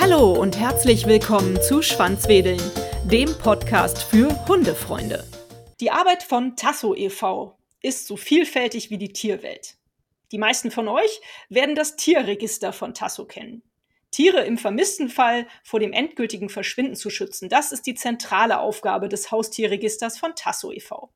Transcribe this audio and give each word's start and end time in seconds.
Hallo 0.00 0.32
und 0.32 0.58
herzlich 0.58 1.06
willkommen 1.06 1.62
zu 1.62 1.82
Schwanzwedeln, 1.82 2.60
dem 3.04 3.32
Podcast 3.38 4.02
für 4.02 4.28
Hundefreunde. 4.48 5.24
Die 5.80 5.92
Arbeit 5.92 6.24
von 6.24 6.56
Tasso 6.56 6.94
e.V. 6.96 7.56
ist 7.82 8.08
so 8.08 8.16
vielfältig 8.16 8.90
wie 8.90 8.98
die 8.98 9.12
Tierwelt. 9.12 9.76
Die 10.32 10.38
meisten 10.38 10.72
von 10.72 10.88
euch 10.88 11.20
werden 11.48 11.76
das 11.76 11.96
Tierregister 11.96 12.72
von 12.72 12.92
Tasso 12.92 13.26
kennen. 13.26 13.62
Tiere 14.10 14.40
im 14.40 14.58
vermissten 14.58 15.08
Fall 15.08 15.46
vor 15.62 15.78
dem 15.78 15.92
endgültigen 15.92 16.48
Verschwinden 16.48 16.96
zu 16.96 17.10
schützen, 17.10 17.48
das 17.48 17.70
ist 17.70 17.86
die 17.86 17.94
zentrale 17.94 18.58
Aufgabe 18.58 19.08
des 19.08 19.30
Haustierregisters 19.30 20.18
von 20.18 20.34
Tasso 20.34 20.72
e.V. 20.72 21.12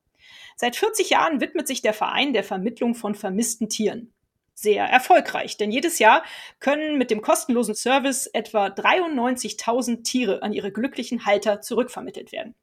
Seit 0.57 0.77
40 0.77 1.11
Jahren 1.11 1.41
widmet 1.41 1.67
sich 1.67 1.83
der 1.83 1.95
Verein 1.95 2.33
der 2.33 2.45
Vermittlung 2.45 2.95
von 2.95 3.15
vermissten 3.15 3.69
Tieren. 3.69 4.13
Sehr 4.55 4.85
erfolgreich, 4.85 5.57
denn 5.57 5.73
jedes 5.73 5.99
Jahr 5.99 6.25
können 6.61 6.97
mit 6.97 7.11
dem 7.11 7.23
kostenlosen 7.23 7.75
Service 7.75 8.29
etwa 8.29 8.67
93.000 8.67 10.05
Tiere 10.05 10.43
an 10.43 10.53
ihre 10.53 10.71
glücklichen 10.71 11.27
Halter 11.27 11.61
zurückvermittelt 11.61 12.31
werden. 12.31 12.55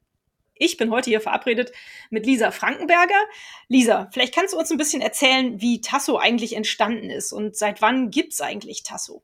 Ich 0.54 0.76
bin 0.76 0.90
heute 0.90 1.10
hier 1.10 1.20
verabredet 1.20 1.72
mit 2.08 2.24
Lisa 2.24 2.50
Frankenberger. 2.50 3.20
Lisa, 3.68 4.08
vielleicht 4.12 4.34
kannst 4.34 4.54
du 4.54 4.58
uns 4.58 4.70
ein 4.70 4.78
bisschen 4.78 5.02
erzählen, 5.02 5.60
wie 5.60 5.80
Tasso 5.80 6.18
eigentlich 6.18 6.54
entstanden 6.54 7.10
ist 7.10 7.32
und 7.32 7.56
seit 7.56 7.82
wann 7.82 8.10
gibt's 8.10 8.40
eigentlich 8.40 8.82
Tasso? 8.84 9.22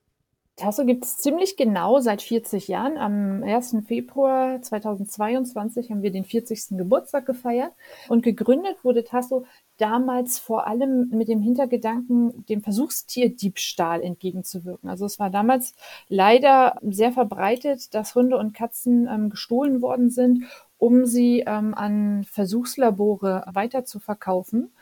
Tasso 0.59 0.85
gibt 0.85 1.05
es 1.05 1.19
ziemlich 1.19 1.57
genau 1.57 2.01
seit 2.01 2.21
40 2.21 2.67
Jahren. 2.67 2.99
Am 2.99 3.45
1. 3.45 3.77
Februar 3.87 4.61
2022 4.61 5.91
haben 5.91 6.03
wir 6.03 6.11
den 6.11 6.25
40. 6.25 6.77
Geburtstag 6.77 7.27
gefeiert 7.27 7.73
und 8.09 8.23
gegründet 8.25 8.77
wurde 8.83 9.05
Tasso 9.05 9.47
damals 9.77 10.41
vor 10.41 10.67
allem 10.67 11.11
mit 11.11 11.29
dem 11.29 11.41
Hintergedanken, 11.41 12.45
dem 12.47 12.63
Versuchstierdiebstahl 12.63 14.03
entgegenzuwirken. 14.03 14.91
Also 14.91 15.07
es 15.07 15.21
war 15.21 15.31
damals 15.31 15.75
leider 16.09 16.77
sehr 16.83 17.13
verbreitet, 17.13 17.95
dass 17.95 18.17
Hunde 18.17 18.37
und 18.37 18.53
Katzen 18.53 19.07
ähm, 19.07 19.31
gestohlen 19.31 19.81
worden 19.81 20.11
sind, 20.11 20.43
um 20.77 21.07
sie 21.07 21.45
ähm, 21.47 21.73
an 21.75 22.25
Versuchslabore 22.25 23.45
weiter 23.53 23.85
zu 23.85 24.01
verkaufen. 24.01 24.73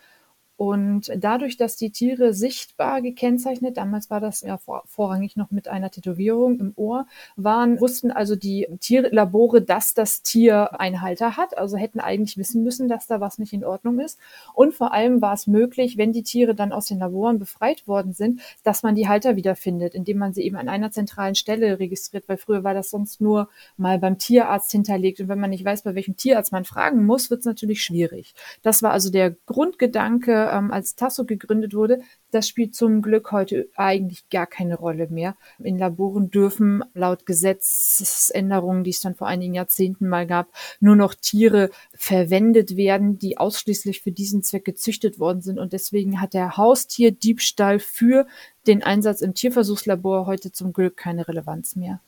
Und 0.57 1.12
dadurch, 1.15 1.59
dass 1.59 1.77
die 1.77 1.91
Tiere 1.91 2.33
sichtbar 2.33 3.03
gekennzeichnet, 3.03 3.77
damals 3.77 4.09
war 4.09 4.21
das 4.21 4.41
ja 4.41 4.57
vor, 4.57 4.85
vorrangig 4.87 5.37
noch 5.37 5.51
mit 5.51 5.69
einer 5.69 5.91
Tätowierung 5.91 6.59
im 6.59 6.73
Ohr, 6.77 7.07
waren, 7.37 7.79
wussten 7.79 8.11
also 8.11 8.37
die 8.37 8.67
Tierlabore, 8.81 9.61
dass 9.61 9.93
das 9.93 10.23
Tier 10.23 10.81
einen 10.81 11.03
Halter 11.03 11.37
hat, 11.37 11.59
also 11.59 11.77
hätten 11.77 12.01
eigentlich 12.01 12.39
wissen 12.39 12.65
müssen, 12.65 12.89
dass 12.89 13.07
da 13.07 13.21
was 13.21 13.39
nicht 13.39 13.53
in 13.53 13.65
Ordnung 13.65 14.01
ist. 14.01 14.19
Und 14.55 14.73
vor 14.73 14.93
allem 14.93 15.21
war 15.21 15.34
es 15.34 15.47
möglich, 15.47 15.99
wenn 15.99 16.12
die 16.12 16.23
Tiere 16.23 16.55
dann 16.55 16.73
aus 16.73 16.87
den 16.87 17.01
Laboren 17.01 17.39
befreit 17.39 17.87
worden 17.87 18.15
sind, 18.15 18.41
dass 18.65 18.83
man 18.83 18.95
die 18.95 19.09
Halter 19.09 19.37
wiederfindet, 19.37 19.95
indem 19.95 20.17
man 20.17 20.33
sie 20.33 20.43
eben 20.43 20.57
an 20.57 20.71
einer 20.71 20.91
zentralen 20.91 21.34
Stelle 21.34 21.79
registriert, 21.79 22.29
weil 22.29 22.39
früher 22.39 22.65
war 22.65 22.73
das 22.73 22.89
sonst 22.89 23.21
nur 23.21 23.51
mal 23.77 23.99
beim 23.99 24.17
Tierarzt 24.19 24.73
hinterlegt. 24.73 25.21
Und 25.21 25.29
wenn 25.29 25.41
man 25.41 25.51
nicht 25.51 25.67
weiß, 25.67 25.83
bei 25.83 25.95
welchem 25.95 26.17
Tierarzt 26.17 26.53
man 26.53 26.65
fragen 26.65 27.05
muss, 27.05 27.29
wird 27.29 27.41
es 27.41 27.47
natürlich 27.47 27.83
schwierig. 27.83 28.34
Das 28.62 28.83
war 28.83 28.93
also 28.93 29.11
der 29.11 29.37
Grundgedanke 29.45 30.46
ähm, 30.53 30.71
als 30.71 30.95
Tasso 30.95 31.25
gegründet 31.25 31.75
wurde, 31.75 32.01
das 32.31 32.49
spielt 32.49 32.75
zum 32.75 33.03
Glück 33.03 33.33
heute 33.33 33.69
eigentlich 33.77 34.29
gar 34.29 34.47
keine 34.47 34.77
Rolle 34.77 35.09
mehr. 35.09 35.37
In 35.59 35.79
Laboren 35.79 36.31
dürfen 36.31 36.85
laut 36.95 37.27
Gesetzesänderungen, 37.27 38.85
die 38.85 38.91
es 38.91 39.01
dann 39.01 39.15
vor 39.15 39.27
einigen 39.27 39.55
Jahrzehnten 39.55 40.09
mal 40.09 40.27
gab, 40.27 40.49
nur 40.81 40.97
noch 40.97 41.15
Tiere 41.15 41.71
verwendet 41.95 42.77
werden, 42.77 43.19
die 43.19 43.39
ausschließlich 43.39 44.03
für 44.03 44.13
diesen 44.13 44.43
Zweck 44.43 44.65
gezüchtet 44.65 45.19
worden 45.19 45.41
sind. 45.41 45.59
Und 45.59 45.73
deswegen 45.73 46.21
hat 46.21 46.35
der 46.35 46.57
Haustierdiebstahl 46.57 47.79
für 47.79 48.27
den 48.67 48.83
Einsatz 48.83 49.21
im 49.21 49.35
Tierversuchslabor 49.35 50.27
heute 50.27 50.53
zum 50.53 50.73
Glück 50.73 50.97
keine 50.97 51.29
Relevanz 51.29 51.77
mehr. 51.77 52.01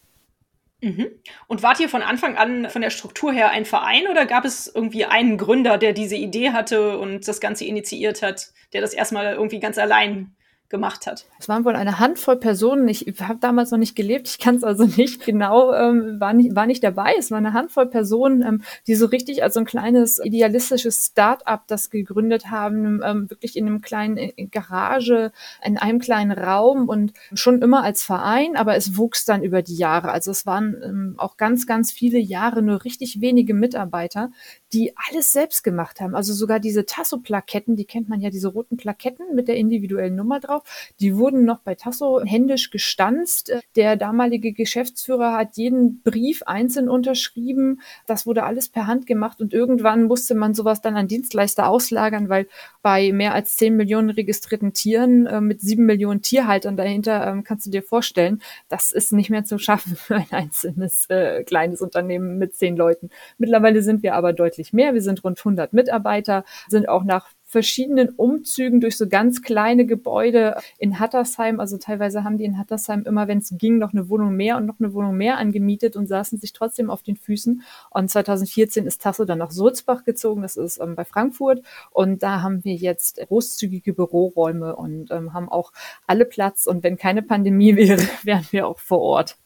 Mhm. 0.80 1.08
Und 1.48 1.62
wart 1.62 1.80
ihr 1.80 1.88
von 1.88 2.02
Anfang 2.02 2.36
an 2.36 2.70
von 2.70 2.82
der 2.82 2.90
Struktur 2.90 3.32
her 3.32 3.50
ein 3.50 3.64
Verein 3.64 4.06
oder 4.08 4.26
gab 4.26 4.44
es 4.44 4.70
irgendwie 4.72 5.04
einen 5.04 5.36
Gründer, 5.36 5.76
der 5.76 5.92
diese 5.92 6.16
Idee 6.16 6.50
hatte 6.50 6.98
und 6.98 7.26
das 7.26 7.40
Ganze 7.40 7.64
initiiert 7.64 8.22
hat, 8.22 8.52
der 8.72 8.80
das 8.80 8.94
erstmal 8.94 9.34
irgendwie 9.34 9.58
ganz 9.58 9.76
allein 9.78 10.36
gemacht 10.68 11.06
hat. 11.06 11.26
Es 11.38 11.48
waren 11.48 11.64
wohl 11.64 11.76
eine 11.76 11.98
Handvoll 11.98 12.36
Personen. 12.36 12.88
Ich 12.88 13.06
habe 13.20 13.38
damals 13.40 13.70
noch 13.70 13.78
nicht 13.78 13.96
gelebt, 13.96 14.28
ich 14.28 14.38
kann 14.38 14.56
es 14.56 14.64
also 14.64 14.84
nicht 14.84 15.24
genau, 15.24 15.72
ähm, 15.72 16.20
war, 16.20 16.32
nicht, 16.32 16.54
war 16.54 16.66
nicht 16.66 16.84
dabei. 16.84 17.14
Es 17.18 17.30
war 17.30 17.38
eine 17.38 17.52
Handvoll 17.52 17.86
Personen, 17.86 18.42
ähm, 18.42 18.62
die 18.86 18.94
so 18.94 19.06
richtig 19.06 19.42
als 19.42 19.54
so 19.54 19.60
ein 19.60 19.66
kleines 19.66 20.20
idealistisches 20.22 21.06
Start-up 21.06 21.66
das 21.66 21.90
gegründet 21.90 22.50
haben, 22.50 23.00
ähm, 23.04 23.30
wirklich 23.30 23.56
in 23.56 23.66
einem 23.66 23.80
kleinen 23.80 24.16
äh, 24.18 24.46
Garage, 24.50 25.32
in 25.64 25.78
einem 25.78 25.98
kleinen 26.00 26.32
Raum 26.32 26.88
und 26.88 27.12
schon 27.32 27.62
immer 27.62 27.82
als 27.82 28.02
Verein, 28.02 28.56
aber 28.56 28.76
es 28.76 28.96
wuchs 28.96 29.24
dann 29.24 29.42
über 29.42 29.62
die 29.62 29.76
Jahre. 29.76 30.12
Also 30.12 30.30
es 30.30 30.44
waren 30.44 30.76
ähm, 30.82 31.14
auch 31.16 31.36
ganz, 31.36 31.66
ganz 31.66 31.92
viele 31.92 32.18
Jahre 32.18 32.62
nur 32.62 32.84
richtig 32.84 33.20
wenige 33.20 33.54
Mitarbeiter, 33.54 34.30
die 34.72 34.92
alles 35.08 35.32
selbst 35.32 35.64
gemacht 35.64 36.00
haben. 36.00 36.14
Also 36.14 36.32
sogar 36.32 36.60
diese 36.60 36.84
Tasso-Plaketten, 36.84 37.76
die 37.76 37.84
kennt 37.84 38.08
man 38.08 38.20
ja, 38.20 38.30
diese 38.30 38.48
roten 38.48 38.76
Plaketten 38.76 39.34
mit 39.34 39.48
der 39.48 39.56
individuellen 39.56 40.16
Nummer 40.16 40.40
drauf, 40.40 40.62
die 41.00 41.16
wurden 41.16 41.44
noch 41.44 41.60
bei 41.60 41.74
Tasso 41.74 42.22
händisch 42.24 42.70
gestanzt. 42.70 43.52
Der 43.76 43.96
damalige 43.96 44.52
Geschäftsführer 44.52 45.32
hat 45.32 45.56
jeden 45.56 46.02
Brief 46.02 46.42
einzeln 46.44 46.88
unterschrieben. 46.88 47.80
Das 48.06 48.26
wurde 48.26 48.44
alles 48.44 48.68
per 48.68 48.86
Hand 48.86 49.06
gemacht 49.06 49.40
und 49.40 49.52
irgendwann 49.52 50.04
musste 50.04 50.34
man 50.34 50.54
sowas 50.54 50.82
dann 50.82 50.96
an 50.96 51.08
Dienstleister 51.08 51.68
auslagern, 51.68 52.28
weil 52.28 52.46
bei 52.82 53.12
mehr 53.12 53.34
als 53.34 53.56
zehn 53.56 53.76
Millionen 53.76 54.10
registrierten 54.10 54.72
Tieren 54.72 55.26
äh, 55.26 55.40
mit 55.40 55.60
sieben 55.60 55.86
Millionen 55.86 56.22
Tierhaltern 56.22 56.76
dahinter 56.76 57.26
ähm, 57.26 57.44
kannst 57.44 57.66
du 57.66 57.70
dir 57.70 57.82
vorstellen, 57.82 58.42
das 58.68 58.92
ist 58.92 59.12
nicht 59.12 59.30
mehr 59.30 59.44
zu 59.44 59.58
schaffen 59.58 59.96
für 59.96 60.16
ein 60.16 60.30
einzelnes 60.30 61.06
äh, 61.08 61.42
kleines 61.44 61.80
Unternehmen 61.80 62.38
mit 62.38 62.54
zehn 62.54 62.76
Leuten. 62.76 63.10
Mittlerweile 63.38 63.82
sind 63.82 64.02
wir 64.02 64.14
aber 64.14 64.32
deutlich 64.32 64.57
deutlich 64.58 64.72
mehr. 64.72 64.94
Wir 64.94 65.02
sind 65.02 65.24
rund 65.24 65.38
100 65.38 65.72
Mitarbeiter, 65.72 66.44
sind 66.68 66.88
auch 66.88 67.04
nach 67.04 67.28
verschiedenen 67.44 68.10
Umzügen 68.10 68.80
durch 68.80 68.98
so 68.98 69.08
ganz 69.08 69.40
kleine 69.40 69.86
Gebäude 69.86 70.56
in 70.78 70.98
Hattersheim. 70.98 71.60
Also 71.60 71.78
teilweise 71.78 72.22
haben 72.22 72.36
die 72.36 72.44
in 72.44 72.58
Hattersheim 72.58 73.04
immer, 73.04 73.26
wenn 73.26 73.38
es 73.38 73.54
ging, 73.56 73.78
noch 73.78 73.94
eine 73.94 74.10
Wohnung 74.10 74.36
mehr 74.36 74.58
und 74.58 74.66
noch 74.66 74.78
eine 74.80 74.92
Wohnung 74.92 75.16
mehr 75.16 75.38
angemietet 75.38 75.96
und 75.96 76.06
saßen 76.06 76.38
sich 76.38 76.52
trotzdem 76.52 76.90
auf 76.90 77.02
den 77.02 77.16
Füßen. 77.16 77.62
Und 77.90 78.10
2014 78.10 78.86
ist 78.86 79.00
Tasso 79.00 79.24
dann 79.24 79.38
nach 79.38 79.50
Sulzbach 79.50 80.04
gezogen, 80.04 80.42
das 80.42 80.56
ist 80.56 80.78
ähm, 80.78 80.94
bei 80.94 81.04
Frankfurt. 81.04 81.62
Und 81.90 82.22
da 82.22 82.42
haben 82.42 82.64
wir 82.64 82.74
jetzt 82.74 83.18
großzügige 83.28 83.94
Büroräume 83.94 84.76
und 84.76 85.10
ähm, 85.10 85.32
haben 85.32 85.48
auch 85.48 85.72
alle 86.06 86.26
Platz. 86.26 86.66
Und 86.66 86.82
wenn 86.82 86.98
keine 86.98 87.22
Pandemie 87.22 87.76
wäre, 87.76 88.02
wären 88.24 88.46
wir 88.50 88.66
auch 88.66 88.78
vor 88.78 89.00
Ort. 89.00 89.38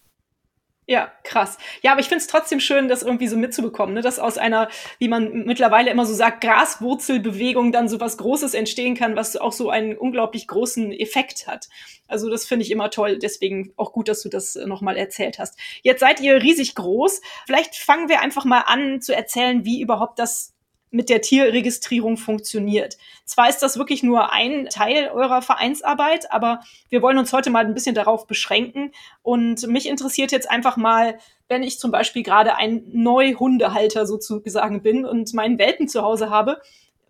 Ja, 0.92 1.10
krass. 1.24 1.56
Ja, 1.80 1.92
aber 1.92 2.02
ich 2.02 2.08
finde 2.08 2.20
es 2.20 2.26
trotzdem 2.26 2.60
schön, 2.60 2.86
das 2.86 3.02
irgendwie 3.02 3.26
so 3.26 3.38
mitzubekommen, 3.38 3.94
ne? 3.94 4.02
dass 4.02 4.18
aus 4.18 4.36
einer, 4.36 4.68
wie 4.98 5.08
man 5.08 5.46
mittlerweile 5.46 5.90
immer 5.90 6.04
so 6.04 6.12
sagt, 6.12 6.42
Graswurzelbewegung 6.42 7.72
dann 7.72 7.88
so 7.88 7.98
was 7.98 8.18
Großes 8.18 8.52
entstehen 8.52 8.94
kann, 8.94 9.16
was 9.16 9.38
auch 9.38 9.52
so 9.52 9.70
einen 9.70 9.96
unglaublich 9.96 10.46
großen 10.46 10.92
Effekt 10.92 11.46
hat. 11.46 11.70
Also 12.08 12.28
das 12.28 12.44
finde 12.44 12.66
ich 12.66 12.70
immer 12.70 12.90
toll. 12.90 13.18
Deswegen 13.18 13.72
auch 13.78 13.94
gut, 13.94 14.06
dass 14.06 14.20
du 14.22 14.28
das 14.28 14.54
nochmal 14.54 14.98
erzählt 14.98 15.38
hast. 15.38 15.58
Jetzt 15.80 16.00
seid 16.00 16.20
ihr 16.20 16.42
riesig 16.42 16.74
groß. 16.74 17.22
Vielleicht 17.46 17.74
fangen 17.76 18.10
wir 18.10 18.20
einfach 18.20 18.44
mal 18.44 18.64
an 18.66 19.00
zu 19.00 19.16
erzählen, 19.16 19.64
wie 19.64 19.80
überhaupt 19.80 20.18
das 20.18 20.51
mit 20.92 21.08
der 21.08 21.22
Tierregistrierung 21.22 22.16
funktioniert. 22.16 22.98
Zwar 23.24 23.48
ist 23.48 23.58
das 23.60 23.78
wirklich 23.78 24.02
nur 24.02 24.32
ein 24.32 24.68
Teil 24.70 25.08
eurer 25.08 25.42
Vereinsarbeit, 25.42 26.30
aber 26.30 26.60
wir 26.90 27.02
wollen 27.02 27.18
uns 27.18 27.32
heute 27.32 27.50
mal 27.50 27.64
ein 27.64 27.74
bisschen 27.74 27.94
darauf 27.94 28.26
beschränken. 28.26 28.92
Und 29.22 29.66
mich 29.66 29.88
interessiert 29.88 30.30
jetzt 30.30 30.50
einfach 30.50 30.76
mal, 30.76 31.18
wenn 31.48 31.62
ich 31.62 31.78
zum 31.78 31.90
Beispiel 31.90 32.22
gerade 32.22 32.56
ein 32.56 32.84
Neuhundehalter 32.92 34.06
sozusagen 34.06 34.82
bin 34.82 35.04
und 35.04 35.32
meinen 35.34 35.58
Welpen 35.58 35.88
zu 35.88 36.02
Hause 36.02 36.30
habe, 36.30 36.60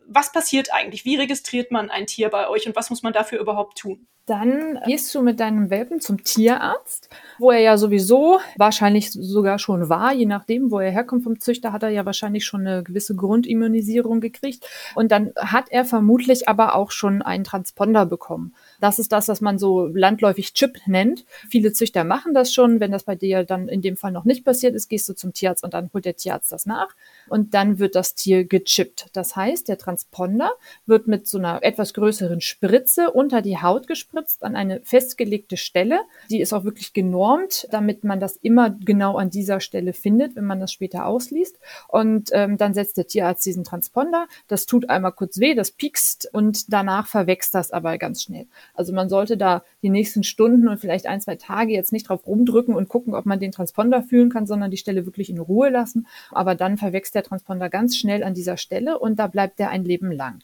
was 0.06 0.32
passiert 0.32 0.72
eigentlich? 0.72 1.04
Wie 1.04 1.16
registriert 1.16 1.70
man 1.70 1.90
ein 1.90 2.06
Tier 2.06 2.28
bei 2.28 2.48
euch 2.48 2.66
und 2.66 2.76
was 2.76 2.90
muss 2.90 3.02
man 3.02 3.12
dafür 3.12 3.40
überhaupt 3.40 3.78
tun? 3.78 4.06
Dann 4.26 4.78
gehst 4.86 5.12
du 5.16 5.20
mit 5.20 5.40
deinem 5.40 5.68
Welpen 5.68 6.00
zum 6.00 6.22
Tierarzt, 6.22 7.08
wo 7.40 7.50
er 7.50 7.58
ja 7.58 7.76
sowieso 7.76 8.38
wahrscheinlich 8.56 9.10
sogar 9.10 9.58
schon 9.58 9.88
war, 9.88 10.12
je 10.12 10.26
nachdem, 10.26 10.70
wo 10.70 10.78
er 10.78 10.92
herkommt 10.92 11.24
vom 11.24 11.40
Züchter, 11.40 11.72
hat 11.72 11.82
er 11.82 11.88
ja 11.88 12.06
wahrscheinlich 12.06 12.44
schon 12.44 12.60
eine 12.60 12.84
gewisse 12.84 13.16
Grundimmunisierung 13.16 14.20
gekriegt. 14.20 14.64
Und 14.94 15.10
dann 15.10 15.32
hat 15.36 15.64
er 15.70 15.84
vermutlich 15.84 16.48
aber 16.48 16.76
auch 16.76 16.92
schon 16.92 17.20
einen 17.20 17.42
Transponder 17.42 18.06
bekommen. 18.06 18.54
Das 18.80 19.00
ist 19.00 19.10
das, 19.10 19.26
was 19.26 19.40
man 19.40 19.58
so 19.58 19.86
landläufig 19.86 20.54
Chip 20.54 20.78
nennt. 20.86 21.24
Viele 21.50 21.72
Züchter 21.72 22.04
machen 22.04 22.32
das 22.32 22.54
schon. 22.54 22.78
Wenn 22.78 22.92
das 22.92 23.02
bei 23.02 23.16
dir 23.16 23.42
dann 23.42 23.66
in 23.66 23.82
dem 23.82 23.96
Fall 23.96 24.12
noch 24.12 24.24
nicht 24.24 24.44
passiert 24.44 24.76
ist, 24.76 24.88
gehst 24.88 25.08
du 25.08 25.14
zum 25.14 25.32
Tierarzt 25.32 25.64
und 25.64 25.74
dann 25.74 25.90
holt 25.92 26.04
der 26.04 26.14
Tierarzt 26.14 26.52
das 26.52 26.64
nach. 26.64 26.94
Und 27.28 27.54
dann 27.54 27.78
wird 27.78 27.94
das 27.94 28.14
Tier 28.14 28.44
gechippt. 28.44 29.08
Das 29.12 29.36
heißt, 29.36 29.68
der 29.68 29.78
Transponder 29.78 30.52
wird 30.86 31.06
mit 31.06 31.26
so 31.26 31.38
einer 31.38 31.62
etwas 31.62 31.94
größeren 31.94 32.40
Spritze 32.40 33.10
unter 33.10 33.42
die 33.42 33.58
Haut 33.58 33.86
gespritzt 33.86 34.44
an 34.44 34.56
eine 34.56 34.80
festgelegte 34.82 35.56
Stelle. 35.56 36.00
Die 36.30 36.40
ist 36.40 36.52
auch 36.52 36.64
wirklich 36.64 36.92
genormt, 36.92 37.66
damit 37.70 38.04
man 38.04 38.20
das 38.20 38.36
immer 38.36 38.70
genau 38.70 39.16
an 39.16 39.30
dieser 39.30 39.60
Stelle 39.60 39.92
findet, 39.92 40.36
wenn 40.36 40.44
man 40.44 40.60
das 40.60 40.72
später 40.72 41.06
ausliest. 41.06 41.58
Und 41.88 42.30
ähm, 42.32 42.56
dann 42.56 42.74
setzt 42.74 42.96
der 42.96 43.06
Tierarzt 43.06 43.44
diesen 43.46 43.64
Transponder. 43.64 44.26
Das 44.48 44.66
tut 44.66 44.90
einmal 44.90 45.12
kurz 45.12 45.38
weh, 45.38 45.54
das 45.54 45.70
piekst 45.70 46.28
und 46.32 46.72
danach 46.72 47.06
verwächst 47.06 47.54
das 47.54 47.70
aber 47.70 47.98
ganz 47.98 48.22
schnell. 48.22 48.46
Also 48.74 48.92
man 48.92 49.08
sollte 49.08 49.36
da 49.36 49.62
die 49.82 49.90
nächsten 49.90 50.22
Stunden 50.22 50.68
und 50.68 50.78
vielleicht 50.78 51.06
ein, 51.06 51.20
zwei 51.20 51.36
Tage 51.36 51.72
jetzt 51.72 51.92
nicht 51.92 52.08
drauf 52.08 52.26
rumdrücken 52.26 52.74
und 52.74 52.88
gucken, 52.88 53.14
ob 53.14 53.26
man 53.26 53.40
den 53.40 53.52
Transponder 53.52 54.02
fühlen 54.02 54.30
kann, 54.30 54.46
sondern 54.46 54.70
die 54.70 54.76
Stelle 54.76 55.06
wirklich 55.06 55.28
in 55.28 55.38
Ruhe 55.38 55.70
lassen. 55.70 56.06
Aber 56.30 56.54
dann 56.54 56.78
verwächst 56.78 57.14
der 57.14 57.24
Transponder 57.24 57.68
ganz 57.68 57.96
schnell 57.96 58.22
an 58.22 58.34
dieser 58.34 58.56
Stelle 58.56 58.98
und 58.98 59.18
da 59.18 59.26
bleibt 59.26 59.58
der 59.58 59.70
ein 59.70 59.84
Leben 59.84 60.12
lang. 60.12 60.38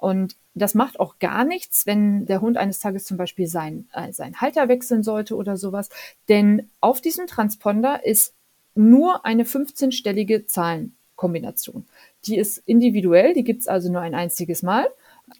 Und 0.00 0.36
das 0.54 0.74
macht 0.74 0.98
auch 0.98 1.18
gar 1.18 1.44
nichts, 1.44 1.86
wenn 1.86 2.26
der 2.26 2.40
Hund 2.40 2.56
eines 2.56 2.80
Tages 2.80 3.04
zum 3.04 3.16
Beispiel 3.16 3.46
sein, 3.46 3.88
äh, 3.92 4.12
sein 4.12 4.40
Halter 4.40 4.68
wechseln 4.68 5.02
sollte 5.02 5.36
oder 5.36 5.56
sowas. 5.56 5.90
Denn 6.28 6.70
auf 6.80 7.00
diesem 7.00 7.26
Transponder 7.26 8.04
ist 8.04 8.34
nur 8.74 9.26
eine 9.26 9.44
15-stellige 9.44 10.46
Zahlenkombination. 10.46 11.86
Die 12.24 12.38
ist 12.38 12.58
individuell, 12.58 13.34
die 13.34 13.44
gibt's 13.44 13.68
also 13.68 13.92
nur 13.92 14.00
ein 14.00 14.14
einziges 14.14 14.62
Mal 14.62 14.86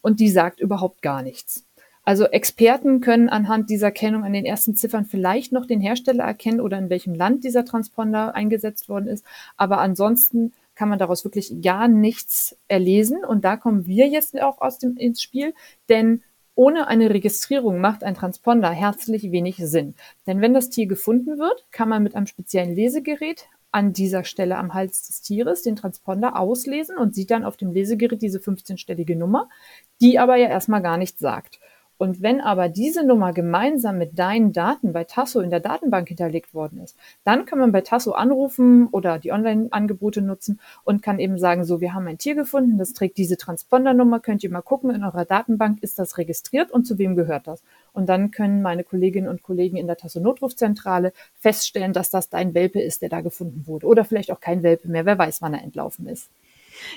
und 0.02 0.20
die 0.20 0.28
sagt 0.28 0.60
überhaupt 0.60 1.00
gar 1.02 1.22
nichts. 1.22 1.66
Also 2.04 2.24
Experten 2.24 3.00
können 3.00 3.28
anhand 3.28 3.70
dieser 3.70 3.90
Kennung 3.90 4.24
an 4.24 4.32
den 4.32 4.44
ersten 4.44 4.74
Ziffern 4.74 5.04
vielleicht 5.04 5.52
noch 5.52 5.66
den 5.66 5.80
Hersteller 5.80 6.24
erkennen 6.24 6.60
oder 6.60 6.78
in 6.78 6.90
welchem 6.90 7.14
Land 7.14 7.44
dieser 7.44 7.64
Transponder 7.64 8.34
eingesetzt 8.34 8.88
worden 8.88 9.06
ist. 9.06 9.24
Aber 9.56 9.78
ansonsten 9.78 10.52
kann 10.74 10.88
man 10.88 10.98
daraus 10.98 11.24
wirklich 11.24 11.60
gar 11.60 11.88
nichts 11.88 12.56
erlesen. 12.68 13.24
Und 13.24 13.44
da 13.44 13.56
kommen 13.56 13.86
wir 13.86 14.08
jetzt 14.08 14.40
auch 14.40 14.60
aus 14.60 14.78
dem, 14.78 14.96
ins 14.96 15.20
Spiel, 15.20 15.52
denn 15.88 16.22
ohne 16.54 16.88
eine 16.88 17.10
Registrierung 17.10 17.80
macht 17.80 18.02
ein 18.02 18.14
Transponder 18.14 18.70
herzlich 18.70 19.30
wenig 19.30 19.56
Sinn. 19.58 19.94
Denn 20.26 20.40
wenn 20.40 20.54
das 20.54 20.70
Tier 20.70 20.86
gefunden 20.86 21.38
wird, 21.38 21.66
kann 21.70 21.88
man 21.88 22.02
mit 22.02 22.14
einem 22.14 22.26
speziellen 22.26 22.74
Lesegerät 22.74 23.46
an 23.72 23.92
dieser 23.92 24.24
Stelle 24.24 24.58
am 24.58 24.74
Hals 24.74 25.06
des 25.06 25.22
Tieres 25.22 25.62
den 25.62 25.76
Transponder 25.76 26.38
auslesen 26.38 26.96
und 26.98 27.14
sieht 27.14 27.30
dann 27.30 27.44
auf 27.44 27.56
dem 27.56 27.72
Lesegerät 27.72 28.20
diese 28.20 28.38
15-stellige 28.38 29.16
Nummer, 29.16 29.48
die 30.00 30.18
aber 30.18 30.36
ja 30.36 30.48
erstmal 30.48 30.82
gar 30.82 30.96
nichts 30.96 31.20
sagt. 31.20 31.60
Und 32.00 32.22
wenn 32.22 32.40
aber 32.40 32.70
diese 32.70 33.04
Nummer 33.04 33.34
gemeinsam 33.34 33.98
mit 33.98 34.18
deinen 34.18 34.54
Daten 34.54 34.94
bei 34.94 35.04
Tasso 35.04 35.40
in 35.40 35.50
der 35.50 35.60
Datenbank 35.60 36.08
hinterlegt 36.08 36.54
worden 36.54 36.80
ist, 36.80 36.96
dann 37.24 37.44
kann 37.44 37.58
man 37.58 37.72
bei 37.72 37.82
Tasso 37.82 38.12
anrufen 38.12 38.86
oder 38.86 39.18
die 39.18 39.32
Online-Angebote 39.32 40.22
nutzen 40.22 40.60
und 40.82 41.02
kann 41.02 41.18
eben 41.18 41.36
sagen, 41.36 41.62
so, 41.62 41.82
wir 41.82 41.92
haben 41.92 42.06
ein 42.06 42.16
Tier 42.16 42.34
gefunden, 42.34 42.78
das 42.78 42.94
trägt 42.94 43.18
diese 43.18 43.36
Transpondernummer, 43.36 44.18
könnt 44.20 44.42
ihr 44.42 44.50
mal 44.50 44.62
gucken, 44.62 44.88
in 44.94 45.04
eurer 45.04 45.26
Datenbank 45.26 45.82
ist 45.82 45.98
das 45.98 46.16
registriert 46.16 46.70
und 46.70 46.86
zu 46.86 46.96
wem 46.96 47.16
gehört 47.16 47.46
das? 47.46 47.62
Und 47.92 48.08
dann 48.08 48.30
können 48.30 48.62
meine 48.62 48.82
Kolleginnen 48.82 49.28
und 49.28 49.42
Kollegen 49.42 49.76
in 49.76 49.86
der 49.86 49.98
Tasso 49.98 50.20
Notrufzentrale 50.20 51.12
feststellen, 51.34 51.92
dass 51.92 52.08
das 52.08 52.30
dein 52.30 52.54
Welpe 52.54 52.80
ist, 52.80 53.02
der 53.02 53.10
da 53.10 53.20
gefunden 53.20 53.66
wurde. 53.66 53.86
Oder 53.86 54.06
vielleicht 54.06 54.32
auch 54.32 54.40
kein 54.40 54.62
Welpe 54.62 54.88
mehr, 54.88 55.04
wer 55.04 55.18
weiß, 55.18 55.42
wann 55.42 55.52
er 55.52 55.62
entlaufen 55.62 56.06
ist. 56.06 56.30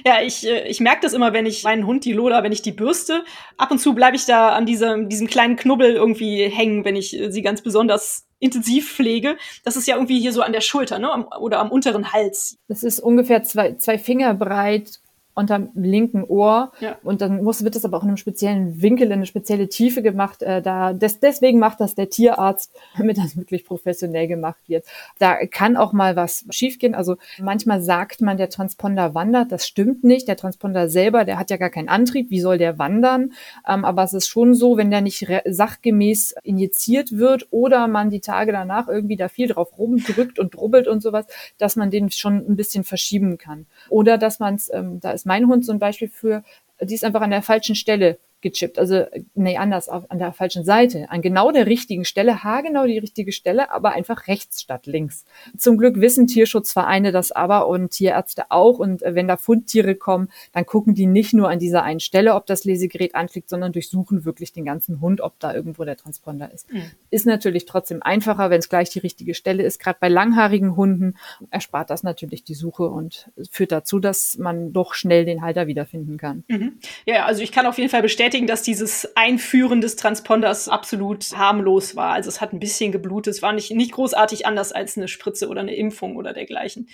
Ja, 0.06 0.22
ich, 0.22 0.46
äh, 0.46 0.68
ich 0.68 0.80
merke 0.80 1.02
das 1.02 1.14
immer, 1.14 1.34
wenn 1.34 1.46
ich 1.46 1.64
meinen 1.64 1.86
Hund, 1.86 2.06
die 2.06 2.14
Lola, 2.14 2.44
wenn 2.44 2.52
ich 2.52 2.62
die 2.62 2.72
bürste. 2.72 3.24
Ab 3.58 3.72
und 3.72 3.80
zu 3.80 3.94
bleibe 3.94 4.16
ich 4.16 4.26
da 4.26 4.50
an 4.50 4.66
diesem, 4.66 5.10
diesem 5.10 5.28
kleinen 5.28 5.56
Knubbel 5.56 5.94
irgendwie 5.94 6.48
hängen, 6.48 6.86
wenn 6.86 6.96
ich 6.96 7.20
äh, 7.20 7.32
sie 7.32 7.42
ganz 7.42 7.62
besonders 7.62 8.26
intensiv 8.40 8.92
pflege. 8.92 9.38
Das 9.64 9.78
ist 9.78 9.88
ja 9.88 9.96
irgendwie 9.96 10.20
hier 10.20 10.34
so 10.34 10.42
an 10.42 10.52
der 10.52 10.62
Schulter, 10.62 11.00
ne? 11.00 11.28
Oder 11.40 11.60
am 11.60 11.72
unteren 11.72 12.12
Hals. 12.12 12.58
Das 12.68 12.84
ist 12.84 13.00
ungefähr 13.00 13.44
zwei, 13.44 13.76
zwei 13.76 13.98
Finger 13.98 14.34
breit 14.34 15.00
unterm 15.36 15.70
linken 15.76 16.24
Ohr. 16.24 16.72
Ja. 16.80 16.98
Und 17.04 17.22
dann 17.22 17.44
muss, 17.44 17.64
wird 17.64 17.76
das 17.76 17.86
aber 17.86 17.98
auch 17.98 18.04
in 18.04 18.10
einem 18.10 18.18
speziellen 18.18 18.82
Winkel, 18.82 19.08
in 19.08 19.14
eine 19.14 19.26
spezielle 19.26 19.68
Tiefe 19.68 20.02
gemacht. 20.02 20.42
Äh, 20.42 20.62
da, 20.62 20.94
des, 20.94 21.20
deswegen 21.20 21.60
macht 21.60 21.80
das 21.80 21.96
der 21.96 22.10
Tierarzt, 22.10 22.72
damit 22.98 23.18
das 23.18 23.36
wirklich 23.38 23.66
professionell 23.66 24.28
gemacht 24.28 24.62
wird. 24.68 24.86
Da 25.20 25.46
kann 25.46 25.78
auch 25.78 25.94
mal 25.94 26.16
was 26.16 26.46
schiefgehen. 26.50 26.96
Also 26.96 27.18
manchmal 27.40 27.82
sagt 27.82 28.22
man, 28.22 28.38
der 28.38 28.50
Transponder 28.50 29.16
wandert. 29.16 29.52
Das 29.52 29.68
stimmt 29.68 30.04
nicht. 30.04 30.28
Der 30.28 30.38
Transponder 30.38 30.90
selber, 30.90 31.26
der 31.26 31.40
hat 31.40 31.50
ja 31.50 31.58
gar 31.58 31.70
keinen 31.70 31.90
Antrieb. 31.90 32.30
Wie 32.30 32.42
soll 32.42 32.58
der 32.58 32.78
wandern? 32.78 33.34
Ähm, 33.68 33.86
aber 33.86 34.04
es 34.04 34.14
ist 34.14 34.28
schon 34.28 34.54
so, 34.54 34.78
wenn 34.78 34.92
der 34.92 35.02
nicht 35.02 35.28
sachgemäß 35.46 36.36
injiziert 36.44 37.18
wird 37.18 37.48
oder 37.52 37.88
man 37.88 38.10
die 38.10 38.22
Tage 38.22 38.52
danach 38.52 38.88
irgendwie 38.88 39.16
da 39.16 39.28
viel 39.28 39.48
drauf 39.48 39.78
rumdrückt 39.78 40.40
und 40.40 40.56
drubbelt 40.56 40.88
und 40.88 41.02
sowas, 41.02 41.26
dass 41.58 41.76
man 41.76 41.90
den 41.90 42.12
schon 42.12 42.38
ein 42.48 42.56
bisschen 42.56 42.84
verschieben 42.84 43.38
kann. 43.38 43.66
Oder 43.90 44.18
dass 44.18 44.40
man 44.40 44.56
es, 44.56 44.72
ähm, 44.74 45.00
da 45.00 45.12
ist 45.12 45.23
ist 45.24 45.28
mein 45.28 45.48
Hund 45.48 45.66
so 45.66 45.72
ein 45.72 45.80
Beispiel 45.80 46.10
für, 46.10 46.44
die 46.82 46.94
ist 46.94 47.06
einfach 47.06 47.22
an 47.22 47.32
der 47.32 47.42
falschen 47.42 47.76
Stelle 47.76 48.20
gechippt. 48.44 48.78
Also, 48.78 49.06
nee, 49.34 49.58
anders, 49.58 49.90
auf, 49.90 50.12
an 50.12 50.20
der 50.20 50.34
falschen 50.34 50.64
Seite. 50.64 51.10
An 51.10 51.24
genau 51.24 51.52
der 51.52 51.66
richtigen 51.66 52.06
Stelle, 52.06 52.44
haargenau 52.44 52.86
die 52.86 53.00
richtige 53.00 53.32
Stelle, 53.32 53.72
aber 53.72 53.94
einfach 53.94 54.28
rechts 54.28 54.62
statt 54.62 54.86
links. 54.86 55.26
Zum 55.58 55.78
Glück 55.78 56.00
wissen 56.00 56.28
Tierschutzvereine 56.28 57.12
das 57.12 57.32
aber 57.32 57.68
und 57.68 57.90
Tierärzte 57.90 58.52
auch. 58.52 58.78
Und 58.78 59.02
äh, 59.02 59.16
wenn 59.16 59.28
da 59.28 59.38
Fundtiere 59.38 59.96
kommen, 59.96 60.30
dann 60.52 60.66
gucken 60.66 60.94
die 60.94 61.08
nicht 61.08 61.34
nur 61.34 61.50
an 61.50 61.58
dieser 61.58 61.84
einen 61.84 62.00
Stelle, 62.00 62.36
ob 62.36 62.46
das 62.46 62.66
Lesegerät 62.66 63.16
anklickt, 63.16 63.50
sondern 63.50 63.72
durchsuchen 63.72 64.26
wirklich 64.26 64.54
den 64.54 64.66
ganzen 64.66 65.02
Hund, 65.02 65.22
ob 65.22 65.40
da 65.40 65.54
irgendwo 65.54 65.84
der 65.86 65.98
Transponder 65.98 66.52
ist. 66.52 66.72
Mhm. 66.72 66.84
Ist 67.10 67.26
natürlich 67.26 67.66
trotzdem 67.66 68.04
einfacher, 68.04 68.50
wenn 68.50 68.60
es 68.60 68.70
gleich 68.70 68.90
die 68.90 69.00
richtige 69.00 69.34
Stelle 69.34 69.64
ist. 69.64 69.80
Gerade 69.80 69.98
bei 70.00 70.10
langhaarigen 70.10 70.76
Hunden 70.76 71.16
erspart 71.50 71.90
das 71.90 72.04
natürlich 72.04 72.44
die 72.44 72.54
Suche 72.54 72.84
und 72.84 73.32
führt 73.50 73.72
dazu, 73.72 74.00
dass 74.00 74.38
man 74.38 74.74
doch 74.74 74.94
schnell 74.94 75.26
den 75.26 75.42
Halter 75.42 75.68
wiederfinden 75.68 76.18
kann. 76.18 76.44
Mhm. 76.48 76.80
Ja, 77.06 77.26
also 77.26 77.42
ich 77.42 77.52
kann 77.52 77.66
auf 77.66 77.78
jeden 77.78 77.90
Fall 77.90 78.02
bestätigen, 78.02 78.33
bestätigen, 78.34 78.48
dass 78.48 78.64
dieses 78.64 79.16
Einführen 79.16 79.80
des 79.80 79.96
Transponders 79.96 80.68
absolut 80.68 81.38
harmlos 81.38 81.96
war. 81.96 82.14
Also 82.14 82.30
es 82.30 82.42
hat 82.42 82.52
ein 82.52 82.60
bisschen 82.60 82.92
geblutet, 82.92 83.36
es 83.36 83.42
war 83.44 83.54
nicht, 83.54 83.70
nicht 83.72 83.92
großartig 83.92 84.48
anders 84.48 84.72
als 84.72 84.98
eine 84.98 85.08
Spritze 85.08 85.50
oder 85.50 85.62
eine 85.62 85.76
Impfung 85.76 86.16
oder 86.16 86.34
dergleichen. 86.34 86.90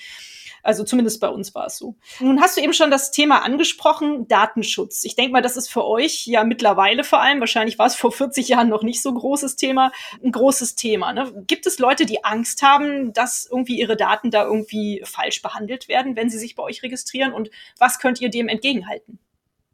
Also 0.63 0.83
zumindest 0.83 1.21
bei 1.21 1.29
uns 1.29 1.55
war 1.55 1.67
es 1.67 1.77
so. 1.77 1.95
Nun 2.19 2.41
hast 2.41 2.57
du 2.57 2.61
eben 2.61 2.73
schon 2.73 2.91
das 2.91 3.11
Thema 3.11 3.45
angesprochen, 3.45 4.27
Datenschutz. 4.27 5.05
Ich 5.05 5.15
denke 5.15 5.31
mal, 5.31 5.41
das 5.41 5.55
ist 5.55 5.69
für 5.69 5.85
euch 5.85 6.27
ja 6.27 6.43
mittlerweile 6.43 7.05
vor 7.05 7.21
allem, 7.21 7.39
wahrscheinlich 7.39 7.79
war 7.79 7.87
es 7.87 7.95
vor 7.95 8.11
40 8.11 8.49
Jahren 8.49 8.67
noch 8.67 8.83
nicht 8.83 9.01
so 9.01 9.13
großes 9.13 9.55
Thema, 9.55 9.93
ein 10.21 10.33
großes 10.33 10.75
Thema. 10.75 11.13
Ne? 11.13 11.45
Gibt 11.47 11.67
es 11.67 11.79
Leute, 11.79 12.05
die 12.05 12.25
Angst 12.25 12.61
haben, 12.63 13.13
dass 13.13 13.47
irgendwie 13.49 13.79
ihre 13.79 13.95
Daten 13.95 14.29
da 14.29 14.43
irgendwie 14.43 15.01
falsch 15.05 15.41
behandelt 15.41 15.87
werden, 15.87 16.17
wenn 16.17 16.29
sie 16.29 16.37
sich 16.37 16.55
bei 16.55 16.63
euch 16.63 16.83
registrieren? 16.83 17.31
Und 17.31 17.49
was 17.77 17.99
könnt 17.99 18.19
ihr 18.19 18.29
dem 18.29 18.49
entgegenhalten? 18.49 19.19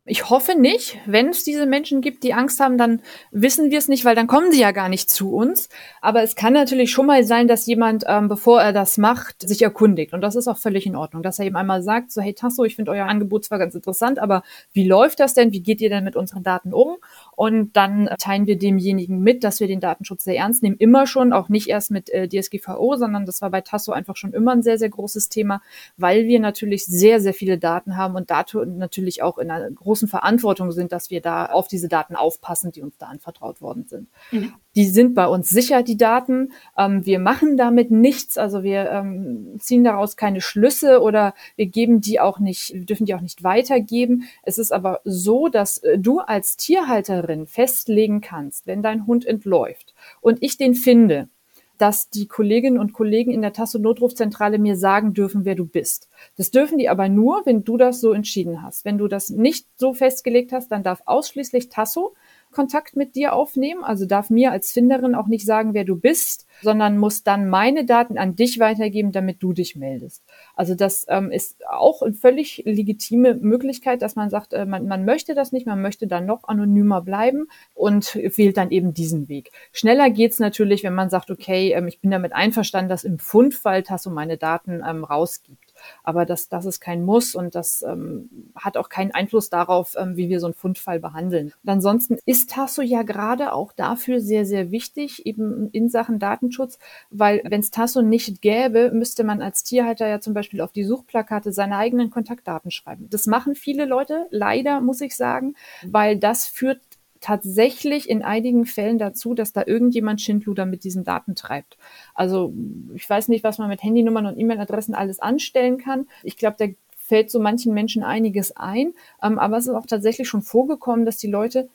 Ich 0.08 0.30
hoffe 0.30 0.54
nicht. 0.54 1.00
Wenn 1.08 1.30
es 1.30 1.44
diese 1.44 1.66
Menschen 1.66 2.02
gibt, 2.02 2.24
die 2.24 2.36
Angst 2.36 2.60
haben, 2.60 2.78
dann 2.78 3.02
wissen 3.32 3.72
wir 3.72 3.80
es 3.80 3.88
nicht, 3.88 4.06
weil 4.06 4.14
dann 4.14 4.28
kommen 4.28 4.52
sie 4.52 4.62
ja 4.62 4.70
gar 4.70 4.88
nicht 4.88 5.10
zu 5.10 5.34
uns. 5.34 5.68
Aber 6.00 6.22
es 6.22 6.36
kann 6.36 6.54
natürlich 6.54 6.92
schon 6.92 7.08
mal 7.08 7.24
sein, 7.24 7.48
dass 7.48 7.66
jemand, 7.66 8.04
ähm, 8.08 8.28
bevor 8.28 8.62
er 8.62 8.72
das 8.72 9.00
macht, 9.00 9.48
sich 9.50 9.64
erkundigt. 9.64 10.14
Und 10.14 10.22
das 10.22 10.36
ist 10.36 10.48
auch 10.48 10.60
völlig 10.60 10.86
in 10.86 10.96
Ordnung, 10.96 11.24
dass 11.24 11.40
er 11.40 11.46
eben 11.46 11.56
einmal 11.56 11.82
sagt, 11.82 12.12
so, 12.12 12.22
hey 12.22 12.36
Tasso, 12.36 12.64
ich 12.66 12.76
finde 12.76 12.92
euer 12.92 13.08
Angebot 13.08 13.46
zwar 13.46 13.58
ganz 13.58 13.74
interessant, 13.74 14.20
aber 14.20 14.44
wie 14.74 14.88
läuft 14.88 15.20
das 15.20 15.34
denn? 15.34 15.52
Wie 15.52 15.64
geht 15.64 15.82
ihr 15.82 15.90
denn 15.90 16.04
mit 16.04 16.16
unseren 16.16 16.44
Daten 16.44 16.72
um? 16.72 16.98
Und 17.36 17.76
dann 17.76 18.10
teilen 18.20 18.48
wir 18.48 18.58
demjenigen 18.58 19.20
mit, 19.20 19.44
dass 19.44 19.60
wir 19.60 19.68
den 19.68 19.80
Datenschutz 19.80 20.24
sehr 20.24 20.38
ernst 20.38 20.64
nehmen. 20.64 20.78
Immer 20.78 21.08
schon, 21.08 21.34
auch 21.34 21.50
nicht 21.50 21.68
erst 21.68 21.92
mit 21.92 22.10
äh, 22.10 22.28
DSGVO, 22.28 22.96
sondern 22.96 23.26
das 23.26 23.42
war 23.42 23.50
bei 23.50 23.62
Tasso 23.62 23.92
einfach 23.92 24.16
schon 24.16 24.34
immer 24.34 24.54
ein 24.54 24.64
sehr, 24.64 24.78
sehr 24.78 24.90
großes 24.90 25.30
Thema, 25.30 25.62
weil 25.98 26.26
wir 26.28 26.40
natürlich 26.40 26.86
sehr, 26.86 27.20
sehr 27.20 27.34
viele 27.34 27.58
Daten 27.58 27.98
haben 27.98 28.16
und 28.16 28.30
dazu 28.30 28.64
natürlich 28.64 29.22
auch 29.22 29.38
in 29.38 29.52
einer 29.52 29.70
großen 29.70 30.08
Verantwortung 30.08 30.72
sind, 30.72 30.92
dass 30.92 31.10
wir 31.10 31.22
da 31.22 31.46
auf 31.48 31.68
diese 31.68 31.88
Daten 31.88 32.16
aufpassen, 32.16 32.72
die 32.72 32.82
uns 32.82 32.98
da 32.98 33.08
anvertraut 33.08 33.62
worden 33.62 33.86
sind. 33.88 34.08
Mhm. 34.32 34.54
Die 34.76 34.86
sind 34.86 35.16
bei 35.16 35.28
uns 35.28 35.50
sicher, 35.50 35.84
die 35.84 35.98
Daten. 35.98 36.52
Ähm, 36.78 37.06
wir 37.06 37.20
machen 37.20 37.58
damit 37.58 37.92
nichts, 37.92 38.38
also 38.38 38.64
wir 38.64 38.90
ähm, 38.92 39.56
ziehen 39.60 39.84
daraus 39.84 40.18
keine 40.18 40.42
Schlüsse 40.42 41.02
oder 41.02 41.34
wir 41.56 41.68
geben 41.68 42.02
die 42.02 42.20
auch 42.20 42.40
nicht, 42.40 42.90
dürfen 42.90 43.06
die 43.06 43.16
auch 43.16 43.22
nicht 43.22 43.44
weitergeben. 43.44 44.24
Es 44.44 44.58
ist 44.58 44.72
aber 44.72 45.02
so, 45.06 45.48
dass 45.48 45.78
äh, 45.80 45.98
du 45.98 46.20
als 46.20 46.58
Tierhalterin 46.58 47.48
festlegen 47.48 48.22
kannst, 48.22 48.68
wenn 48.68 48.82
dein 48.84 49.08
Hund 49.08 49.26
entläuft 49.26 49.94
und 50.22 50.40
ich 50.42 50.58
den 50.58 50.76
finde, 50.76 51.30
dass 51.78 52.10
die 52.10 52.28
Kolleginnen 52.28 52.80
und 52.80 52.94
Kollegen 52.94 53.32
in 53.32 53.42
der 53.42 53.54
Tasso 53.54 53.80
Notrufzentrale 53.80 54.60
mir 54.60 54.78
sagen 54.78 55.14
dürfen, 55.14 55.46
wer 55.46 55.56
du 55.56 55.66
bist. 55.66 56.10
Das 56.38 56.52
dürfen 56.52 56.78
die 56.78 56.90
aber 56.90 57.10
nur, 57.10 57.46
wenn 57.46 57.64
du 57.64 57.78
das 57.78 58.00
so 58.00 58.14
entschieden 58.14 58.62
hast. 58.62 58.86
Wenn 58.86 58.98
du 58.98 59.08
das 59.08 59.30
nicht 59.30 59.68
so 59.76 59.94
festgelegt 59.94 60.52
hast, 60.52 60.72
dann 60.72 60.84
darf 60.84 61.02
ausschließlich 61.06 61.70
Tasso 61.70 62.14
Kontakt 62.56 62.96
mit 62.96 63.16
dir 63.16 63.34
aufnehmen, 63.34 63.84
also 63.84 64.06
darf 64.06 64.30
mir 64.30 64.52
als 64.52 64.72
Finderin 64.72 65.14
auch 65.14 65.28
nicht 65.28 65.46
sagen, 65.46 65.74
wer 65.74 65.84
du 65.84 65.96
bist, 65.96 66.48
sondern 66.62 66.98
muss 66.98 67.24
dann 67.24 67.50
meine 67.50 67.86
Daten 67.86 68.18
an 68.18 68.36
dich 68.36 68.60
weitergeben, 68.60 69.12
damit 69.12 69.44
du 69.44 69.54
dich 69.54 69.76
meldest. 69.76 70.24
Also 70.56 70.74
das 70.74 71.06
ähm, 71.10 71.32
ist 71.32 71.58
auch 71.68 72.02
eine 72.02 72.14
völlig 72.14 72.64
legitime 72.66 73.36
Möglichkeit, 73.36 74.02
dass 74.02 74.16
man 74.16 74.30
sagt, 74.30 74.54
äh, 74.54 74.66
man, 74.66 74.88
man 74.88 75.06
möchte 75.06 75.36
das 75.36 75.52
nicht, 75.52 75.68
man 75.68 75.82
möchte 75.82 76.08
dann 76.08 76.26
noch 76.26 76.46
anonymer 76.46 77.02
bleiben 77.02 77.48
und 77.74 78.16
wählt 78.16 78.58
dann 78.58 78.72
eben 78.72 78.94
diesen 78.94 79.28
Weg. 79.28 79.52
Schneller 79.74 80.10
geht's 80.10 80.40
natürlich, 80.40 80.84
wenn 80.84 80.96
man 80.96 81.10
sagt, 81.10 81.30
okay, 81.30 81.74
ähm, 81.74 81.88
ich 81.88 82.00
bin 82.00 82.12
damit 82.12 82.34
einverstanden, 82.34 82.90
dass 82.90 83.04
im 83.04 83.20
Fundfall 83.20 83.84
Tasso 83.84 84.10
meine 84.10 84.38
Daten 84.38 84.82
ähm, 84.88 85.04
rausgibt. 85.04 85.65
Aber 86.04 86.26
das, 86.26 86.50
das 86.50 86.66
ist 86.66 86.80
kein 86.80 87.04
Muss 87.04 87.36
und 87.36 87.56
das 87.56 87.82
ähm, 87.84 88.30
hat 88.56 88.78
auch 88.78 88.90
keinen 88.90 89.12
Einfluss 89.12 89.50
darauf, 89.50 89.96
ähm, 89.98 90.18
wie 90.18 90.30
wir 90.30 90.40
so 90.40 90.48
einen 90.48 90.54
Fundfall 90.54 91.00
behandeln. 91.00 91.54
Und 91.64 91.70
ansonsten 91.70 92.18
ist 92.26 92.52
Tasso 92.52 92.82
ja 92.82 93.04
gerade 93.04 93.54
auch 93.54 93.72
dafür 93.74 94.20
sehr, 94.20 94.46
sehr 94.46 94.72
wichtig, 94.72 95.26
eben 95.26 95.70
in 95.72 95.90
Sachen 95.90 96.20
Datenschutz, 96.20 96.80
weil 97.10 97.42
wenn 97.46 97.62
es 97.62 97.72
Tasso 97.72 98.02
nicht 98.02 98.42
gäbe, 98.42 98.92
müsste 98.92 99.24
man 99.24 99.42
als 99.42 99.64
Tierhalter 99.64 100.08
ja 100.08 100.20
zum 100.20 100.34
Beispiel 100.34 100.62
auf 100.62 100.72
die 100.72 100.84
Suchplakate 100.84 101.52
seine 101.52 101.78
eigenen 101.78 102.10
Kontaktdaten 102.10 102.72
schreiben. 102.72 103.08
Das 103.10 103.28
machen 103.28 103.56
viele 103.56 103.86
Leute, 103.86 104.28
leider 104.32 104.82
muss 104.82 105.02
ich 105.02 105.16
sagen, 105.16 105.56
weil 105.86 106.18
das 106.18 106.46
führt 106.46 106.82
tatsächlich 107.26 108.08
in 108.08 108.22
einigen 108.22 108.68
Fällen 108.68 109.00
dazu, 109.00 109.34
dass 109.34 109.52
da 109.52 109.64
irgendjemand 109.66 110.22
Schindluder 110.22 110.68
mit 110.68 110.84
diesen 110.84 111.04
Daten 111.04 111.34
treibt. 111.34 111.76
Also 112.14 112.54
ich 112.94 113.10
weiß 113.10 113.30
nicht, 113.30 113.44
was 113.44 113.58
man 113.58 113.68
mit 113.68 113.82
Handynummern 113.82 114.28
und 114.28 114.38
E-Mail-Adressen 114.38 114.94
alles 114.94 115.20
anstellen 115.20 115.80
kann. 115.80 116.08
Ich 116.22 116.38
glaube, 116.38 116.58
da 116.60 116.68
fällt 116.96 117.32
so 117.32 117.40
manchen 117.40 117.74
Menschen 117.74 118.04
einiges 118.04 118.56
ein. 118.56 118.94
Ähm, 119.24 119.40
aber 119.40 119.58
es 119.58 119.66
ist 119.66 119.74
auch 119.74 119.88
tatsächlich 119.88 120.30
schon 120.30 120.44
vorgekommen, 120.44 121.04
dass 121.04 121.18
die 121.18 121.26
Leute 121.26 121.68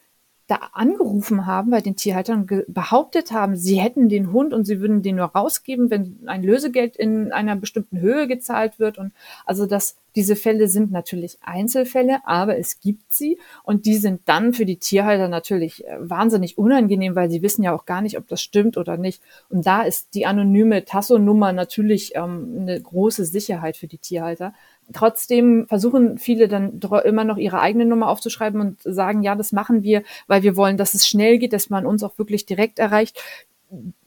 da 0.50 0.70
angerufen 0.72 1.46
haben 1.46 1.70
bei 1.70 1.80
den 1.80 1.94
Tierhaltern 1.94 2.40
und 2.40 2.64
behauptet 2.66 3.30
haben, 3.30 3.54
sie 3.54 3.80
hätten 3.80 4.08
den 4.08 4.32
Hund 4.32 4.52
und 4.52 4.64
sie 4.64 4.80
würden 4.80 5.00
den 5.02 5.16
nur 5.16 5.26
rausgeben, 5.26 5.90
wenn 5.90 6.18
ein 6.26 6.42
Lösegeld 6.42 6.96
in 6.96 7.30
einer 7.30 7.54
bestimmten 7.54 8.00
Höhe 8.00 8.26
gezahlt 8.26 8.80
wird. 8.80 8.98
Und 8.98 9.12
also 9.46 9.66
das, 9.66 9.96
diese 10.16 10.34
Fälle 10.34 10.66
sind 10.66 10.90
natürlich 10.90 11.38
Einzelfälle, 11.42 12.18
aber 12.24 12.58
es 12.58 12.80
gibt 12.80 13.12
sie 13.12 13.38
und 13.62 13.86
die 13.86 13.96
sind 13.96 14.22
dann 14.24 14.52
für 14.52 14.64
die 14.64 14.78
Tierhalter 14.78 15.28
natürlich 15.28 15.86
äh, 15.86 15.96
wahnsinnig 16.00 16.58
unangenehm, 16.58 17.14
weil 17.14 17.30
sie 17.30 17.42
wissen 17.42 17.62
ja 17.62 17.72
auch 17.72 17.86
gar 17.86 18.00
nicht, 18.00 18.18
ob 18.18 18.26
das 18.26 18.42
stimmt 18.42 18.76
oder 18.76 18.96
nicht. 18.96 19.22
Und 19.50 19.66
da 19.66 19.82
ist 19.82 20.14
die 20.14 20.26
anonyme 20.26 20.84
Tasso-Nummer 20.84 21.52
natürlich 21.52 22.16
ähm, 22.16 22.56
eine 22.62 22.80
große 22.80 23.24
Sicherheit 23.24 23.76
für 23.76 23.86
die 23.86 23.98
Tierhalter. 23.98 24.52
Trotzdem 24.92 25.66
versuchen 25.68 26.18
viele 26.18 26.48
dann 26.48 26.80
immer 27.04 27.24
noch 27.24 27.36
ihre 27.36 27.60
eigene 27.60 27.86
Nummer 27.86 28.08
aufzuschreiben 28.08 28.60
und 28.60 28.82
sagen, 28.82 29.22
ja, 29.22 29.34
das 29.34 29.52
machen 29.52 29.82
wir, 29.82 30.02
weil 30.26 30.42
wir 30.42 30.56
wollen, 30.56 30.76
dass 30.76 30.94
es 30.94 31.06
schnell 31.06 31.38
geht, 31.38 31.52
dass 31.52 31.70
man 31.70 31.86
uns 31.86 32.02
auch 32.02 32.18
wirklich 32.18 32.46
direkt 32.46 32.78
erreicht. 32.78 33.22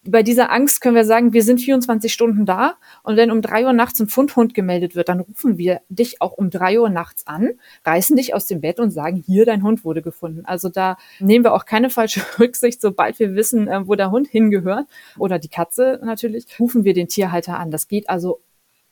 Bei 0.06 0.24
dieser 0.24 0.52
Angst 0.52 0.82
können 0.82 0.96
wir 0.96 1.06
sagen, 1.06 1.32
wir 1.32 1.44
sind 1.44 1.62
24 1.62 2.12
Stunden 2.12 2.46
da 2.46 2.75
und 3.04 3.16
wenn 3.16 3.32
um 3.32 3.42
drei 3.42 3.66
Uhr 3.66 3.72
nachts 3.72 4.02
ein 4.02 4.08
Fundhund 4.08 4.54
gemeldet 4.54 4.96
wird, 4.96 5.08
dann 5.08 5.22
rufen 5.22 5.58
wir 5.58 5.80
dich 5.88 6.22
auch 6.22 6.34
um 6.34 6.50
drei 6.50 6.78
Uhr 6.78 6.90
nachts 6.90 7.25
an, 7.28 7.52
reißen 7.86 8.18
dich 8.18 8.34
aus 8.34 8.46
dem 8.46 8.60
Bett 8.60 8.82
und 8.82 8.92
sagen, 8.92 9.24
hier, 9.25 9.46
dein 9.46 9.63
Hund 9.63 9.86
wurde 9.86 10.02
gefunden. 10.02 10.44
Also 10.44 10.68
da 10.68 10.98
nehmen 11.20 11.46
wir 11.46 11.54
auch 11.54 11.63
keine 11.63 11.90
falsche 11.90 12.22
Rücksicht, 12.40 12.82
sobald 12.82 13.20
wir 13.20 13.36
wissen, 13.36 13.70
äh, 13.70 13.88
wo 13.88 13.96
der 13.96 14.12
Hund 14.12 14.28
hingehört 14.28 14.88
oder 15.18 15.40
die 15.40 15.48
Katze 15.48 16.02
natürlich, 16.04 16.60
rufen 16.60 16.84
wir 16.84 16.94
den 16.94 17.08
Tierhalter 17.08 17.58
an. 17.58 17.72
Das 17.72 17.88
geht 17.88 18.10
also 18.10 18.42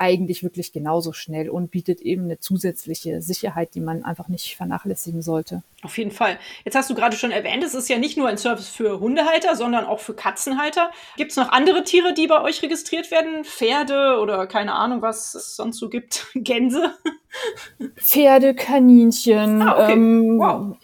eigentlich 0.02 0.42
wirklich 0.42 0.74
genauso 0.74 1.14
schnell 1.14 1.48
und 1.48 1.70
bietet 1.70 2.02
eben 2.02 2.24
eine 2.24 2.40
zusätzliche 2.40 3.22
Sicherheit, 3.22 3.76
die 3.76 3.82
man 3.82 4.04
einfach 4.04 4.30
nicht 4.30 4.56
vernachlässigen 4.58 5.22
sollte. 5.22 5.62
Auf 5.84 5.96
jeden 6.00 6.10
Fall. 6.10 6.40
Jetzt 6.66 6.74
hast 6.74 6.90
du 6.90 6.96
gerade 6.96 7.16
schon 7.16 7.30
erwähnt, 7.30 7.64
es 7.64 7.76
ist 7.76 7.88
ja 7.88 8.00
nicht 8.00 8.18
nur 8.18 8.28
ein 8.28 8.40
Service 8.40 8.70
für 8.70 9.00
Hundehalter, 9.00 9.56
sondern 9.56 9.86
auch 9.86 10.00
für 10.00 10.16
Katzenhalter. 10.16 10.90
Gibt 11.18 11.32
es 11.32 11.38
noch 11.38 11.50
andere 11.50 11.84
Tiere, 11.84 12.16
die 12.16 12.26
bei 12.26 12.42
euch 12.42 12.64
registriert 12.64 13.12
werden? 13.12 13.44
Pferde 13.44 14.18
oder 14.20 14.48
keine 14.48 14.74
Ahnung, 14.74 15.04
was 15.04 15.36
es 15.36 15.56
sonst 15.56 15.78
so 15.78 15.88
gibt? 15.88 16.26
Gänse? 16.34 16.96
Pferde, 17.96 18.56
Kaninchen, 18.56 19.62
ah, 19.62 19.84
okay. 19.84 19.94
ähm, 19.94 20.40
wow. 20.40 20.78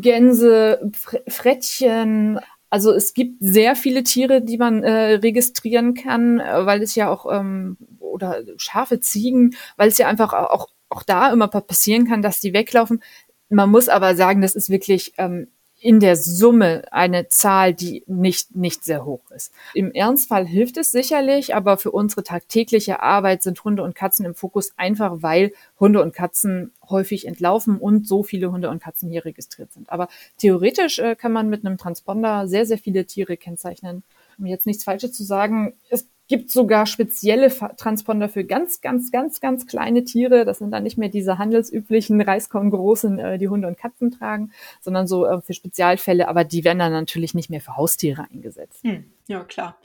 Gänse, 0.00 0.90
Frettchen, 1.28 2.40
also 2.68 2.92
es 2.92 3.14
gibt 3.14 3.36
sehr 3.40 3.76
viele 3.76 4.02
Tiere, 4.02 4.42
die 4.42 4.58
man 4.58 4.82
äh, 4.82 5.14
registrieren 5.14 5.94
kann, 5.94 6.40
äh, 6.40 6.66
weil 6.66 6.82
es 6.82 6.94
ja 6.94 7.10
auch 7.10 7.26
ähm, 7.32 7.76
oder 8.16 8.42
scharfe 8.56 8.98
Ziegen, 8.98 9.54
weil 9.76 9.88
es 9.88 9.98
ja 9.98 10.08
einfach 10.08 10.32
auch 10.32 10.68
auch 10.88 11.02
da 11.02 11.32
immer 11.32 11.48
passieren 11.48 12.06
kann, 12.06 12.22
dass 12.22 12.40
die 12.40 12.52
weglaufen. 12.52 13.02
Man 13.48 13.70
muss 13.70 13.88
aber 13.88 14.14
sagen, 14.16 14.40
das 14.40 14.54
ist 14.54 14.70
wirklich 14.70 15.14
ähm, 15.18 15.48
in 15.78 16.00
der 16.00 16.16
Summe 16.16 16.84
eine 16.90 17.28
Zahl, 17.28 17.74
die 17.74 18.02
nicht, 18.06 18.56
nicht 18.56 18.82
sehr 18.82 19.04
hoch 19.04 19.30
ist. 19.30 19.52
Im 19.74 19.92
Ernstfall 19.92 20.46
hilft 20.46 20.78
es 20.78 20.90
sicherlich, 20.90 21.54
aber 21.54 21.76
für 21.76 21.90
unsere 21.90 22.22
tagtägliche 22.22 23.02
Arbeit 23.02 23.42
sind 23.42 23.62
Hunde 23.62 23.82
und 23.82 23.94
Katzen 23.94 24.24
im 24.24 24.34
Fokus 24.34 24.72
einfach, 24.76 25.16
weil 25.20 25.52
Hunde 25.78 26.02
und 26.02 26.14
Katzen 26.14 26.72
häufig 26.88 27.26
entlaufen 27.26 27.78
und 27.78 28.08
so 28.08 28.22
viele 28.22 28.50
Hunde 28.50 28.70
und 28.70 28.82
Katzen 28.82 29.10
hier 29.10 29.24
registriert 29.24 29.72
sind. 29.72 29.90
Aber 29.90 30.08
theoretisch 30.38 30.98
äh, 30.98 31.14
kann 31.14 31.32
man 31.32 31.50
mit 31.50 31.64
einem 31.64 31.76
Transponder 31.76 32.48
sehr, 32.48 32.64
sehr 32.64 32.78
viele 32.78 33.04
Tiere 33.04 33.36
kennzeichnen. 33.36 34.02
Um 34.38 34.46
jetzt 34.46 34.66
nichts 34.66 34.84
Falsches 34.84 35.12
zu 35.12 35.24
sagen, 35.24 35.74
es 35.88 36.08
gibt 36.28 36.50
sogar 36.50 36.86
spezielle 36.86 37.50
Transponder 37.76 38.28
für 38.28 38.44
ganz, 38.44 38.80
ganz, 38.80 39.10
ganz, 39.10 39.40
ganz 39.40 39.66
kleine 39.66 40.04
Tiere. 40.04 40.44
Das 40.44 40.58
sind 40.58 40.70
dann 40.70 40.82
nicht 40.82 40.98
mehr 40.98 41.08
diese 41.08 41.38
handelsüblichen 41.38 42.20
Reiskorngroßen, 42.20 43.18
äh, 43.18 43.38
die 43.38 43.48
Hunde 43.48 43.68
und 43.68 43.78
Katzen 43.78 44.10
tragen, 44.10 44.50
sondern 44.80 45.06
so 45.06 45.26
äh, 45.26 45.40
für 45.40 45.54
Spezialfälle. 45.54 46.28
Aber 46.28 46.44
die 46.44 46.64
werden 46.64 46.78
dann 46.78 46.92
natürlich 46.92 47.34
nicht 47.34 47.50
mehr 47.50 47.60
für 47.60 47.76
Haustiere 47.76 48.26
eingesetzt. 48.30 48.82
Hm, 48.84 49.04
ja, 49.28 49.44
klar. 49.44 49.78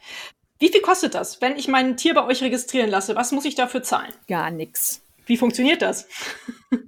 Wie 0.59 0.69
viel 0.69 0.81
kostet 0.81 1.15
das, 1.15 1.41
wenn 1.41 1.55
ich 1.55 1.67
mein 1.67 1.97
Tier 1.97 2.13
bei 2.13 2.25
euch 2.25 2.43
registrieren 2.43 2.89
lasse? 2.89 3.15
Was 3.15 3.31
muss 3.31 3.45
ich 3.45 3.55
dafür 3.55 3.81
zahlen? 3.81 4.13
Gar 4.27 4.51
nichts. 4.51 5.00
Wie 5.25 5.37
funktioniert 5.37 5.81
das? 5.81 6.07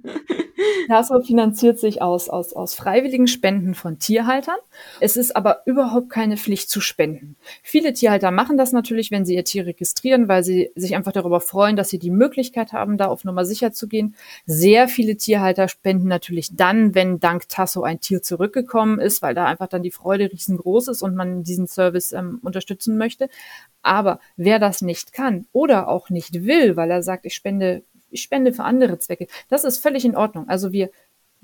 Tasso 0.88 1.20
finanziert 1.22 1.78
sich 1.78 2.02
aus, 2.02 2.28
aus, 2.28 2.52
aus 2.52 2.74
freiwilligen 2.74 3.26
Spenden 3.26 3.74
von 3.74 3.98
Tierhaltern. 3.98 4.56
Es 5.00 5.16
ist 5.16 5.34
aber 5.34 5.62
überhaupt 5.66 6.10
keine 6.10 6.36
Pflicht 6.36 6.70
zu 6.70 6.80
spenden. 6.80 7.36
Viele 7.62 7.92
Tierhalter 7.92 8.30
machen 8.30 8.56
das 8.56 8.72
natürlich, 8.72 9.10
wenn 9.10 9.24
sie 9.24 9.34
ihr 9.34 9.44
Tier 9.44 9.66
registrieren, 9.66 10.28
weil 10.28 10.44
sie 10.44 10.70
sich 10.74 10.94
einfach 10.94 11.12
darüber 11.12 11.40
freuen, 11.40 11.76
dass 11.76 11.88
sie 11.88 11.98
die 11.98 12.10
Möglichkeit 12.10 12.72
haben, 12.72 12.96
da 12.96 13.06
auf 13.06 13.24
Nummer 13.24 13.44
sicher 13.44 13.72
zu 13.72 13.88
gehen. 13.88 14.14
Sehr 14.46 14.88
viele 14.88 15.16
Tierhalter 15.16 15.68
spenden 15.68 16.08
natürlich 16.08 16.54
dann, 16.54 16.94
wenn 16.94 17.20
dank 17.20 17.48
Tasso 17.48 17.82
ein 17.82 18.00
Tier 18.00 18.22
zurückgekommen 18.22 18.98
ist, 19.00 19.22
weil 19.22 19.34
da 19.34 19.46
einfach 19.46 19.68
dann 19.68 19.82
die 19.82 19.90
Freude 19.90 20.30
riesengroß 20.30 20.88
ist 20.88 21.02
und 21.02 21.14
man 21.14 21.42
diesen 21.42 21.66
Service 21.66 22.12
ähm, 22.12 22.40
unterstützen 22.42 22.98
möchte. 22.98 23.28
Aber 23.82 24.20
wer 24.36 24.58
das 24.58 24.82
nicht 24.82 25.12
kann 25.12 25.46
oder 25.52 25.88
auch 25.88 26.10
nicht 26.10 26.44
will, 26.44 26.76
weil 26.76 26.90
er 26.90 27.02
sagt, 27.02 27.26
ich 27.26 27.34
spende 27.34 27.82
ich 28.14 28.22
spende 28.22 28.52
für 28.52 28.64
andere 28.64 28.98
Zwecke. 28.98 29.26
Das 29.48 29.64
ist 29.64 29.78
völlig 29.78 30.04
in 30.04 30.16
Ordnung. 30.16 30.48
Also 30.48 30.72
wir 30.72 30.90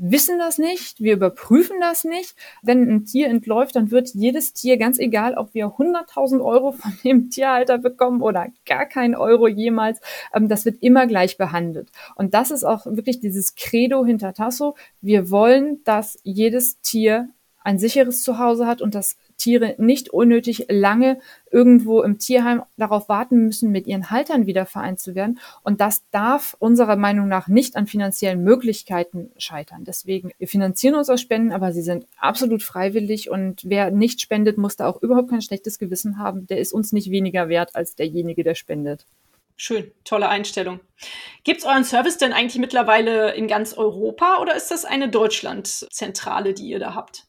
wissen 0.03 0.39
das 0.39 0.57
nicht, 0.57 1.01
wir 1.01 1.13
überprüfen 1.13 1.77
das 1.79 2.05
nicht. 2.05 2.35
Wenn 2.63 2.89
ein 2.89 3.05
Tier 3.05 3.29
entläuft, 3.29 3.77
dann 3.77 3.91
wird 3.91 4.15
jedes 4.15 4.55
Tier, 4.55 4.79
ganz 4.79 4.99
egal, 4.99 5.35
ob 5.35 5.53
wir 5.53 5.67
100.000 5.67 6.43
Euro 6.43 6.73
von 6.73 6.93
dem 7.05 7.29
Tierhalter 7.29 7.77
bekommen 7.77 8.23
oder 8.23 8.47
gar 8.65 8.87
kein 8.87 9.15
Euro 9.15 9.47
jemals, 9.47 10.01
ähm, 10.35 10.49
das 10.49 10.65
wird 10.65 10.83
immer 10.83 11.07
gleich 11.07 11.37
behandelt. 11.37 11.91
Und 12.17 12.33
das 12.33 12.51
ist 12.51 12.65
auch 12.65 12.87
wirklich 12.87 13.21
dieses 13.21 13.55
Credo 13.55 14.05
hinter 14.05 14.33
Tasso. 14.33 14.75
Wir 15.03 15.31
wollen, 15.31 15.85
dass 15.85 16.19
jedes 16.23 16.81
Tier 16.81 17.29
ein 17.63 17.79
sicheres 17.79 18.23
Zuhause 18.23 18.67
hat 18.67 18.81
und 18.81 18.95
dass 18.95 19.17
Tiere 19.41 19.75
nicht 19.79 20.11
unnötig 20.11 20.67
lange 20.69 21.19
irgendwo 21.51 22.03
im 22.03 22.19
Tierheim 22.19 22.63
darauf 22.77 23.09
warten 23.09 23.47
müssen, 23.47 23.73
mit 23.73 23.87
ihren 23.87 24.11
Haltern 24.11 24.47
wieder 24.47 24.67
vereint 24.67 25.01
zu 25.01 25.15
werden. 25.15 25.41
Und 25.63 25.81
das 25.81 26.05
darf 26.11 26.55
unserer 26.59 26.97
Meinung 26.97 27.27
nach 27.27 27.49
nicht 27.49 27.77
an 27.77 27.87
finanziellen 27.87 28.45
Möglichkeiten 28.45 29.33
scheitern. 29.37 29.85
Deswegen, 29.85 30.31
wir 30.39 30.47
finanzieren 30.47 30.95
uns 30.95 31.09
aus 31.09 31.21
Spenden, 31.21 31.53
aber 31.53 31.73
sie 31.73 31.83
sind 31.83 32.07
absolut 32.19 32.63
freiwillig 32.63 33.31
und 33.31 33.63
wer 33.65 33.91
nicht 33.91 34.21
spendet, 34.21 34.59
muss 34.59 34.77
da 34.77 34.87
auch 34.87 35.03
überhaupt 35.03 35.31
kein 35.31 35.43
schlechtes 35.43 35.79
Gewissen 35.79 36.19
haben. 36.19 36.47
Der 36.47 36.59
ist 36.59 36.73
uns 36.73 36.93
nicht 36.93 37.11
weniger 37.11 37.49
wert 37.49 37.75
als 37.75 37.97
derjenige, 37.97 38.45
der 38.45 38.55
spendet. 38.55 39.07
Schön, 39.57 39.93
tolle 40.05 40.29
Einstellung. 40.31 40.81
Gibt 41.45 41.61
es 41.61 41.67
euren 41.67 41.85
Service 41.85 42.17
denn 42.17 42.33
eigentlich 42.33 42.59
mittlerweile 42.59 43.35
in 43.35 43.47
ganz 43.47 43.75
Europa 43.75 44.39
oder 44.41 44.55
ist 44.55 44.71
das 44.71 44.87
eine 44.87 45.11
Deutschlandzentrale, 45.11 46.55
die 46.55 46.69
ihr 46.69 46.79
da 46.79 46.95
habt? 46.95 47.27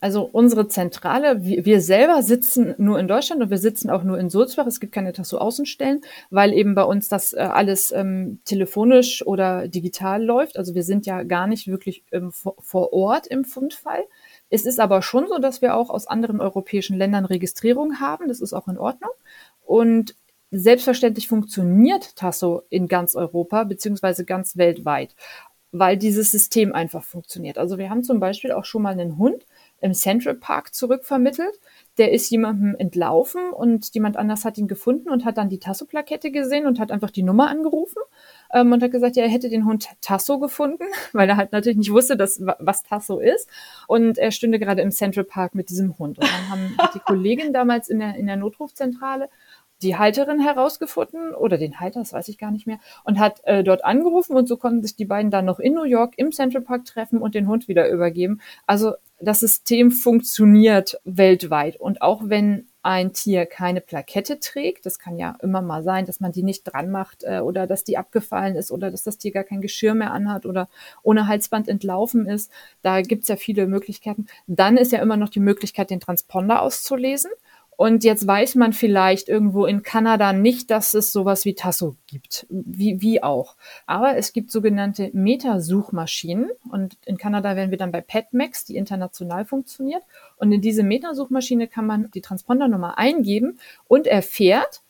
Also 0.00 0.22
unsere 0.22 0.68
Zentrale, 0.68 1.42
wir, 1.42 1.64
wir, 1.64 1.80
selber 1.80 2.22
sitzen 2.22 2.74
nur 2.78 3.00
in 3.00 3.08
Deutschland 3.08 3.42
und 3.42 3.50
wir 3.50 3.58
sitzen 3.58 3.90
auch 3.90 4.04
nur 4.04 4.16
in 4.16 4.30
Sulzbach. 4.30 4.66
Es 4.66 4.78
gibt 4.78 4.92
keine 4.92 5.12
Tasso-Außenstellen, 5.12 6.02
weil 6.30 6.52
eben 6.52 6.76
bei 6.76 6.84
uns 6.84 7.08
das 7.08 7.32
äh, 7.32 7.38
alles 7.38 7.90
ähm, 7.90 8.38
telefonisch 8.44 9.26
oder 9.26 9.66
digital 9.66 10.24
läuft. 10.24 10.56
Also 10.56 10.76
wir 10.76 10.84
sind 10.84 11.04
ja 11.06 11.24
gar 11.24 11.48
nicht 11.48 11.66
wirklich 11.66 12.04
ähm, 12.12 12.30
vor, 12.30 12.92
Ort 12.92 13.26
im 13.26 13.44
Fundfall. 13.44 14.04
Es 14.50 14.66
ist 14.66 14.78
aber 14.78 15.02
schon 15.02 15.26
so, 15.26 15.38
dass 15.38 15.62
wir 15.62 15.74
auch 15.74 15.90
aus 15.90 16.06
anderen 16.06 16.40
europäischen 16.40 16.96
Ländern 16.96 17.24
Registrierung 17.24 17.98
haben. 17.98 18.28
Das 18.28 18.40
ist 18.40 18.52
auch 18.52 18.68
in 18.68 18.78
Ordnung. 18.78 19.10
Und 19.64 20.14
selbstverständlich 20.52 21.26
funktioniert 21.26 22.14
Tasso 22.14 22.62
in 22.70 22.86
ganz 22.86 23.16
Europa 23.16 23.64
beziehungsweise 23.64 24.24
ganz 24.24 24.56
weltweit, 24.56 25.16
weil 25.72 25.96
dieses 25.96 26.30
System 26.30 26.72
einfach 26.72 27.02
funktioniert. 27.02 27.58
Also 27.58 27.78
wir 27.78 27.90
haben 27.90 28.04
zum 28.04 28.20
Beispiel 28.20 28.52
auch 28.52 28.64
schon 28.64 28.82
mal 28.82 28.92
einen 28.92 29.18
Hund, 29.18 29.44
im 29.80 29.94
Central 29.94 30.34
Park 30.34 30.74
zurückvermittelt. 30.74 31.58
Der 31.98 32.12
ist 32.12 32.30
jemandem 32.30 32.76
entlaufen 32.76 33.50
und 33.50 33.92
jemand 33.94 34.16
anders 34.16 34.44
hat 34.44 34.58
ihn 34.58 34.68
gefunden 34.68 35.10
und 35.10 35.24
hat 35.24 35.36
dann 35.36 35.48
die 35.48 35.58
Tasso-Plakette 35.58 36.30
gesehen 36.30 36.66
und 36.66 36.78
hat 36.78 36.92
einfach 36.92 37.10
die 37.10 37.22
Nummer 37.22 37.48
angerufen 37.48 38.02
ähm, 38.52 38.72
und 38.72 38.82
hat 38.82 38.92
gesagt, 38.92 39.16
ja, 39.16 39.24
er 39.24 39.28
hätte 39.28 39.48
den 39.48 39.64
Hund 39.64 39.88
Tasso 40.00 40.38
gefunden, 40.38 40.84
weil 41.12 41.28
er 41.28 41.36
halt 41.36 41.52
natürlich 41.52 41.78
nicht 41.78 41.92
wusste, 41.92 42.16
dass, 42.16 42.40
was 42.40 42.82
Tasso 42.82 43.18
ist. 43.18 43.48
Und 43.86 44.18
er 44.18 44.30
stünde 44.30 44.58
gerade 44.58 44.82
im 44.82 44.90
Central 44.90 45.24
Park 45.24 45.54
mit 45.54 45.70
diesem 45.70 45.98
Hund. 45.98 46.18
Und 46.18 46.28
dann 46.28 46.48
haben 46.50 46.76
die 46.94 47.00
Kollegin 47.00 47.52
damals 47.52 47.88
in 47.88 47.98
der, 47.98 48.14
in 48.16 48.26
der 48.26 48.36
Notrufzentrale 48.36 49.28
die 49.82 49.96
Halterin 49.96 50.40
herausgefunden 50.40 51.34
oder 51.34 51.58
den 51.58 51.80
Halter, 51.80 52.00
das 52.00 52.12
weiß 52.12 52.28
ich 52.28 52.38
gar 52.38 52.50
nicht 52.50 52.66
mehr, 52.66 52.78
und 53.04 53.18
hat 53.18 53.40
äh, 53.44 53.62
dort 53.62 53.84
angerufen 53.84 54.36
und 54.36 54.48
so 54.48 54.56
konnten 54.56 54.82
sich 54.82 54.96
die 54.96 55.04
beiden 55.04 55.30
dann 55.30 55.44
noch 55.44 55.58
in 55.58 55.74
New 55.74 55.84
York 55.84 56.14
im 56.16 56.32
Central 56.32 56.62
Park 56.62 56.84
treffen 56.84 57.20
und 57.20 57.34
den 57.34 57.48
Hund 57.48 57.68
wieder 57.68 57.88
übergeben. 57.88 58.40
Also 58.66 58.94
das 59.20 59.40
System 59.40 59.90
funktioniert 59.90 61.00
weltweit 61.04 61.76
und 61.76 62.02
auch 62.02 62.22
wenn 62.24 62.68
ein 62.82 63.12
Tier 63.12 63.44
keine 63.44 63.80
Plakette 63.80 64.38
trägt, 64.40 64.86
das 64.86 64.98
kann 64.98 65.18
ja 65.18 65.36
immer 65.42 65.60
mal 65.60 65.82
sein, 65.82 66.06
dass 66.06 66.20
man 66.20 66.32
die 66.32 66.44
nicht 66.44 66.62
dran 66.62 66.90
macht 66.90 67.24
äh, 67.24 67.40
oder 67.40 67.66
dass 67.66 67.84
die 67.84 67.98
abgefallen 67.98 68.56
ist 68.56 68.70
oder 68.70 68.90
dass 68.90 69.02
das 69.02 69.18
Tier 69.18 69.32
gar 69.32 69.44
kein 69.44 69.60
Geschirr 69.60 69.94
mehr 69.94 70.12
anhat 70.12 70.46
oder 70.46 70.68
ohne 71.02 71.26
Halsband 71.26 71.68
entlaufen 71.68 72.26
ist, 72.26 72.50
da 72.82 73.02
gibt's 73.02 73.28
ja 73.28 73.36
viele 73.36 73.66
Möglichkeiten. 73.66 74.26
Dann 74.46 74.76
ist 74.76 74.92
ja 74.92 75.00
immer 75.00 75.16
noch 75.16 75.28
die 75.28 75.40
Möglichkeit, 75.40 75.90
den 75.90 76.00
Transponder 76.00 76.62
auszulesen. 76.62 77.30
Und 77.78 78.02
jetzt 78.02 78.26
weiß 78.26 78.56
man 78.56 78.72
vielleicht 78.72 79.28
irgendwo 79.28 79.64
in 79.64 79.84
Kanada 79.84 80.32
nicht, 80.32 80.68
dass 80.72 80.94
es 80.94 81.12
sowas 81.12 81.44
wie 81.44 81.54
Tasso 81.54 81.94
gibt. 82.08 82.44
Wie, 82.50 83.00
wie 83.00 83.22
auch. 83.22 83.54
Aber 83.86 84.16
es 84.16 84.32
gibt 84.32 84.50
sogenannte 84.50 85.10
Metasuchmaschinen. 85.12 86.50
Und 86.72 86.98
in 87.06 87.18
Kanada 87.18 87.54
wären 87.54 87.70
wir 87.70 87.78
dann 87.78 87.92
bei 87.92 88.00
PetMax, 88.00 88.64
die 88.64 88.74
international 88.74 89.44
funktioniert. 89.44 90.02
Und 90.38 90.50
in 90.50 90.60
diese 90.60 90.82
Metasuchmaschine 90.82 91.68
kann 91.68 91.86
man 91.86 92.10
die 92.10 92.20
Transpondernummer 92.20 92.98
eingeben 92.98 93.60
und 93.86 94.08
erfährt, 94.08 94.82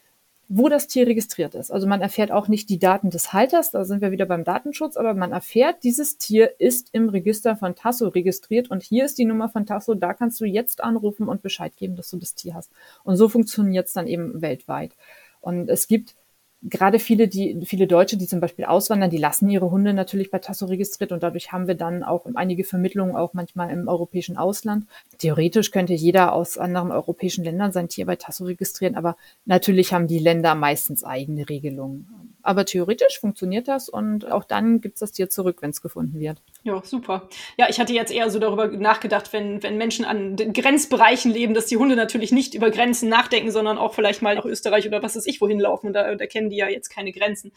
wo 0.48 0.70
das 0.70 0.86
Tier 0.86 1.06
registriert 1.06 1.54
ist. 1.54 1.70
Also 1.70 1.86
man 1.86 2.00
erfährt 2.00 2.32
auch 2.32 2.48
nicht 2.48 2.70
die 2.70 2.78
Daten 2.78 3.10
des 3.10 3.34
Halters, 3.34 3.70
da 3.70 3.84
sind 3.84 4.00
wir 4.00 4.10
wieder 4.10 4.24
beim 4.24 4.44
Datenschutz, 4.44 4.96
aber 4.96 5.12
man 5.12 5.32
erfährt, 5.32 5.84
dieses 5.84 6.16
Tier 6.16 6.58
ist 6.58 6.88
im 6.92 7.10
Register 7.10 7.54
von 7.54 7.74
Tasso 7.74 8.08
registriert 8.08 8.70
und 8.70 8.82
hier 8.82 9.04
ist 9.04 9.18
die 9.18 9.26
Nummer 9.26 9.50
von 9.50 9.66
Tasso, 9.66 9.94
da 9.94 10.14
kannst 10.14 10.40
du 10.40 10.46
jetzt 10.46 10.82
anrufen 10.82 11.28
und 11.28 11.42
Bescheid 11.42 11.76
geben, 11.76 11.96
dass 11.96 12.08
du 12.10 12.16
das 12.16 12.34
Tier 12.34 12.54
hast. 12.54 12.72
Und 13.04 13.16
so 13.16 13.28
funktioniert 13.28 13.88
es 13.88 13.92
dann 13.92 14.06
eben 14.06 14.40
weltweit. 14.40 14.96
Und 15.40 15.68
es 15.68 15.86
gibt 15.86 16.16
gerade 16.62 16.98
viele, 16.98 17.28
die, 17.28 17.60
viele 17.64 17.86
Deutsche, 17.86 18.16
die 18.16 18.26
zum 18.26 18.40
Beispiel 18.40 18.64
auswandern, 18.64 19.10
die 19.10 19.18
lassen 19.18 19.48
ihre 19.48 19.70
Hunde 19.70 19.94
natürlich 19.94 20.30
bei 20.30 20.38
Tasso 20.38 20.66
registriert 20.66 21.12
und 21.12 21.22
dadurch 21.22 21.52
haben 21.52 21.68
wir 21.68 21.74
dann 21.74 22.02
auch 22.02 22.26
einige 22.34 22.64
Vermittlungen 22.64 23.14
auch 23.14 23.32
manchmal 23.32 23.70
im 23.70 23.86
europäischen 23.86 24.36
Ausland. 24.36 24.86
Theoretisch 25.18 25.70
könnte 25.70 25.94
jeder 25.94 26.32
aus 26.32 26.58
anderen 26.58 26.90
europäischen 26.90 27.44
Ländern 27.44 27.72
sein 27.72 27.88
Tier 27.88 28.06
bei 28.06 28.16
Tasso 28.16 28.44
registrieren, 28.44 28.96
aber 28.96 29.16
natürlich 29.44 29.92
haben 29.92 30.08
die 30.08 30.18
Länder 30.18 30.54
meistens 30.54 31.04
eigene 31.04 31.48
Regelungen. 31.48 32.08
Aber 32.48 32.64
theoretisch 32.64 33.20
funktioniert 33.20 33.68
das 33.68 33.90
und 33.90 34.32
auch 34.32 34.42
dann 34.42 34.80
gibt's 34.80 35.00
das 35.00 35.12
Tier 35.12 35.28
zurück, 35.28 35.58
wenn 35.60 35.68
es 35.68 35.82
gefunden 35.82 36.18
wird. 36.18 36.40
Ja, 36.62 36.80
super. 36.82 37.28
Ja, 37.58 37.68
ich 37.68 37.78
hatte 37.78 37.92
jetzt 37.92 38.10
eher 38.10 38.30
so 38.30 38.38
darüber 38.38 38.68
nachgedacht, 38.68 39.34
wenn, 39.34 39.62
wenn 39.62 39.76
Menschen 39.76 40.06
an 40.06 40.34
Grenzbereichen 40.34 41.30
leben, 41.30 41.52
dass 41.52 41.66
die 41.66 41.76
Hunde 41.76 41.94
natürlich 41.94 42.32
nicht 42.32 42.54
über 42.54 42.70
Grenzen 42.70 43.10
nachdenken, 43.10 43.50
sondern 43.50 43.76
auch 43.76 43.92
vielleicht 43.92 44.22
mal 44.22 44.34
nach 44.34 44.46
Österreich 44.46 44.86
oder 44.86 45.02
was 45.02 45.14
weiß 45.14 45.26
ich 45.26 45.42
wohin 45.42 45.60
laufen. 45.60 45.88
Und 45.88 45.92
da, 45.92 46.14
da 46.14 46.26
kennen 46.26 46.48
die 46.48 46.56
ja 46.56 46.70
jetzt 46.70 46.88
keine 46.88 47.12
Grenzen. 47.12 47.52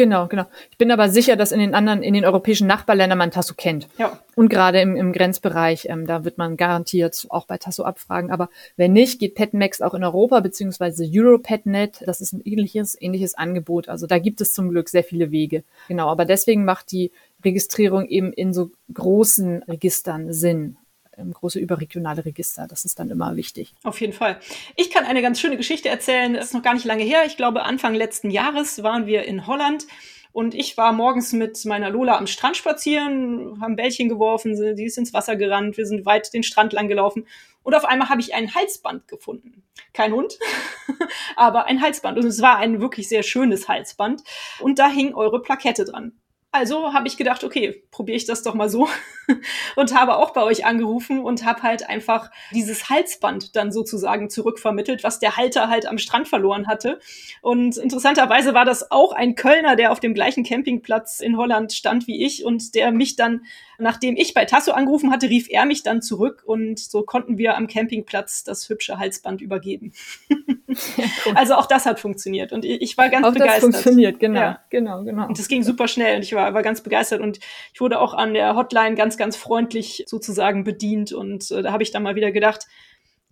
Genau, 0.00 0.28
genau. 0.28 0.46
Ich 0.70 0.78
bin 0.78 0.90
aber 0.92 1.10
sicher, 1.10 1.36
dass 1.36 1.52
in 1.52 1.60
den 1.60 1.74
anderen, 1.74 2.02
in 2.02 2.14
den 2.14 2.24
europäischen 2.24 2.66
Nachbarländern 2.66 3.18
man 3.18 3.30
Tasso 3.30 3.52
kennt. 3.54 3.86
Ja. 3.98 4.18
Und 4.34 4.48
gerade 4.48 4.80
im, 4.80 4.96
im 4.96 5.12
Grenzbereich, 5.12 5.88
ähm, 5.90 6.06
da 6.06 6.24
wird 6.24 6.38
man 6.38 6.56
garantiert 6.56 7.26
auch 7.28 7.44
bei 7.44 7.58
Tasso 7.58 7.82
abfragen. 7.82 8.30
Aber 8.30 8.48
wenn 8.78 8.94
nicht, 8.94 9.18
geht 9.18 9.34
PetMax 9.34 9.82
auch 9.82 9.92
in 9.92 10.02
Europa, 10.02 10.40
beziehungsweise 10.40 11.04
EuroPetNet. 11.04 12.02
Das 12.06 12.22
ist 12.22 12.32
ein 12.32 12.40
ähnliches, 12.46 12.96
ähnliches 12.98 13.34
Angebot. 13.34 13.90
Also 13.90 14.06
da 14.06 14.18
gibt 14.18 14.40
es 14.40 14.54
zum 14.54 14.70
Glück 14.70 14.88
sehr 14.88 15.04
viele 15.04 15.30
Wege. 15.32 15.64
Genau, 15.88 16.08
aber 16.08 16.24
deswegen 16.24 16.64
macht 16.64 16.92
die 16.92 17.12
Registrierung 17.44 18.08
eben 18.08 18.32
in 18.32 18.54
so 18.54 18.70
großen 18.94 19.64
Registern 19.64 20.32
Sinn 20.32 20.78
große 21.16 21.58
überregionale 21.58 22.24
Register. 22.24 22.66
Das 22.68 22.84
ist 22.84 22.98
dann 22.98 23.10
immer 23.10 23.36
wichtig. 23.36 23.74
Auf 23.82 24.00
jeden 24.00 24.12
Fall. 24.12 24.40
Ich 24.76 24.90
kann 24.90 25.04
eine 25.04 25.22
ganz 25.22 25.40
schöne 25.40 25.56
Geschichte 25.56 25.88
erzählen. 25.88 26.34
Das 26.34 26.46
ist 26.46 26.54
noch 26.54 26.62
gar 26.62 26.74
nicht 26.74 26.84
lange 26.84 27.04
her. 27.04 27.24
Ich 27.26 27.36
glaube, 27.36 27.62
Anfang 27.62 27.94
letzten 27.94 28.30
Jahres 28.30 28.82
waren 28.82 29.06
wir 29.06 29.24
in 29.24 29.46
Holland. 29.46 29.86
Und 30.32 30.54
ich 30.54 30.76
war 30.76 30.92
morgens 30.92 31.32
mit 31.32 31.64
meiner 31.64 31.90
Lola 31.90 32.16
am 32.16 32.28
Strand 32.28 32.56
spazieren, 32.56 33.60
haben 33.60 33.74
Bällchen 33.74 34.08
geworfen, 34.08 34.56
sie 34.56 34.84
ist 34.84 34.96
ins 34.96 35.12
Wasser 35.12 35.34
gerannt, 35.34 35.76
wir 35.76 35.86
sind 35.86 36.06
weit 36.06 36.32
den 36.32 36.44
Strand 36.44 36.72
lang 36.72 36.86
gelaufen. 36.86 37.26
Und 37.62 37.74
auf 37.74 37.84
einmal 37.84 38.08
habe 38.08 38.20
ich 38.20 38.32
ein 38.32 38.54
Halsband 38.54 39.08
gefunden. 39.08 39.64
Kein 39.92 40.12
Hund, 40.12 40.38
aber 41.36 41.66
ein 41.66 41.82
Halsband. 41.82 42.16
Und 42.16 42.26
es 42.26 42.40
war 42.40 42.58
ein 42.58 42.80
wirklich 42.80 43.08
sehr 43.08 43.24
schönes 43.24 43.68
Halsband. 43.68 44.22
Und 44.60 44.78
da 44.78 44.88
hing 44.88 45.14
eure 45.14 45.42
Plakette 45.42 45.84
dran. 45.84 46.12
Also 46.52 46.92
habe 46.92 47.06
ich 47.06 47.16
gedacht, 47.16 47.44
okay, 47.44 47.84
probiere 47.92 48.16
ich 48.16 48.24
das 48.24 48.42
doch 48.42 48.54
mal 48.54 48.68
so 48.68 48.88
und 49.76 49.94
habe 49.94 50.16
auch 50.16 50.30
bei 50.30 50.42
euch 50.42 50.64
angerufen 50.64 51.20
und 51.20 51.44
habe 51.44 51.62
halt 51.62 51.88
einfach 51.88 52.28
dieses 52.52 52.90
Halsband 52.90 53.54
dann 53.54 53.70
sozusagen 53.70 54.28
zurückvermittelt, 54.28 55.04
was 55.04 55.20
der 55.20 55.36
Halter 55.36 55.68
halt 55.68 55.86
am 55.86 55.98
Strand 55.98 56.26
verloren 56.26 56.66
hatte. 56.66 56.98
Und 57.40 57.76
interessanterweise 57.76 58.52
war 58.52 58.64
das 58.64 58.90
auch 58.90 59.12
ein 59.12 59.36
Kölner, 59.36 59.76
der 59.76 59.92
auf 59.92 60.00
dem 60.00 60.12
gleichen 60.12 60.42
Campingplatz 60.42 61.20
in 61.20 61.36
Holland 61.36 61.72
stand 61.72 62.08
wie 62.08 62.24
ich 62.24 62.44
und 62.44 62.74
der 62.74 62.90
mich 62.90 63.14
dann, 63.14 63.44
nachdem 63.80 64.16
ich 64.16 64.34
bei 64.34 64.44
Tasso 64.44 64.72
angerufen 64.72 65.10
hatte, 65.10 65.28
rief 65.28 65.48
er 65.50 65.64
mich 65.64 65.82
dann 65.82 66.02
zurück 66.02 66.42
und 66.44 66.78
so 66.78 67.02
konnten 67.02 67.38
wir 67.38 67.56
am 67.56 67.66
Campingplatz 67.66 68.44
das 68.44 68.68
hübsche 68.68 68.98
Halsband 68.98 69.40
übergeben. 69.40 69.92
Ja, 70.28 70.36
cool. 71.26 71.32
Also 71.34 71.54
auch 71.54 71.66
das 71.66 71.86
hat 71.86 72.00
funktioniert 72.00 72.52
und 72.52 72.64
ich 72.64 72.96
war 72.96 73.08
ganz 73.08 73.26
auch 73.26 73.32
begeistert. 73.32 73.74
Das 73.74 73.82
funktioniert, 73.82 74.20
genau, 74.20 74.40
ja. 74.40 74.60
genau, 74.70 75.02
genau. 75.04 75.26
Und 75.26 75.38
das 75.38 75.48
ging 75.48 75.62
super 75.62 75.88
schnell 75.88 76.16
und 76.16 76.22
ich 76.22 76.34
war, 76.34 76.54
war 76.54 76.62
ganz 76.62 76.82
begeistert 76.82 77.20
und 77.20 77.40
ich 77.72 77.80
wurde 77.80 78.00
auch 78.00 78.14
an 78.14 78.34
der 78.34 78.54
Hotline 78.54 78.94
ganz, 78.94 79.16
ganz 79.16 79.36
freundlich 79.36 80.04
sozusagen 80.06 80.64
bedient 80.64 81.12
und 81.12 81.50
äh, 81.50 81.62
da 81.62 81.72
habe 81.72 81.82
ich 81.82 81.90
dann 81.90 82.02
mal 82.02 82.14
wieder 82.14 82.30
gedacht, 82.32 82.66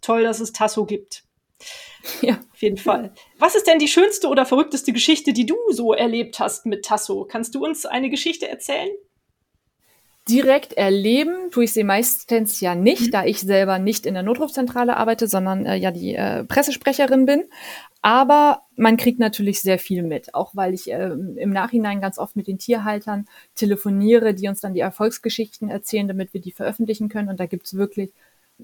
toll, 0.00 0.22
dass 0.22 0.40
es 0.40 0.52
Tasso 0.52 0.84
gibt. 0.86 1.24
Ja. 2.22 2.38
Auf 2.52 2.62
jeden 2.62 2.76
Fall. 2.76 3.12
Was 3.38 3.54
ist 3.54 3.66
denn 3.66 3.78
die 3.78 3.88
schönste 3.88 4.28
oder 4.28 4.46
verrückteste 4.46 4.92
Geschichte, 4.92 5.32
die 5.32 5.46
du 5.46 5.56
so 5.70 5.92
erlebt 5.92 6.38
hast 6.38 6.64
mit 6.64 6.84
Tasso? 6.84 7.24
Kannst 7.24 7.54
du 7.54 7.64
uns 7.64 7.86
eine 7.86 8.08
Geschichte 8.08 8.48
erzählen? 8.48 8.88
Direkt 10.28 10.74
erleben 10.74 11.50
tue 11.50 11.64
ich 11.64 11.72
sie 11.72 11.84
meistens 11.84 12.60
ja 12.60 12.74
nicht, 12.74 13.06
mhm. 13.06 13.10
da 13.10 13.24
ich 13.24 13.40
selber 13.40 13.78
nicht 13.78 14.06
in 14.06 14.14
der 14.14 14.22
Notrufzentrale 14.22 14.96
arbeite, 14.96 15.26
sondern 15.28 15.66
äh, 15.66 15.76
ja 15.76 15.90
die 15.90 16.14
äh, 16.14 16.44
Pressesprecherin 16.44 17.26
bin. 17.26 17.44
Aber 18.02 18.62
man 18.76 18.96
kriegt 18.96 19.18
natürlich 19.18 19.60
sehr 19.60 19.78
viel 19.78 20.02
mit, 20.02 20.34
auch 20.34 20.54
weil 20.54 20.74
ich 20.74 20.90
äh, 20.90 21.08
im 21.08 21.50
Nachhinein 21.50 22.00
ganz 22.00 22.18
oft 22.18 22.36
mit 22.36 22.46
den 22.46 22.58
Tierhaltern 22.58 23.26
telefoniere, 23.54 24.34
die 24.34 24.48
uns 24.48 24.60
dann 24.60 24.74
die 24.74 24.80
Erfolgsgeschichten 24.80 25.68
erzählen, 25.68 26.06
damit 26.06 26.32
wir 26.32 26.40
die 26.40 26.52
veröffentlichen 26.52 27.08
können. 27.08 27.28
Und 27.28 27.40
da 27.40 27.46
gibt's 27.46 27.74
wirklich 27.74 28.12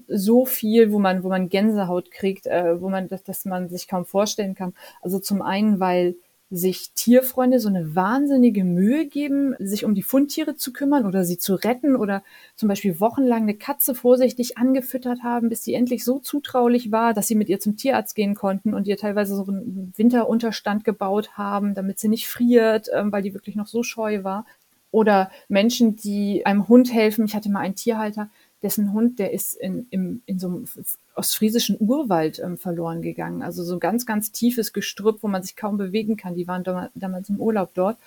so 0.07 0.45
viel, 0.45 0.91
wo 0.91 0.99
man, 0.99 1.23
wo 1.23 1.29
man 1.29 1.49
Gänsehaut 1.49 2.11
kriegt, 2.11 2.47
äh, 2.47 2.79
wo 2.81 2.89
man 2.89 3.07
das, 3.07 3.23
dass 3.23 3.45
man 3.45 3.69
sich 3.69 3.87
kaum 3.87 4.05
vorstellen 4.05 4.55
kann. 4.55 4.73
Also 5.01 5.19
zum 5.19 5.41
einen, 5.41 5.79
weil 5.79 6.15
sich 6.51 6.91
Tierfreunde 6.93 7.59
so 7.59 7.69
eine 7.69 7.95
wahnsinnige 7.95 8.63
Mühe 8.63 9.07
geben, 9.07 9.55
sich 9.59 9.83
um 9.83 9.95
die 9.95 10.03
Fundtiere 10.03 10.55
zu 10.55 10.71
kümmern 10.71 11.05
oder 11.05 11.23
sie 11.23 11.39
zu 11.39 11.55
retten 11.55 11.95
oder 11.95 12.23
zum 12.55 12.69
Beispiel 12.69 12.99
wochenlang 12.99 13.43
eine 13.43 13.55
Katze 13.55 13.95
vorsichtig 13.95 14.57
angefüttert 14.57 15.23
haben, 15.23 15.49
bis 15.49 15.63
sie 15.63 15.73
endlich 15.73 16.03
so 16.03 16.19
zutraulich 16.19 16.91
war, 16.91 17.13
dass 17.13 17.27
sie 17.27 17.35
mit 17.35 17.49
ihr 17.49 17.59
zum 17.59 17.77
Tierarzt 17.77 18.15
gehen 18.15 18.35
konnten 18.35 18.75
und 18.75 18.87
ihr 18.87 18.97
teilweise 18.97 19.35
so 19.35 19.45
einen 19.47 19.91
Winterunterstand 19.97 20.83
gebaut 20.83 21.31
haben, 21.33 21.73
damit 21.73 21.99
sie 21.99 22.09
nicht 22.09 22.27
friert, 22.27 22.89
ähm, 22.93 23.11
weil 23.11 23.23
die 23.23 23.33
wirklich 23.33 23.55
noch 23.55 23.67
so 23.67 23.81
scheu 23.81 24.23
war. 24.23 24.45
Oder 24.91 25.31
Menschen, 25.49 25.95
die 25.95 26.45
einem 26.45 26.69
Hund 26.69 26.93
helfen. 26.93 27.25
Ich 27.25 27.35
hatte 27.35 27.49
mal 27.49 27.59
einen 27.59 27.75
Tierhalter, 27.75 28.29
dessen 28.61 28.93
Hund, 28.93 29.19
der 29.19 29.33
ist 29.33 29.55
in, 29.55 29.87
in, 29.89 30.21
in 30.25 30.39
so 30.39 30.47
einem 30.47 30.67
ostfriesischen 31.15 31.77
Urwald 31.79 32.39
ähm, 32.39 32.57
verloren 32.57 33.01
gegangen. 33.01 33.41
Also 33.41 33.63
so 33.63 33.73
ein 33.73 33.79
ganz, 33.79 34.05
ganz 34.05 34.31
tiefes 34.31 34.73
Gestrüpp, 34.73 35.23
wo 35.23 35.27
man 35.27 35.43
sich 35.43 35.55
kaum 35.55 35.77
bewegen 35.77 36.17
kann. 36.17 36.35
Die 36.35 36.47
waren 36.47 36.63
damals 36.93 37.29
im 37.29 37.39
Urlaub 37.39 37.73
dort. 37.73 37.97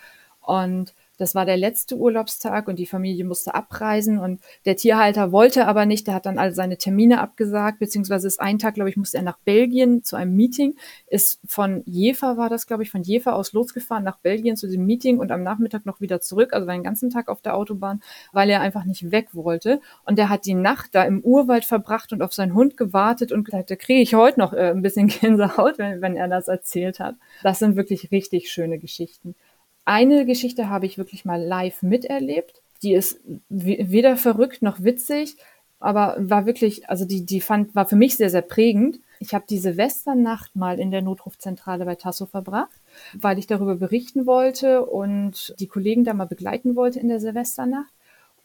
Und 0.40 0.94
das 1.18 1.35
war 1.35 1.44
der 1.44 1.57
letzte 1.57 1.96
Urlaubstag 1.96 2.68
und 2.68 2.78
die 2.78 2.87
Familie 2.87 3.24
musste 3.24 3.54
abreisen 3.54 4.18
und 4.18 4.40
der 4.64 4.76
Tierhalter 4.76 5.33
wollte 5.33 5.66
aber 5.66 5.85
nicht. 5.85 6.07
Der 6.07 6.14
hat 6.14 6.26
dann 6.26 6.38
all 6.38 6.54
seine 6.54 6.78
Termine 6.78 7.20
abgesagt, 7.20 7.81
beziehungsweise 7.81 8.26
ist 8.26 8.40
einen 8.40 8.59
Tag, 8.59 8.74
glaube 8.74 8.88
ich, 8.88 8.96
musste 8.96 9.18
er 9.18 9.24
nach 9.24 9.38
Belgien 9.44 10.04
zu 10.04 10.16
einem 10.16 10.35
Meeting. 10.37 10.76
Ist 11.09 11.40
von 11.46 11.83
Jever 11.87 12.37
war 12.37 12.48
das, 12.48 12.66
glaube 12.66 12.85
ich, 12.85 12.90
von 12.90 13.02
Jever 13.02 13.35
aus 13.35 13.52
losgefahren 13.52 14.04
nach 14.04 14.18
Belgien 14.18 14.57
zu 14.57 14.68
dem 14.68 14.87
Meeting 14.87 15.18
und 15.18 15.33
am 15.33 15.42
Nachmittag 15.42 15.87
noch 15.87 16.00
wieder 16.00 16.20
zurück, 16.20 16.52
also 16.52 16.66
war 16.66 16.74
den 16.74 16.85
ganzen 16.85 17.11
Tag 17.11 17.28
auf 17.28 17.42
der 17.42 17.57
Autobahn, 17.57 18.00
weil 18.33 18.48
er 18.48 18.61
einfach 18.61 18.85
nicht 18.85 19.11
weg 19.11 19.35
wollte. 19.35 19.81
Und 20.04 20.18
der 20.18 20.28
hat 20.28 20.46
die 20.46 20.54
Nacht 20.54 20.94
da 20.94 21.02
im 21.02 21.20
Urwald 21.20 21.64
verbracht 21.64 22.12
und 22.12 22.22
auf 22.22 22.33
seinen 22.33 22.54
Hund 22.54 22.76
gewartet 22.76 23.33
und 23.33 23.44
gesagt, 23.44 23.70
da 23.70 23.76
kriege 23.76 24.00
ich 24.00 24.14
heute 24.14 24.38
noch 24.38 24.52
äh, 24.52 24.70
ein 24.70 24.83
bisschen 24.83 25.09
Gänsehaut, 25.20 25.78
wenn, 25.78 26.00
wenn 26.00 26.16
er 26.16 26.28
das 26.28 26.46
erzählt 26.46 27.00
hat. 27.00 27.16
Das 27.42 27.59
sind 27.59 27.74
wirklich 27.74 28.12
richtig 28.12 28.50
schöne 28.50 28.78
Geschichten. 28.78 29.35
Eine 29.88 30.27
Geschichte 30.27 30.68
habe 30.68 30.85
ich 30.85 30.98
wirklich 30.98 31.24
mal 31.24 31.42
live 31.42 31.83
miterlebt. 31.83 32.61
Die 32.83 32.92
ist 32.92 33.20
weder 33.48 34.18
verrückt 34.18 34.61
noch 34.61 34.83
witzig, 34.83 35.38
aber 35.81 36.14
war 36.18 36.44
wirklich, 36.44 36.90
also 36.90 37.07
die, 37.07 37.24
die 37.24 37.40
fand, 37.40 37.74
war 37.74 37.87
für 37.87 37.96
mich 37.96 38.14
sehr, 38.14 38.29
sehr 38.29 38.42
prägend. 38.42 39.01
Ich 39.18 39.33
habe 39.33 39.46
die 39.48 39.57
Silvesternacht 39.57 40.55
mal 40.55 40.79
in 40.79 40.90
der 40.90 41.01
Notrufzentrale 41.01 41.87
bei 41.87 41.94
Tasso 41.94 42.27
verbracht, 42.27 42.83
weil 43.14 43.38
ich 43.38 43.46
darüber 43.46 43.77
berichten 43.77 44.27
wollte 44.27 44.85
und 44.85 45.55
die 45.59 45.68
Kollegen 45.68 46.05
da 46.05 46.12
mal 46.12 46.27
begleiten 46.27 46.77
wollte 46.77 47.01
in 47.01 47.09
der 47.09 47.18
Silvesternacht. 47.18 47.90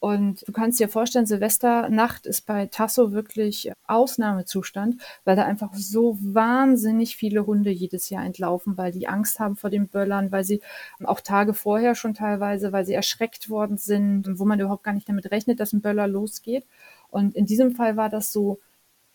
Und 0.03 0.45
du 0.45 0.51
kannst 0.51 0.81
dir 0.81 0.89
vorstellen, 0.89 1.25
Silvesternacht 1.25 2.25
ist 2.25 2.45
bei 2.45 2.65
Tasso 2.65 3.13
wirklich 3.13 3.71
Ausnahmezustand, 3.87 5.01
weil 5.23 5.37
da 5.37 5.45
einfach 5.45 5.73
so 5.75 6.17
wahnsinnig 6.19 7.15
viele 7.15 7.45
Hunde 7.45 7.69
jedes 7.69 8.09
Jahr 8.09 8.25
entlaufen, 8.25 8.77
weil 8.77 8.91
die 8.91 9.07
Angst 9.07 9.39
haben 9.39 9.55
vor 9.55 9.69
den 9.69 9.87
Böllern, 9.87 10.29
weil 10.29 10.43
sie 10.43 10.59
auch 11.05 11.21
Tage 11.21 11.53
vorher 11.53 11.95
schon 11.95 12.13
teilweise, 12.13 12.73
weil 12.73 12.85
sie 12.85 12.91
erschreckt 12.91 13.49
worden 13.49 13.77
sind, 13.77 14.27
wo 14.37 14.43
man 14.43 14.59
überhaupt 14.59 14.83
gar 14.83 14.91
nicht 14.91 15.07
damit 15.07 15.31
rechnet, 15.31 15.61
dass 15.61 15.71
ein 15.71 15.79
Böller 15.79 16.09
losgeht. 16.09 16.65
Und 17.09 17.33
in 17.33 17.45
diesem 17.45 17.71
Fall 17.71 17.95
war 17.95 18.09
das 18.09 18.33
so, 18.33 18.59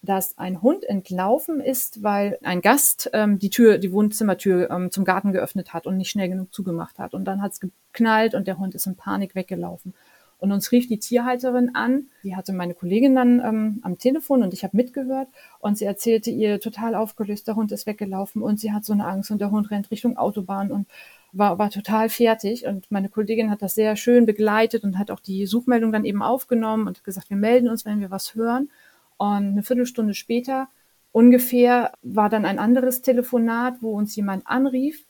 dass 0.00 0.38
ein 0.38 0.62
Hund 0.62 0.84
entlaufen 0.84 1.60
ist, 1.60 2.02
weil 2.02 2.38
ein 2.42 2.62
Gast 2.62 3.10
ähm, 3.12 3.38
die 3.38 3.50
Tür, 3.50 3.76
die 3.76 3.92
Wohnzimmertür 3.92 4.70
ähm, 4.70 4.90
zum 4.90 5.04
Garten 5.04 5.34
geöffnet 5.34 5.74
hat 5.74 5.86
und 5.86 5.98
nicht 5.98 6.08
schnell 6.08 6.30
genug 6.30 6.54
zugemacht 6.54 6.98
hat. 6.98 7.12
Und 7.12 7.26
dann 7.26 7.42
hat 7.42 7.52
es 7.52 7.60
geknallt 7.60 8.34
und 8.34 8.46
der 8.46 8.56
Hund 8.56 8.74
ist 8.74 8.86
in 8.86 8.96
Panik 8.96 9.34
weggelaufen. 9.34 9.92
Und 10.38 10.52
uns 10.52 10.70
rief 10.70 10.86
die 10.86 10.98
Tierhalterin 10.98 11.74
an. 11.74 12.06
Die 12.22 12.36
hatte 12.36 12.52
meine 12.52 12.74
Kollegin 12.74 13.14
dann 13.14 13.40
ähm, 13.40 13.80
am 13.82 13.98
Telefon 13.98 14.42
und 14.42 14.54
ich 14.54 14.62
habe 14.62 14.76
mitgehört. 14.76 15.28
Und 15.58 15.78
sie 15.78 15.84
erzählte 15.84 16.30
ihr 16.30 16.60
total 16.60 16.94
aufgelöst, 16.94 17.48
der 17.48 17.56
Hund 17.56 17.72
ist 17.72 17.86
weggelaufen 17.86 18.42
und 18.42 18.60
sie 18.60 18.72
hat 18.72 18.84
so 18.84 18.92
eine 18.92 19.06
Angst 19.06 19.30
und 19.30 19.40
der 19.40 19.50
Hund 19.50 19.70
rennt 19.70 19.90
Richtung 19.90 20.16
Autobahn 20.16 20.70
und 20.70 20.86
war, 21.32 21.58
war 21.58 21.70
total 21.70 22.08
fertig. 22.08 22.66
Und 22.66 22.90
meine 22.90 23.08
Kollegin 23.08 23.50
hat 23.50 23.62
das 23.62 23.74
sehr 23.74 23.96
schön 23.96 24.26
begleitet 24.26 24.84
und 24.84 24.98
hat 24.98 25.10
auch 25.10 25.20
die 25.20 25.46
Suchmeldung 25.46 25.90
dann 25.92 26.04
eben 26.04 26.22
aufgenommen 26.22 26.86
und 26.86 27.02
gesagt, 27.02 27.30
wir 27.30 27.36
melden 27.36 27.68
uns, 27.68 27.84
wenn 27.84 28.00
wir 28.00 28.10
was 28.10 28.34
hören. 28.34 28.70
Und 29.16 29.28
eine 29.28 29.62
Viertelstunde 29.64 30.14
später 30.14 30.68
ungefähr 31.10 31.92
war 32.02 32.28
dann 32.28 32.44
ein 32.44 32.60
anderes 32.60 33.02
Telefonat, 33.02 33.78
wo 33.80 33.92
uns 33.92 34.14
jemand 34.14 34.46
anrief, 34.46 35.04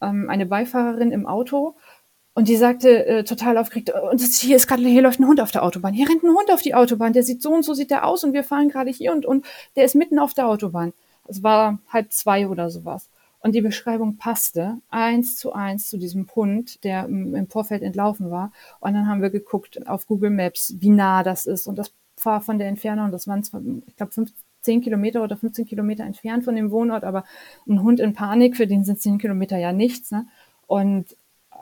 ähm, 0.00 0.28
eine 0.28 0.46
Beifahrerin 0.46 1.12
im 1.12 1.26
Auto 1.26 1.76
und 2.34 2.48
die 2.48 2.56
sagte 2.56 3.06
äh, 3.06 3.24
total 3.24 3.58
aufgeregt, 3.58 3.92
und 4.10 4.20
hier 4.20 4.56
ist 4.56 4.66
gerade, 4.66 4.82
hier 4.82 5.02
läuft 5.02 5.20
ein 5.20 5.26
Hund 5.26 5.40
auf 5.40 5.50
der 5.50 5.62
Autobahn. 5.62 5.92
Hier 5.92 6.08
rennt 6.08 6.22
ein 6.22 6.34
Hund 6.34 6.50
auf 6.50 6.62
die 6.62 6.74
Autobahn. 6.74 7.12
Der 7.12 7.22
sieht 7.22 7.42
so 7.42 7.52
und 7.52 7.62
so 7.62 7.74
sieht 7.74 7.90
der 7.90 8.06
aus 8.06 8.24
und 8.24 8.32
wir 8.32 8.42
fahren 8.42 8.70
gerade 8.70 8.90
hier 8.90 9.12
und, 9.12 9.26
und 9.26 9.44
der 9.76 9.84
ist 9.84 9.94
mitten 9.94 10.18
auf 10.18 10.32
der 10.32 10.48
Autobahn. 10.48 10.94
Es 11.28 11.42
war 11.42 11.78
halb 11.88 12.12
zwei 12.12 12.48
oder 12.48 12.70
sowas. 12.70 13.10
Und 13.40 13.54
die 13.54 13.60
Beschreibung 13.60 14.16
passte 14.16 14.78
eins 14.88 15.36
zu 15.36 15.52
eins 15.52 15.88
zu 15.88 15.98
diesem 15.98 16.26
Hund, 16.34 16.82
der 16.84 17.06
im 17.06 17.48
Vorfeld 17.48 17.82
entlaufen 17.82 18.30
war. 18.30 18.52
Und 18.80 18.94
dann 18.94 19.08
haben 19.08 19.20
wir 19.20 19.30
geguckt 19.30 19.86
auf 19.88 20.06
Google 20.06 20.30
Maps, 20.30 20.74
wie 20.78 20.90
nah 20.90 21.22
das 21.24 21.46
ist. 21.46 21.66
Und 21.66 21.76
das 21.76 21.92
war 22.22 22.40
von 22.40 22.58
der 22.58 22.68
Entfernung, 22.68 23.10
das 23.10 23.26
waren, 23.26 23.42
zwar, 23.42 23.60
ich 23.86 23.96
glaube, 23.96 24.12
10 24.60 24.80
Kilometer 24.80 25.24
oder 25.24 25.36
15 25.36 25.66
Kilometer 25.66 26.04
entfernt 26.04 26.44
von 26.44 26.54
dem 26.54 26.70
Wohnort, 26.70 27.02
aber 27.02 27.24
ein 27.68 27.82
Hund 27.82 27.98
in 27.98 28.14
Panik, 28.14 28.56
für 28.56 28.68
den 28.68 28.84
sind 28.84 29.00
10 29.00 29.18
Kilometer 29.18 29.58
ja 29.58 29.72
nichts. 29.72 30.12
Ne? 30.12 30.26
Und 30.68 31.16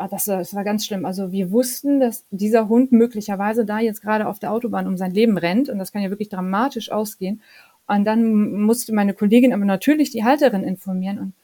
das, 0.09 0.25
das 0.25 0.55
war 0.55 0.65
ganz 0.65 0.87
schlimm. 0.87 1.05
Also 1.05 1.33
wir 1.33 1.51
wussten, 1.51 2.01
dass 2.01 2.25
dieser 2.31 2.69
Hund 2.69 2.93
möglicherweise 2.93 3.65
da 3.65 3.81
jetzt 3.81 4.03
gerade 4.03 4.27
auf 4.27 4.39
der 4.39 4.53
Autobahn 4.53 4.87
um 4.87 4.97
sein 4.97 5.13
Leben 5.13 5.37
rennt 5.39 5.69
und 5.69 5.79
das 5.79 5.93
kann 5.93 6.03
ja 6.03 6.11
wirklich 6.11 6.29
dramatisch 6.29 6.91
ausgehen. 6.91 7.43
Und 7.87 8.05
dann 8.05 8.53
musste 8.63 8.95
meine 8.95 9.15
Kollegin 9.15 9.53
aber 9.53 9.65
natürlich 9.65 10.11
die 10.11 10.25
Halterin 10.25 10.63
informieren 10.63 11.19
und 11.19 11.35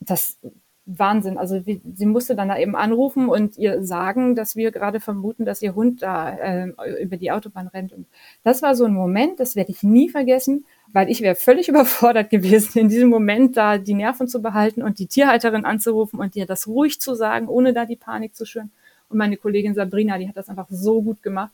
das 0.00 0.38
Wahnsinn. 0.84 1.38
Also 1.38 1.64
wie, 1.66 1.80
sie 1.94 2.06
musste 2.06 2.34
dann 2.34 2.48
da 2.48 2.58
eben 2.58 2.74
anrufen 2.74 3.28
und 3.28 3.56
ihr 3.56 3.84
sagen, 3.84 4.34
dass 4.34 4.56
wir 4.56 4.72
gerade 4.72 4.98
vermuten, 4.98 5.44
dass 5.44 5.62
ihr 5.62 5.74
Hund 5.74 6.02
da 6.02 6.30
äh, 6.30 6.72
über 7.02 7.16
die 7.16 7.30
Autobahn 7.30 7.68
rennt. 7.68 7.92
Und 7.92 8.06
das 8.42 8.62
war 8.62 8.74
so 8.74 8.84
ein 8.84 8.92
Moment, 8.92 9.38
das 9.38 9.54
werde 9.54 9.70
ich 9.70 9.82
nie 9.82 10.08
vergessen, 10.08 10.64
weil 10.92 11.08
ich 11.08 11.20
wäre 11.20 11.36
völlig 11.36 11.68
überfordert 11.70 12.30
gewesen, 12.30 12.78
in 12.78 12.88
diesem 12.88 13.08
Moment 13.10 13.56
da 13.56 13.78
die 13.78 13.94
Nerven 13.94 14.26
zu 14.26 14.42
behalten 14.42 14.82
und 14.82 14.98
die 14.98 15.06
Tierhalterin 15.06 15.64
anzurufen 15.64 16.18
und 16.18 16.34
ihr 16.34 16.46
das 16.46 16.66
ruhig 16.66 17.00
zu 17.00 17.14
sagen, 17.14 17.48
ohne 17.48 17.72
da 17.72 17.86
die 17.86 17.96
Panik 17.96 18.34
zu 18.34 18.44
schüren. 18.44 18.72
Und 19.08 19.18
meine 19.18 19.36
Kollegin 19.36 19.74
Sabrina, 19.74 20.18
die 20.18 20.28
hat 20.28 20.36
das 20.36 20.48
einfach 20.48 20.66
so 20.70 21.02
gut 21.02 21.22
gemacht 21.22 21.52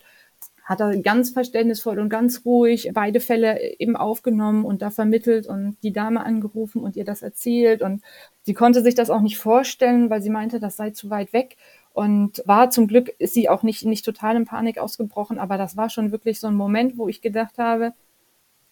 hat 0.68 0.80
er 0.80 0.94
ganz 0.98 1.30
verständnisvoll 1.30 1.98
und 1.98 2.10
ganz 2.10 2.44
ruhig 2.44 2.90
beide 2.92 3.20
Fälle 3.20 3.80
eben 3.80 3.96
aufgenommen 3.96 4.66
und 4.66 4.82
da 4.82 4.90
vermittelt 4.90 5.46
und 5.46 5.78
die 5.82 5.94
Dame 5.94 6.22
angerufen 6.22 6.82
und 6.82 6.94
ihr 6.94 7.06
das 7.06 7.22
erzählt. 7.22 7.80
Und 7.80 8.02
sie 8.42 8.52
konnte 8.52 8.82
sich 8.82 8.94
das 8.94 9.08
auch 9.08 9.22
nicht 9.22 9.38
vorstellen, 9.38 10.10
weil 10.10 10.20
sie 10.20 10.28
meinte, 10.28 10.60
das 10.60 10.76
sei 10.76 10.90
zu 10.90 11.08
weit 11.08 11.32
weg. 11.32 11.56
Und 11.94 12.42
war 12.44 12.68
zum 12.68 12.86
Glück, 12.86 13.08
ist 13.18 13.32
sie 13.32 13.48
auch 13.48 13.62
nicht, 13.62 13.86
nicht 13.86 14.04
total 14.04 14.36
in 14.36 14.44
Panik 14.44 14.76
ausgebrochen, 14.76 15.38
aber 15.38 15.56
das 15.56 15.78
war 15.78 15.88
schon 15.88 16.12
wirklich 16.12 16.38
so 16.38 16.48
ein 16.48 16.54
Moment, 16.54 16.98
wo 16.98 17.08
ich 17.08 17.22
gedacht 17.22 17.56
habe, 17.56 17.94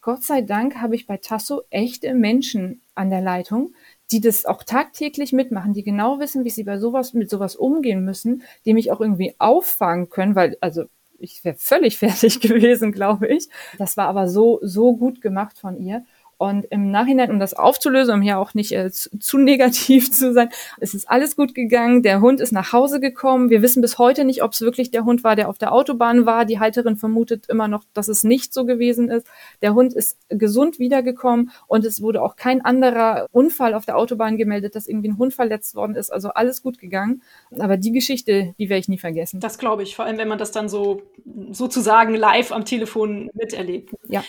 Gott 0.03 0.23
sei 0.23 0.43
Dank 0.43 0.77
habe 0.77 0.95
ich 0.95 1.07
bei 1.07 1.17
Tasso 1.17 1.63
echte 1.71 2.15
Menschen 2.15 2.83
an 2.95 3.09
der 3.09 3.23
Leitung, 3.23 3.73
die 4.11 4.21
das 4.21 4.45
auch 4.45 4.63
tagtäglich 4.63 5.33
mitmachen, 5.33 5.73
die 5.73 5.83
genau 5.83 6.21
wissen, 6.21 6.45
wie 6.45 6.51
sie 6.51 6.63
bei 6.63 6.79
sowas 6.79 7.15
mit 7.15 7.31
sowas 7.31 7.57
umgehen 7.57 8.05
müssen, 8.05 8.43
die 8.67 8.75
mich 8.75 8.93
auch 8.93 9.01
irgendwie 9.01 9.35
auffangen 9.39 10.11
können, 10.11 10.37
weil 10.37 10.59
also 10.61 10.85
ich 11.19 11.45
wäre 11.45 11.57
völlig 11.57 11.99
fertig 11.99 12.41
gewesen, 12.41 12.93
glaube 12.93 13.27
ich. 13.29 13.49
Das 13.79 13.97
war 13.97 14.09
aber 14.09 14.29
so, 14.29 14.59
so 14.63 14.97
gut 14.97 15.21
gemacht 15.21 15.59
von 15.59 15.77
ihr. 15.79 16.05
Und 16.39 16.67
im 16.67 16.91
Nachhinein, 16.91 17.31
um 17.31 17.41
das 17.41 17.55
aufzulösen, 17.55 18.15
um 18.15 18.21
hier 18.21 18.39
auch 18.39 18.53
nicht 18.53 18.73
äh, 18.73 18.91
zu, 18.91 19.11
zu, 19.19 19.39
negativ 19.39 20.13
zu 20.13 20.33
sein, 20.33 20.51
es 20.81 20.93
ist 20.93 21.09
alles 21.09 21.37
gut 21.37 21.55
gegangen. 21.55 22.03
Der 22.03 22.21
Hund 22.21 22.41
ist 22.41 22.53
nach 22.53 22.73
Hause 22.73 23.01
gekommen. 23.01 23.49
Wir 23.49 23.63
wissen 23.63 23.81
bis 23.81 23.99
heute 23.99 24.25
nicht, 24.25 24.43
ob 24.43 24.53
es 24.53 24.61
wirklich 24.61 24.91
der 24.91 25.05
Hund 25.05 25.25
war, 25.25 25.37
der 25.37 25.49
auf 25.49 25.59
der 25.59 25.73
Autobahn 25.73 26.27
war. 26.27 26.45
Die 26.45 26.61
Halterin 26.61 26.97
vermutet 26.97 27.47
immer 27.49 27.69
noch, 27.69 27.85
dass 27.95 28.09
es 28.09 28.23
nicht 28.23 28.53
so 28.53 28.67
gewesen 28.67 29.09
ist. 29.09 29.27
Der 29.63 29.75
Hund 29.75 29.95
ist 29.95 30.19
gesund 30.29 30.79
wiedergekommen 30.79 31.51
und 31.67 31.85
es 31.85 32.03
wurde 32.03 32.23
auch 32.23 32.37
kein 32.37 32.65
anderer 32.65 33.27
Unfall 33.33 33.73
auf 33.75 33.87
der 33.87 33.97
Autobahn 33.97 34.37
gemeldet, 34.37 34.75
dass 34.75 34.87
irgendwie 34.87 35.09
ein 35.09 35.19
Hund 35.19 35.33
verletzt 35.33 35.75
worden 35.75 35.95
ist. 35.95 36.11
Also 36.11 36.31
alles 36.31 36.63
gut 36.63 36.79
gegangen. 36.79 37.23
Aber 37.59 37.77
die 37.77 37.93
Geschichte, 37.93 38.55
die 38.59 38.69
werde 38.69 38.81
ich 38.81 38.89
nie 38.89 38.99
vergessen. 38.99 39.41
Das 39.41 39.59
glaube 39.59 39.83
ich, 39.83 39.97
vor 39.97 40.05
allem 40.05 40.19
wenn 40.19 40.29
man 40.29 40.39
das 40.39 40.53
dann 40.53 40.69
so 40.69 41.03
sozusagen 41.51 42.15
live 42.15 42.53
am 42.53 42.65
Telefon 42.65 43.31
miterlebt. 43.35 43.95
Ja. 44.09 44.23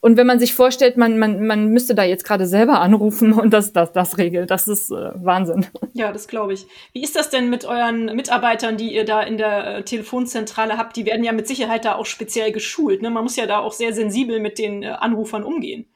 Und 0.00 0.16
wenn 0.16 0.26
man 0.26 0.38
sich 0.38 0.54
vorstellt, 0.54 0.96
man, 0.96 1.18
man, 1.18 1.46
man 1.46 1.68
müsste 1.68 1.94
da 1.94 2.04
jetzt 2.04 2.24
gerade 2.24 2.46
selber 2.46 2.80
anrufen 2.80 3.32
und 3.38 3.52
das, 3.52 3.72
das, 3.72 3.92
das 3.92 4.18
regelt, 4.18 4.50
das 4.50 4.66
ist 4.66 4.90
äh, 4.90 5.10
Wahnsinn. 5.14 5.66
Ja, 5.92 6.12
das 6.12 6.28
glaube 6.28 6.54
ich. 6.54 6.66
Wie 6.92 7.02
ist 7.02 7.16
das 7.16 7.30
denn 7.30 7.50
mit 7.50 7.64
euren 7.64 8.06
Mitarbeitern, 8.16 8.76
die 8.76 8.94
ihr 8.94 9.04
da 9.04 9.22
in 9.22 9.36
der 9.36 9.78
äh, 9.78 9.82
Telefonzentrale 9.84 10.78
habt? 10.78 10.96
Die 10.96 11.04
werden 11.04 11.24
ja 11.24 11.32
mit 11.32 11.46
Sicherheit 11.46 11.84
da 11.84 11.96
auch 11.96 12.06
speziell 12.06 12.52
geschult. 12.52 13.02
Ne? 13.02 13.10
Man 13.10 13.24
muss 13.24 13.36
ja 13.36 13.46
da 13.46 13.58
auch 13.58 13.72
sehr 13.72 13.92
sensibel 13.92 14.40
mit 14.40 14.58
den 14.58 14.82
äh, 14.82 14.88
Anrufern 14.88 15.44
umgehen. 15.44 15.86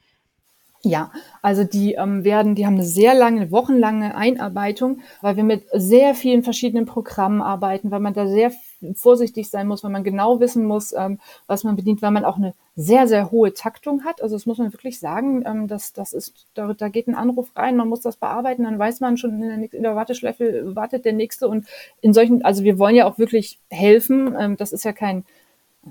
Ja, 0.85 1.11
also 1.41 1.63
die 1.63 1.93
ähm, 1.93 2.23
werden, 2.23 2.53
die 2.53 2.67
haben 2.67 2.75
eine 2.75 2.83
sehr 2.83 3.15
lange, 3.15 3.49
wochenlange 3.49 4.15
Einarbeitung, 4.15 5.01
weil 5.21 5.35
wir 5.35 5.43
mit 5.43 5.63
sehr 5.73 6.13
vielen 6.13 6.43
verschiedenen 6.43 6.85
Programmen 6.85 7.41
arbeiten, 7.41 7.89
weil 7.89 8.01
man 8.01 8.13
da 8.13 8.27
sehr 8.27 8.51
vorsichtig 8.93 9.49
sein 9.49 9.67
muss, 9.67 9.83
weil 9.83 9.91
man 9.91 10.03
genau 10.03 10.39
wissen 10.39 10.65
muss, 10.65 10.93
ähm, 10.93 11.19
was 11.47 11.63
man 11.63 11.75
bedient, 11.75 12.01
weil 12.01 12.11
man 12.11 12.25
auch 12.25 12.37
eine 12.37 12.53
sehr, 12.75 13.07
sehr 13.07 13.31
hohe 13.31 13.53
Taktung 13.53 14.03
hat. 14.03 14.21
Also 14.21 14.35
das 14.35 14.45
muss 14.45 14.57
man 14.57 14.73
wirklich 14.73 14.99
sagen, 14.99 15.43
ähm, 15.45 15.67
dass 15.67 15.93
das 15.93 16.13
ist, 16.13 16.45
da, 16.53 16.73
da 16.73 16.89
geht 16.89 17.07
ein 17.07 17.15
Anruf 17.15 17.55
rein, 17.55 17.77
man 17.77 17.89
muss 17.89 18.01
das 18.01 18.17
bearbeiten, 18.17 18.63
dann 18.63 18.77
weiß 18.77 18.99
man 18.99 19.17
schon, 19.17 19.41
in 19.41 19.61
der, 19.61 19.73
in 19.73 19.83
der 19.83 19.95
Warteschleife 19.95 20.75
wartet 20.75 21.05
der 21.05 21.13
nächste 21.13 21.47
und 21.47 21.65
in 22.01 22.13
solchen, 22.13 22.43
also 22.43 22.63
wir 22.63 22.77
wollen 22.77 22.95
ja 22.95 23.07
auch 23.07 23.17
wirklich 23.17 23.59
helfen. 23.69 24.35
Ähm, 24.37 24.57
das 24.57 24.73
ist 24.73 24.83
ja 24.83 24.93
kein 24.93 25.23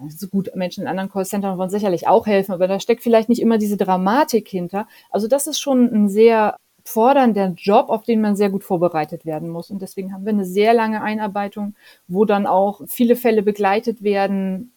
so 0.08 0.28
gut, 0.28 0.54
Menschen 0.54 0.82
in 0.82 0.88
anderen 0.88 1.10
Callcentern 1.10 1.58
wollen 1.58 1.70
sicherlich 1.70 2.08
auch 2.08 2.26
helfen, 2.26 2.52
aber 2.52 2.66
da 2.66 2.80
steckt 2.80 3.02
vielleicht 3.02 3.28
nicht 3.28 3.40
immer 3.40 3.58
diese 3.58 3.76
Dramatik 3.76 4.48
hinter. 4.48 4.88
Also 5.10 5.28
das 5.28 5.46
ist 5.46 5.60
schon 5.60 5.84
ein 5.92 6.08
sehr 6.08 6.56
fordernder 6.84 7.54
Job, 7.56 7.88
auf 7.88 8.04
den 8.04 8.20
man 8.20 8.36
sehr 8.36 8.50
gut 8.50 8.62
vorbereitet 8.62 9.24
werden 9.24 9.48
muss. 9.48 9.70
Und 9.70 9.80
deswegen 9.82 10.12
haben 10.12 10.24
wir 10.24 10.32
eine 10.32 10.44
sehr 10.44 10.74
lange 10.74 11.02
Einarbeitung, 11.02 11.74
wo 12.08 12.24
dann 12.24 12.46
auch 12.46 12.82
viele 12.86 13.16
Fälle 13.16 13.42
begleitet 13.42 14.02
werden, 14.02 14.72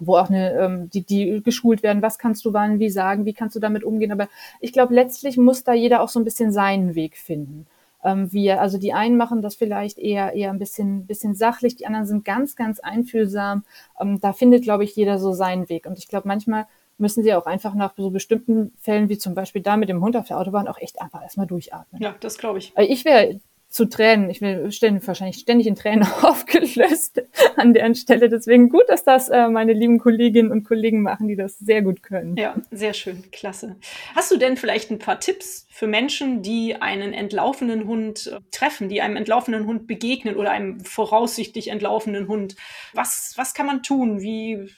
wo 0.00 0.16
auch 0.16 0.28
eine, 0.28 0.52
ähm, 0.54 0.90
die, 0.90 1.02
die 1.02 1.42
geschult 1.42 1.82
werden, 1.82 2.02
was 2.02 2.18
kannst 2.18 2.44
du 2.44 2.52
wann, 2.52 2.80
wie 2.80 2.90
sagen, 2.90 3.26
wie 3.26 3.34
kannst 3.34 3.54
du 3.54 3.60
damit 3.60 3.84
umgehen. 3.84 4.12
Aber 4.12 4.28
ich 4.60 4.72
glaube, 4.72 4.94
letztlich 4.94 5.36
muss 5.36 5.62
da 5.62 5.72
jeder 5.72 6.02
auch 6.02 6.08
so 6.08 6.18
ein 6.18 6.24
bisschen 6.24 6.52
seinen 6.52 6.94
Weg 6.94 7.16
finden 7.16 7.66
ähm, 8.02 8.32
wir, 8.32 8.60
also 8.60 8.78
die 8.78 8.92
einen 8.92 9.16
machen 9.16 9.42
das 9.42 9.54
vielleicht 9.54 9.98
eher, 9.98 10.32
eher 10.32 10.50
ein 10.50 10.58
bisschen, 10.58 11.06
bisschen 11.06 11.34
sachlich, 11.34 11.76
die 11.76 11.86
anderen 11.86 12.06
sind 12.06 12.24
ganz, 12.24 12.56
ganz 12.56 12.80
einfühlsam. 12.80 13.64
Ähm, 14.00 14.20
da 14.20 14.32
findet, 14.32 14.62
glaube 14.62 14.84
ich, 14.84 14.96
jeder 14.96 15.18
so 15.18 15.32
seinen 15.32 15.68
Weg. 15.68 15.86
Und 15.86 15.98
ich 15.98 16.08
glaube, 16.08 16.26
manchmal 16.28 16.66
müssen 17.00 17.22
sie 17.22 17.34
auch 17.34 17.46
einfach 17.46 17.74
nach 17.74 17.94
so 17.96 18.10
bestimmten 18.10 18.72
Fällen, 18.80 19.08
wie 19.08 19.18
zum 19.18 19.34
Beispiel 19.34 19.62
da 19.62 19.76
mit 19.76 19.88
dem 19.88 20.02
Hund 20.02 20.16
auf 20.16 20.28
der 20.28 20.38
Autobahn, 20.38 20.68
auch 20.68 20.78
echt 20.78 21.00
einfach 21.00 21.22
erstmal 21.22 21.46
durchatmen. 21.46 22.00
Ja, 22.00 22.14
das 22.20 22.38
glaube 22.38 22.58
ich. 22.58 22.72
Ich 22.76 23.04
wäre 23.04 23.40
zu 23.70 23.88
Tränen. 23.88 24.28
Ich 24.30 24.38
ständig, 24.74 25.06
wahrscheinlich 25.06 25.36
ständig 25.36 25.66
in 25.68 25.76
Tränen 25.76 26.02
aufgelöst 26.22 27.22
an 27.56 27.72
deren 27.72 27.94
Stelle. 27.94 28.28
Deswegen 28.28 28.68
gut, 28.68 28.88
dass 28.88 29.04
das 29.04 29.28
äh, 29.28 29.48
meine 29.48 29.72
lieben 29.72 29.98
Kolleginnen 29.98 30.50
und 30.50 30.64
Kollegen 30.64 31.02
machen, 31.02 31.28
die 31.28 31.36
das 31.36 31.58
sehr 31.58 31.80
gut 31.80 32.02
können. 32.02 32.36
Ja, 32.36 32.56
sehr 32.72 32.94
schön, 32.94 33.30
klasse. 33.30 33.76
Hast 34.14 34.30
du 34.32 34.36
denn 34.36 34.56
vielleicht 34.56 34.90
ein 34.90 34.98
paar 34.98 35.20
Tipps 35.20 35.66
für 35.70 35.86
Menschen, 35.86 36.42
die 36.42 36.74
einen 36.74 37.12
entlaufenen 37.12 37.86
Hund 37.86 38.26
äh, 38.26 38.40
treffen, 38.50 38.88
die 38.88 39.00
einem 39.00 39.16
entlaufenen 39.16 39.66
Hund 39.66 39.86
begegnen 39.86 40.34
oder 40.34 40.50
einem 40.50 40.80
voraussichtlich 40.80 41.68
entlaufenen 41.68 42.26
Hund? 42.26 42.56
Was, 42.92 43.34
was 43.36 43.54
kann 43.54 43.66
man 43.66 43.84
tun? 43.84 44.20
Wie, 44.20 44.68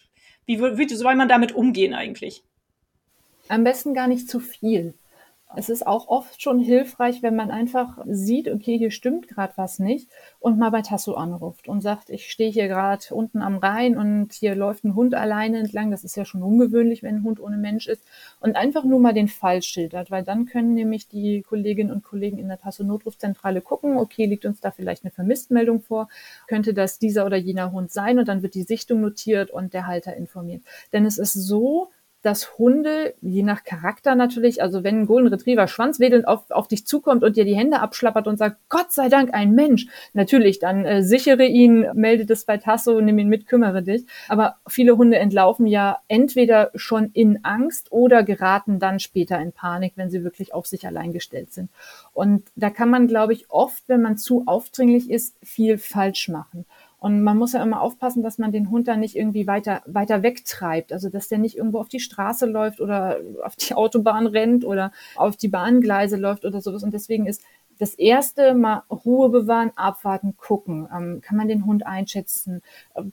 wie, 0.61 0.79
wie 0.79 0.95
soll 0.95 1.15
man 1.15 1.29
damit 1.29 1.53
umgehen 1.53 1.95
eigentlich? 1.95 2.43
Am 3.49 3.65
besten 3.65 3.95
gar 3.95 4.09
nicht 4.09 4.29
zu 4.29 4.41
viel 4.41 4.95
Es 5.55 5.69
ist 5.69 5.87
auch 5.87 6.09
oft 6.09 6.41
schon 6.41 6.59
hilfreich, 6.59 7.23
wenn 7.23 7.37
man 7.37 7.51
einfach 7.51 7.99
sieht, 8.07 8.49
okay, 8.49 8.79
hier 8.79 8.91
stimmt 8.91 9.29
gerade 9.29 9.53
was 9.57 9.79
nicht 9.79 10.09
und 10.41 10.59
mal 10.59 10.71
bei 10.71 10.83
Tasso 10.83 11.15
anruft 11.15 11.69
und 11.69 11.81
sagt, 11.83 12.09
ich 12.11 12.31
stehe 12.31 12.51
hier 12.51 12.69
gerade 12.69 13.05
unten 13.11 13.43
am 13.43 13.59
Rhein 13.59 13.99
und 13.99 14.33
hier 14.33 14.55
läuft 14.55 14.85
ein 14.85 14.95
Hund 14.95 15.15
alleine 15.15 15.59
entlang. 15.59 15.91
Das 15.91 16.05
ist 16.05 16.17
ja 16.17 16.25
schon 16.25 16.43
ungewöhnlich, 16.43 17.03
wenn 17.03 17.17
ein 17.17 17.23
Hund 17.25 17.41
ohne 17.41 17.59
Mensch 17.59 17.87
ist. 17.87 18.03
Und 18.41 18.57
einfach 18.57 18.85
nur 18.85 18.99
mal 18.99 19.13
den 19.13 19.29
Fall 19.29 19.63
schildert, 19.63 20.11
weil 20.11 20.25
dann 20.25 20.47
können 20.47 20.75
nämlich 20.75 21.09
die 21.09 21.43
Kolleginnen 21.43 21.93
und 21.93 22.03
Kollegen 22.03 22.39
in 22.39 22.49
der 22.49 22.59
Tasso 22.59 22.85
Notrufzentrale 22.85 23.61
gucken, 23.61 23.99
okay, 23.99 24.27
liegt 24.27 24.47
uns 24.47 24.61
da 24.61 24.71
vielleicht 24.71 25.05
eine 25.05 25.11
Vermisstmeldung 25.11 25.83
vor? 25.83 26.09
Könnte 26.49 26.73
das 26.73 26.99
dieser 26.99 27.27
oder 27.27 27.37
jener 27.37 27.73
Hund 27.73 27.93
sein? 27.93 28.19
Und 28.19 28.29
dann 28.29 28.43
wird 28.43 28.55
die 28.55 28.63
Sichtung 28.63 29.01
notiert 29.01 29.51
und 29.51 29.75
der 29.75 29.87
Halter 29.87 30.17
informiert. 30.17 30.63
Denn 30.93 31.05
es 31.05 31.19
ist 31.19 31.35
so, 31.35 31.91
dass 32.23 32.57
Hunde, 32.57 33.15
je 33.21 33.43
nach 33.43 33.65
Charakter 33.65 34.15
natürlich, 34.15 34.63
also 34.63 34.85
wenn 34.85 35.01
ein 35.01 35.07
Golden 35.07 35.29
Retriever 35.29 35.67
schwanzwedelnd 35.67 36.27
auf, 36.27 36.51
auf 36.51 36.69
dich 36.69 36.87
zukommt 36.87 37.25
und 37.25 37.37
dir 37.37 37.45
die 37.45 37.57
Hände 37.57 37.81
abschlappert 37.81 38.29
und 38.29 38.39
sagt, 38.39 38.57
Gott 38.69 38.93
sei 38.93 39.09
Dank 39.09 39.35
ein 39.35 39.53
Mensch, 39.53 39.89
natürlich, 40.13 40.61
dann 40.61 40.85
äh, 40.85 41.03
sichere 41.03 41.45
ihn, 41.45 41.87
melde 41.95 42.25
das 42.25 42.45
bei 42.45 42.59
Tasso, 42.59 43.01
nimm 43.01 43.19
ihn 43.19 43.29
mit, 43.29 43.47
kümmere 43.47 43.83
dich. 43.83 44.07
Aber 44.29 44.57
viele 44.69 44.97
Hunde 44.97 45.19
entlaufen 45.19 45.67
ja 45.67 45.99
entweder 46.07 46.71
schon 46.77 47.11
in 47.13 47.45
Angst 47.45 47.91
oder 47.91 48.23
geraten 48.23 48.79
dann 48.79 49.01
später 49.01 49.41
in 49.41 49.53
Panik, 49.53 49.95
wenn 49.97 50.11
sie 50.11 50.23
wirklich 50.23 50.55
auf 50.55 50.67
sich 50.67 50.87
allein 50.87 51.13
gestellt 51.13 51.53
sind. 51.53 51.71
Und 52.13 52.49
da 52.55 52.71
kann 52.71 52.89
man, 52.89 53.09
glaube 53.09 53.33
ich, 53.33 53.51
oft, 53.51 53.83
wenn 53.89 54.03
man 54.03 54.17
zu 54.17 54.45
aufdringlich 54.47 55.11
ist, 55.11 55.37
viel 55.43 55.77
falsch 55.77 56.29
machen. 56.29 56.67
Und 57.03 57.25
man 57.25 57.37
muss 57.37 57.53
ja 57.53 57.61
immer 57.65 57.81
aufpassen, 57.81 58.23
dass 58.23 58.39
man 58.39 58.53
den 58.53 58.71
Hund 58.71 58.87
dann 58.87 59.01
nicht 59.01 59.17
irgendwie 59.17 59.49
weiter, 59.49 59.83
weiter 59.87 60.23
wegtreibt. 60.23 60.93
Also, 60.93 61.09
dass 61.09 61.27
der 61.27 61.39
nicht 61.39 61.57
irgendwo 61.57 61.81
auf 61.81 61.89
die 61.89 61.99
Straße 61.99 62.47
läuft 62.47 62.81
oder 62.81 63.19
auf 63.43 63.57
die 63.57 63.75
Autobahn 63.75 64.29
rennt 64.29 64.65
oder 64.65 64.93
auf 65.17 65.37
die 65.37 65.49
Bahngleise 65.49 66.17
läuft 66.17 66.45
oder 66.45 66.61
sowas. 66.61 66.85
Und 66.85 66.95
deswegen 66.95 67.27
ist 67.27 67.43
das 67.79 67.95
erste 67.95 68.55
mal 68.55 68.83
Ruhe 68.91 69.29
bewahren, 69.29 69.73
abwarten, 69.77 70.37
gucken. 70.37 70.89
Ähm, 70.95 71.21
kann 71.21 71.37
man 71.37 71.49
den 71.49 71.67
Hund 71.67 71.87
einschätzen? 71.87 72.63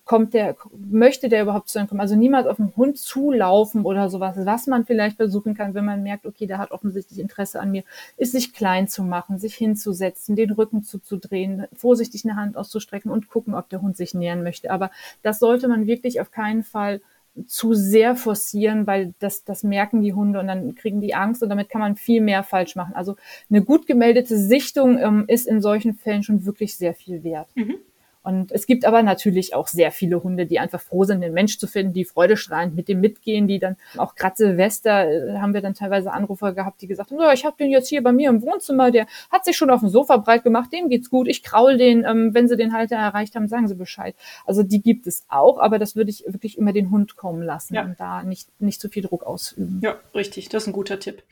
Kommt 0.06 0.34
der, 0.34 0.56
möchte 0.78 1.30
der 1.30 1.44
überhaupt 1.44 1.70
zu 1.70 1.80
einem 1.80 1.88
kommen? 1.88 2.02
Also 2.02 2.16
niemals 2.16 2.48
auf 2.48 2.58
den 2.58 2.76
Hund 2.76 2.98
zulaufen 2.98 3.84
oder 3.84 4.10
sowas. 4.10 4.36
Was 4.38 4.68
man 4.68 4.86
vielleicht 4.86 5.18
versuchen 5.18 5.56
kann, 5.56 5.74
wenn 5.74 5.86
man 5.86 6.04
merkt, 6.04 6.26
okay, 6.26 6.46
der 6.46 6.58
hat 6.58 6.72
offensichtlich 6.72 7.20
Interesse 7.20 7.60
an 7.60 7.72
mir, 7.72 7.84
ist 8.18 8.34
sich 8.34 8.54
klein 8.54 8.88
zu 8.88 9.04
machen, 9.04 9.40
sich 9.40 9.56
hinzusetzen, 9.56 10.36
den 10.36 10.52
Rücken 10.52 10.84
zuzudrehen, 10.84 11.66
vorsichtig 11.74 12.26
eine 12.26 12.36
Hand 12.36 12.58
auszustrecken 12.58 13.12
und 13.12 13.30
gucken, 13.30 13.56
ob 13.56 13.70
der 13.70 13.82
Hund 13.82 13.98
sich 13.98 14.14
nähern 14.14 14.44
möchte. 14.44 14.72
Aber 14.72 14.92
das 15.22 15.40
sollte 15.40 15.68
man 15.68 15.88
wirklich 15.88 16.22
auf 16.22 16.32
keinen 16.32 16.64
Fall 16.64 17.02
zu 17.48 17.74
sehr 17.74 18.16
forcieren, 18.16 18.88
weil 18.88 19.14
das, 19.20 19.44
das 19.44 19.64
merken 19.64 20.02
die 20.02 20.14
Hunde 20.14 20.40
und 20.40 20.48
dann 20.48 20.76
kriegen 20.76 21.02
die 21.02 21.16
Angst 21.16 21.44
und 21.44 21.50
damit 21.50 21.70
kann 21.70 21.82
man 21.82 21.96
viel 21.96 22.22
mehr 22.22 22.44
falsch 22.44 22.76
machen. 22.76 22.96
Also 22.96 23.16
eine 23.50 23.64
gut 23.64 23.88
gemeldete 23.88 24.38
Sichtung 24.38 24.98
ähm, 24.98 25.26
ist 25.28 25.48
in 25.48 25.62
solchen 25.62 25.94
Fällen 25.94 26.24
schon 26.24 26.46
wirklich 26.46 26.76
sehr 26.76 26.94
viel 26.94 27.24
wert. 27.24 27.48
Mhm. 27.56 27.76
Und 28.22 28.52
es 28.52 28.66
gibt 28.66 28.86
aber 28.86 29.02
natürlich 29.02 29.56
auch 29.56 29.68
sehr 29.68 29.92
viele 29.92 30.22
Hunde, 30.24 30.46
die 30.46 30.60
einfach 30.60 30.82
froh 30.82 31.06
sind, 31.06 31.22
den 31.22 31.34
Mensch 31.34 31.58
zu 31.58 31.68
finden, 31.68 31.94
die 31.94 32.04
freudestrahlend 32.04 32.76
mit 32.76 32.88
dem 32.90 33.00
mitgehen, 33.00 33.48
die 33.48 33.60
dann 33.60 33.78
auch 33.98 34.16
gerade 34.16 34.36
Silvester 34.36 35.10
äh, 35.10 35.38
haben 35.38 35.54
wir 35.54 35.62
dann 35.62 35.74
teilweise 35.74 36.12
Anrufer 36.12 36.54
gehabt, 36.54 36.82
die 36.82 36.88
gesagt 36.88 37.12
haben, 37.12 37.18
so, 37.18 37.30
ich 37.32 37.46
habe 37.46 37.56
den 37.58 37.72
jetzt 37.72 37.88
hier 37.88 38.04
bei 38.04 38.12
mir 38.12 38.30
im 38.30 38.42
Wohnzimmer, 38.42 38.92
der 38.92 39.08
hat 39.32 39.46
sich 39.46 39.56
schon 39.56 39.70
auf 39.70 39.80
dem 39.80 39.90
Sofa 39.90 40.18
breit 40.18 40.44
gemacht, 40.44 40.72
dem 40.74 40.90
geht's 40.90 41.10
gut, 41.10 41.28
ich 41.28 41.44
kraul 41.44 41.78
den, 41.78 42.04
ähm, 42.06 42.34
wenn 42.34 42.48
sie 42.48 42.58
den 42.58 42.74
Halter 42.74 42.98
erreicht 42.98 43.36
haben, 43.36 43.48
sagen 43.48 43.68
sie 43.68 43.76
Bescheid. 43.76 44.16
Also 44.46 44.64
die 44.64 44.82
gibt 44.82 45.08
es 45.08 45.24
auch, 45.30 45.60
aber 45.60 45.80
das 45.80 45.96
würde 45.96 46.10
ich 46.10 46.26
wirklich 46.28 46.58
immer 46.58 46.74
den 46.74 46.92
Hund 46.92 47.16
kommen 47.16 47.42
lassen 47.42 47.76
ja. 47.76 47.84
und 47.84 48.00
da 48.00 48.24
nicht, 48.24 48.50
nicht 48.60 48.82
zu 48.82 48.90
viel 48.90 49.04
Druck 49.04 49.24
ausüben. 49.24 49.80
Ja, 49.82 49.98
richtig, 50.14 50.50
das 50.50 50.64
ist 50.64 50.68
ein 50.68 50.74
guter 50.74 51.00
Tipp. 51.00 51.24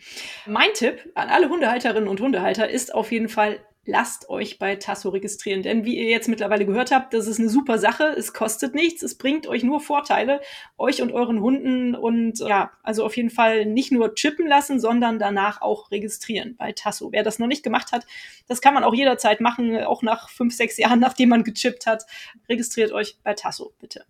Mein 0.46 0.70
Tipp 0.74 1.12
an 1.16 1.30
alle 1.30 1.50
Hundehalterinnen 1.50 2.08
und 2.08 2.22
Hundehalter 2.22 2.70
ist 2.70 2.94
auf 2.94 3.12
jeden 3.12 3.30
Fall, 3.30 3.58
lasst 3.88 4.30
euch 4.30 4.60
bei 4.60 4.76
Tasso 4.76 5.10
registrieren. 5.10 5.64
Denn 5.64 5.86
wie 5.86 5.98
ihr 5.98 6.10
jetzt 6.10 6.28
mittlerweile 6.28 6.66
gehört 6.66 6.92
habt, 6.92 7.14
das 7.14 7.26
ist 7.26 7.40
eine 7.40 7.50
super 7.50 7.80
Sache. 7.80 8.04
Es 8.04 8.34
kostet 8.34 8.76
nichts. 8.76 9.02
Es 9.02 9.18
bringt 9.18 9.48
euch 9.48 9.64
nur 9.64 9.80
Vorteile, 9.80 10.42
euch 10.78 11.02
und 11.02 11.14
euren 11.14 11.42
Hunden. 11.42 11.96
Und 11.96 12.40
ja, 12.40 12.72
also 12.84 13.06
auf 13.06 13.16
jeden 13.18 13.30
Fall 13.30 13.66
nicht 13.66 13.92
nur 13.92 14.14
chippen 14.14 14.46
lassen, 14.46 14.80
sondern 14.80 15.20
danach 15.20 15.62
auch 15.62 15.90
registrieren 15.90 16.56
bei 16.58 16.74
Tasso. 16.74 17.12
Wer 17.12 17.24
das 17.24 17.40
noch 17.40 17.48
nicht 17.48 17.64
gemacht 17.64 17.94
hat, 17.94 18.06
das 18.48 18.62
kann 18.62 18.74
man 18.74 18.84
auch 18.84 18.94
jederzeit 18.94 19.40
machen, 19.40 19.76
auch 19.84 20.04
nach 20.04 20.30
fünf, 20.30 20.54
sechs 20.54 20.78
Jahren, 20.78 21.00
nachdem 21.08 21.30
man 21.30 21.44
gechippt 21.44 21.88
hat. 21.88 22.06
Registriert 22.50 22.92
euch 22.92 23.18
bei 23.24 23.34
Tasso, 23.34 23.74
bitte. 23.80 24.06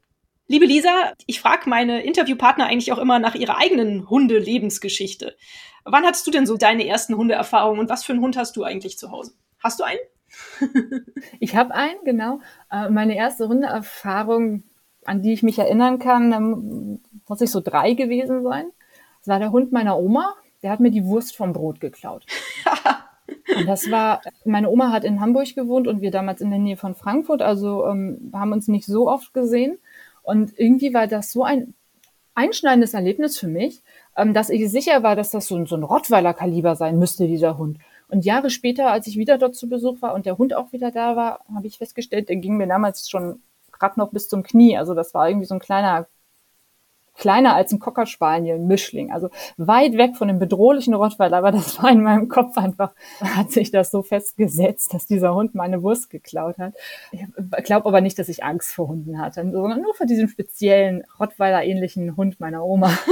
Liebe 0.47 0.65
Lisa, 0.65 1.13
ich 1.25 1.41
frage 1.41 1.69
meine 1.69 2.03
Interviewpartner 2.03 2.65
eigentlich 2.65 2.93
auch 2.93 2.99
immer 2.99 3.19
nach 3.19 3.35
ihrer 3.35 3.57
eigenen 3.57 4.09
Hunde-Lebensgeschichte. 4.09 5.35
Wann 5.83 6.05
hattest 6.05 6.25
du 6.25 6.31
denn 6.31 6.47
so 6.47 6.57
deine 6.57 6.87
ersten 6.87 7.15
Hundeerfahrungen 7.15 7.81
und 7.81 7.89
was 7.89 8.05
für 8.05 8.13
einen 8.13 8.21
Hund 8.21 8.37
hast 8.37 8.55
du 8.55 8.63
eigentlich 8.63 8.97
zu 8.97 9.11
Hause? 9.11 9.33
Hast 9.63 9.79
du 9.79 9.83
einen? 9.83 9.99
ich 11.39 11.55
habe 11.55 11.73
einen, 11.73 12.03
genau. 12.03 12.39
Äh, 12.71 12.89
meine 12.89 13.15
erste 13.15 13.47
Hundeerfahrung, 13.47 14.63
an 15.05 15.21
die 15.21 15.33
ich 15.33 15.43
mich 15.43 15.59
erinnern 15.59 15.99
kann, 15.99 16.99
muss 17.27 17.41
ich 17.41 17.49
so 17.49 17.61
drei 17.61 17.93
gewesen 17.93 18.43
sein. 18.43 18.71
Das 19.19 19.27
war 19.27 19.39
der 19.39 19.51
Hund 19.51 19.71
meiner 19.71 19.97
Oma. 19.97 20.35
Der 20.63 20.71
hat 20.71 20.79
mir 20.79 20.91
die 20.91 21.05
Wurst 21.05 21.35
vom 21.35 21.53
Brot 21.53 21.79
geklaut. 21.79 22.25
Und 23.55 23.67
das 23.67 23.89
war, 23.91 24.21
meine 24.45 24.69
Oma 24.69 24.91
hat 24.91 25.03
in 25.03 25.19
Hamburg 25.19 25.53
gewohnt 25.55 25.87
und 25.87 26.01
wir 26.01 26.11
damals 26.11 26.41
in 26.41 26.49
der 26.49 26.59
Nähe 26.59 26.77
von 26.77 26.95
Frankfurt, 26.95 27.41
also 27.41 27.85
ähm, 27.85 28.31
haben 28.33 28.53
uns 28.53 28.67
nicht 28.67 28.85
so 28.85 29.09
oft 29.09 29.33
gesehen. 29.33 29.79
Und 30.23 30.57
irgendwie 30.57 30.93
war 30.93 31.07
das 31.07 31.31
so 31.31 31.43
ein 31.43 31.73
einschneidendes 32.35 32.93
Erlebnis 32.93 33.37
für 33.37 33.47
mich, 33.47 33.81
ähm, 34.15 34.33
dass 34.33 34.49
ich 34.49 34.69
sicher 34.69 35.03
war, 35.03 35.15
dass 35.15 35.31
das 35.31 35.47
so, 35.47 35.65
so 35.65 35.75
ein 35.75 35.83
Rottweiler-Kaliber 35.83 36.75
sein 36.75 36.99
müsste, 36.99 37.27
dieser 37.27 37.57
Hund. 37.57 37.79
Und 38.09 38.25
Jahre 38.25 38.49
später, 38.49 38.91
als 38.91 39.07
ich 39.07 39.17
wieder 39.17 39.37
dort 39.37 39.55
zu 39.55 39.67
Besuch 39.67 40.01
war 40.01 40.13
und 40.13 40.25
der 40.25 40.37
Hund 40.37 40.53
auch 40.53 40.71
wieder 40.71 40.91
da 40.91 41.15
war, 41.15 41.41
habe 41.53 41.67
ich 41.67 41.77
festgestellt, 41.77 42.29
der 42.29 42.37
ging 42.37 42.57
mir 42.57 42.67
damals 42.67 43.09
schon 43.09 43.41
gerade 43.71 43.99
noch 43.99 44.11
bis 44.11 44.29
zum 44.29 44.43
Knie. 44.43 44.77
Also 44.77 44.93
das 44.93 45.13
war 45.13 45.27
irgendwie 45.27 45.45
so 45.45 45.55
ein 45.55 45.59
kleiner, 45.59 46.07
kleiner 47.15 47.55
als 47.55 47.73
ein 47.73 47.79
Cocker 47.79 48.05
Mischling. 48.59 49.11
Also 49.11 49.29
weit 49.57 49.97
weg 49.97 50.15
von 50.15 50.29
dem 50.29 50.39
bedrohlichen 50.39 50.93
Rottweiler, 50.93 51.37
aber 51.37 51.51
das 51.51 51.81
war 51.83 51.91
in 51.91 52.01
meinem 52.01 52.29
Kopf 52.29 52.57
einfach, 52.57 52.93
hat 53.19 53.51
sich 53.51 53.71
das 53.71 53.91
so 53.91 54.03
festgesetzt, 54.03 54.93
dass 54.93 55.05
dieser 55.05 55.35
Hund 55.35 55.53
meine 55.53 55.83
Wurst 55.83 56.09
geklaut 56.09 56.57
hat. 56.57 56.73
Ich 57.11 57.21
glaube 57.65 57.87
aber 57.87 57.99
nicht, 57.99 58.17
dass 58.17 58.29
ich 58.29 58.43
Angst 58.43 58.73
vor 58.73 58.87
Hunden 58.87 59.19
hatte, 59.19 59.49
sondern 59.51 59.81
nur 59.81 59.93
vor 59.93 60.05
diesem 60.05 60.29
speziellen 60.29 61.03
Rottweiler-ähnlichen 61.19 62.15
Hund 62.15 62.39
meiner 62.39 62.63
Oma. 62.63 62.97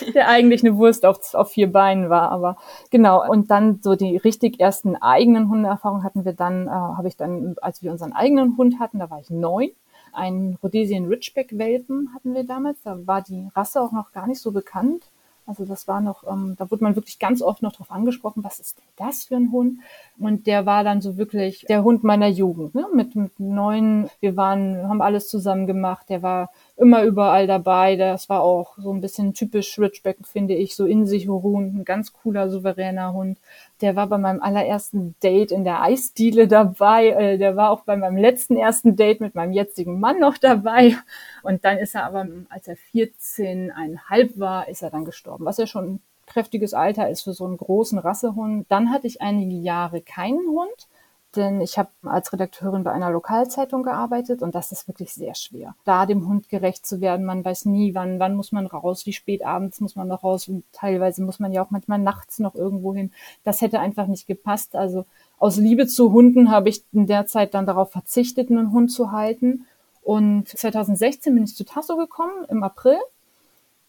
der 0.14 0.28
eigentlich 0.28 0.64
eine 0.64 0.76
Wurst 0.76 1.04
auf, 1.06 1.34
auf 1.34 1.50
vier 1.50 1.70
Beinen 1.70 2.10
war. 2.10 2.30
Aber 2.30 2.56
genau. 2.90 3.28
Und 3.28 3.50
dann 3.50 3.80
so 3.82 3.96
die 3.96 4.16
richtig 4.16 4.60
ersten 4.60 4.96
eigenen 4.96 5.48
Hundeerfahrungen 5.48 6.04
hatten 6.04 6.24
wir 6.24 6.32
dann, 6.32 6.66
äh, 6.66 6.70
habe 6.70 7.08
ich 7.08 7.16
dann, 7.16 7.56
als 7.60 7.82
wir 7.82 7.92
unseren 7.92 8.12
eigenen 8.12 8.56
Hund 8.56 8.78
hatten, 8.80 8.98
da 8.98 9.10
war 9.10 9.20
ich 9.20 9.30
neun. 9.30 9.70
Einen 10.12 10.58
Rhodesian 10.62 11.06
Ridgeback 11.06 11.56
Welpen 11.56 12.10
hatten 12.14 12.34
wir 12.34 12.44
damals. 12.44 12.82
Da 12.82 13.06
war 13.06 13.22
die 13.22 13.48
Rasse 13.54 13.80
auch 13.80 13.92
noch 13.92 14.12
gar 14.12 14.26
nicht 14.26 14.40
so 14.40 14.50
bekannt. 14.50 15.04
Also 15.50 15.64
das 15.64 15.88
war 15.88 16.00
noch, 16.00 16.22
ähm, 16.30 16.54
da 16.56 16.70
wurde 16.70 16.84
man 16.84 16.94
wirklich 16.94 17.18
ganz 17.18 17.42
oft 17.42 17.60
noch 17.60 17.72
drauf 17.72 17.90
angesprochen, 17.90 18.44
was 18.44 18.60
ist 18.60 18.78
denn 18.78 18.84
das 18.96 19.24
für 19.24 19.34
ein 19.34 19.50
Hund? 19.50 19.80
Und 20.16 20.46
der 20.46 20.64
war 20.64 20.84
dann 20.84 21.00
so 21.00 21.16
wirklich 21.16 21.64
der 21.68 21.82
Hund 21.82 22.04
meiner 22.04 22.28
Jugend, 22.28 22.76
ne? 22.76 22.86
mit, 22.94 23.16
mit 23.16 23.40
neun. 23.40 24.08
Wir 24.20 24.36
waren, 24.36 24.88
haben 24.88 25.02
alles 25.02 25.28
zusammen 25.28 25.66
gemacht. 25.66 26.08
Der 26.08 26.22
war 26.22 26.50
immer 26.80 27.04
überall 27.04 27.46
dabei. 27.46 27.96
Das 27.96 28.28
war 28.28 28.42
auch 28.42 28.76
so 28.78 28.92
ein 28.92 29.00
bisschen 29.00 29.34
typisch 29.34 29.78
Ridgeback, 29.78 30.18
finde 30.26 30.54
ich, 30.54 30.74
so 30.74 30.86
in 30.86 31.06
sich 31.06 31.28
ruhend, 31.28 31.74
ein 31.74 31.84
ganz 31.84 32.12
cooler, 32.12 32.48
souveräner 32.48 33.12
Hund. 33.12 33.38
Der 33.82 33.96
war 33.96 34.06
bei 34.06 34.18
meinem 34.18 34.42
allerersten 34.42 35.14
Date 35.22 35.52
in 35.52 35.64
der 35.64 35.82
Eisdiele 35.82 36.48
dabei. 36.48 37.08
Äh, 37.08 37.38
der 37.38 37.56
war 37.56 37.70
auch 37.70 37.82
bei 37.82 37.96
meinem 37.96 38.16
letzten 38.16 38.56
ersten 38.56 38.96
Date 38.96 39.20
mit 39.20 39.34
meinem 39.34 39.52
jetzigen 39.52 40.00
Mann 40.00 40.18
noch 40.18 40.38
dabei. 40.38 40.96
Und 41.42 41.64
dann 41.64 41.78
ist 41.78 41.94
er 41.94 42.04
aber, 42.04 42.26
als 42.48 42.66
er 42.66 42.76
14,5 42.94 44.38
war, 44.38 44.68
ist 44.68 44.82
er 44.82 44.90
dann 44.90 45.04
gestorben, 45.04 45.44
was 45.44 45.58
ja 45.58 45.66
schon 45.66 45.84
ein 45.84 46.02
kräftiges 46.26 46.74
Alter 46.74 47.10
ist 47.10 47.22
für 47.22 47.32
so 47.32 47.44
einen 47.44 47.56
großen 47.56 47.98
Rassehund. 47.98 48.66
Dann 48.68 48.90
hatte 48.90 49.06
ich 49.06 49.20
einige 49.20 49.56
Jahre 49.56 50.00
keinen 50.00 50.48
Hund 50.48 50.88
denn 51.36 51.60
ich 51.60 51.78
habe 51.78 51.90
als 52.02 52.32
Redakteurin 52.32 52.84
bei 52.84 52.92
einer 52.92 53.10
Lokalzeitung 53.10 53.82
gearbeitet 53.82 54.42
und 54.42 54.54
das 54.54 54.72
ist 54.72 54.88
wirklich 54.88 55.12
sehr 55.14 55.34
schwer. 55.34 55.74
Da 55.84 56.06
dem 56.06 56.26
Hund 56.26 56.48
gerecht 56.48 56.84
zu 56.86 57.00
werden, 57.00 57.24
man 57.24 57.44
weiß 57.44 57.66
nie, 57.66 57.94
wann, 57.94 58.18
wann 58.18 58.34
muss 58.34 58.52
man 58.52 58.66
raus, 58.66 59.06
wie 59.06 59.12
spät 59.12 59.44
abends 59.44 59.80
muss 59.80 59.96
man 59.96 60.08
noch 60.08 60.24
raus 60.24 60.48
und 60.48 60.64
teilweise 60.72 61.22
muss 61.22 61.38
man 61.38 61.52
ja 61.52 61.62
auch 61.62 61.70
manchmal 61.70 61.98
nachts 61.98 62.38
noch 62.38 62.54
irgendwo 62.54 62.94
hin. 62.94 63.12
Das 63.44 63.60
hätte 63.60 63.80
einfach 63.80 64.06
nicht 64.06 64.26
gepasst. 64.26 64.74
Also 64.74 65.06
aus 65.38 65.56
Liebe 65.56 65.86
zu 65.86 66.12
Hunden 66.12 66.50
habe 66.50 66.68
ich 66.68 66.84
in 66.92 67.06
der 67.06 67.26
Zeit 67.26 67.54
dann 67.54 67.66
darauf 67.66 67.92
verzichtet, 67.92 68.50
einen 68.50 68.72
Hund 68.72 68.90
zu 68.90 69.12
halten. 69.12 69.66
Und 70.02 70.48
2016 70.48 71.34
bin 71.34 71.44
ich 71.44 71.54
zu 71.54 71.64
Tasso 71.64 71.96
gekommen, 71.96 72.44
im 72.48 72.62
April. 72.62 72.98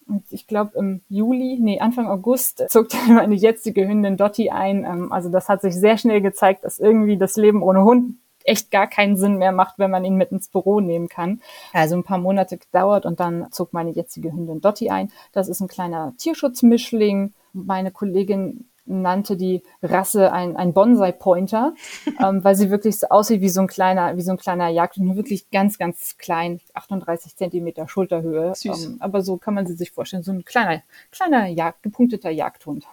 Und 0.07 0.23
ich 0.29 0.47
glaube, 0.47 0.77
im 0.77 1.01
Juli, 1.09 1.57
nee, 1.59 1.79
Anfang 1.79 2.07
August 2.07 2.65
zog 2.69 2.87
meine 3.07 3.35
jetzige 3.35 3.87
Hündin 3.87 4.17
Dotti 4.17 4.49
ein. 4.49 4.83
Ähm, 4.83 5.11
also 5.11 5.29
das 5.29 5.49
hat 5.49 5.61
sich 5.61 5.75
sehr 5.75 5.97
schnell 5.97 6.21
gezeigt, 6.21 6.65
dass 6.65 6.79
irgendwie 6.79 7.17
das 7.17 7.35
Leben 7.35 7.63
ohne 7.63 7.83
Hund 7.83 8.15
echt 8.43 8.71
gar 8.71 8.87
keinen 8.87 9.17
Sinn 9.17 9.37
mehr 9.37 9.51
macht, 9.51 9.77
wenn 9.77 9.91
man 9.91 10.03
ihn 10.03 10.15
mit 10.15 10.31
ins 10.31 10.47
Büro 10.47 10.79
nehmen 10.79 11.09
kann. 11.09 11.41
Also 11.73 11.95
ein 11.95 12.03
paar 12.03 12.17
Monate 12.17 12.57
gedauert 12.57 13.05
und 13.05 13.19
dann 13.19 13.51
zog 13.51 13.73
meine 13.73 13.91
jetzige 13.91 14.31
Hündin 14.31 14.61
Dotti 14.61 14.89
ein. 14.89 15.11
Das 15.31 15.47
ist 15.47 15.61
ein 15.61 15.67
kleiner 15.67 16.13
Tierschutzmischling, 16.17 17.33
Meine 17.53 17.91
Kollegin 17.91 18.70
nannte 18.85 19.37
die 19.37 19.63
Rasse 19.81 20.31
ein, 20.31 20.55
ein 20.55 20.73
Bonsai-Pointer, 20.73 21.73
ähm, 22.19 22.43
weil 22.43 22.55
sie 22.55 22.69
wirklich 22.69 22.99
so 22.99 23.07
aussieht 23.07 23.41
wie 23.41 23.49
so 23.49 23.61
ein 23.61 23.67
kleiner, 23.67 24.17
wie 24.17 24.21
so 24.21 24.31
ein 24.31 24.37
kleiner 24.37 24.69
Jagd, 24.69 24.97
nur 24.97 25.15
wirklich 25.15 25.49
ganz, 25.49 25.77
ganz 25.77 26.17
klein, 26.17 26.59
38 26.73 27.35
Zentimeter 27.35 27.87
Schulterhöhe. 27.87 28.53
Ähm, 28.63 28.97
aber 28.99 29.21
so 29.21 29.37
kann 29.37 29.53
man 29.53 29.65
sie 29.65 29.75
sich 29.75 29.91
vorstellen, 29.91 30.23
so 30.23 30.31
ein 30.31 30.45
kleiner, 30.45 30.81
kleiner 31.11 31.47
Jagd, 31.47 31.83
gepunkteter 31.83 32.29
Jagdhund. 32.29 32.85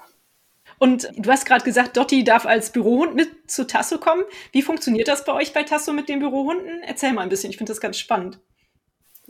Und 0.79 1.11
du 1.17 1.31
hast 1.31 1.47
gerade 1.47 1.65
gesagt, 1.65 1.97
Dotti 1.97 2.25
darf 2.25 2.47
als 2.47 2.71
Bürohund 2.71 3.15
mit 3.15 3.51
zu 3.51 3.67
Tasso 3.67 3.99
kommen. 3.99 4.23
Wie 4.53 4.63
funktioniert 4.63 5.09
das 5.09 5.25
bei 5.25 5.33
euch 5.33 5.53
bei 5.53 5.65
Tasso 5.65 5.93
mit 5.93 6.09
den 6.09 6.21
Bürohunden? 6.21 6.83
Erzähl 6.87 7.13
mal 7.13 7.23
ein 7.23 7.29
bisschen, 7.29 7.51
ich 7.51 7.57
finde 7.57 7.71
das 7.73 7.81
ganz 7.81 7.99
spannend. 7.99 8.39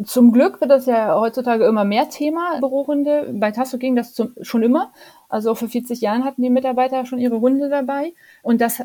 Zum 0.04 0.32
Glück 0.32 0.60
wird 0.60 0.70
das 0.70 0.86
ja 0.86 1.18
heutzutage 1.18 1.64
immer 1.64 1.84
mehr 1.84 2.08
Thema, 2.08 2.60
Bürohunde. 2.60 3.34
Bei 3.34 3.50
Tasso 3.50 3.78
ging 3.78 3.96
das 3.96 4.14
zum, 4.14 4.34
schon 4.42 4.62
immer. 4.62 4.92
Also 5.28 5.54
vor 5.56 5.68
40 5.68 6.00
Jahren 6.00 6.24
hatten 6.24 6.42
die 6.42 6.50
Mitarbeiter 6.50 7.04
schon 7.04 7.18
ihre 7.18 7.40
Hunde 7.40 7.68
dabei. 7.68 8.14
Und 8.42 8.60
das 8.60 8.80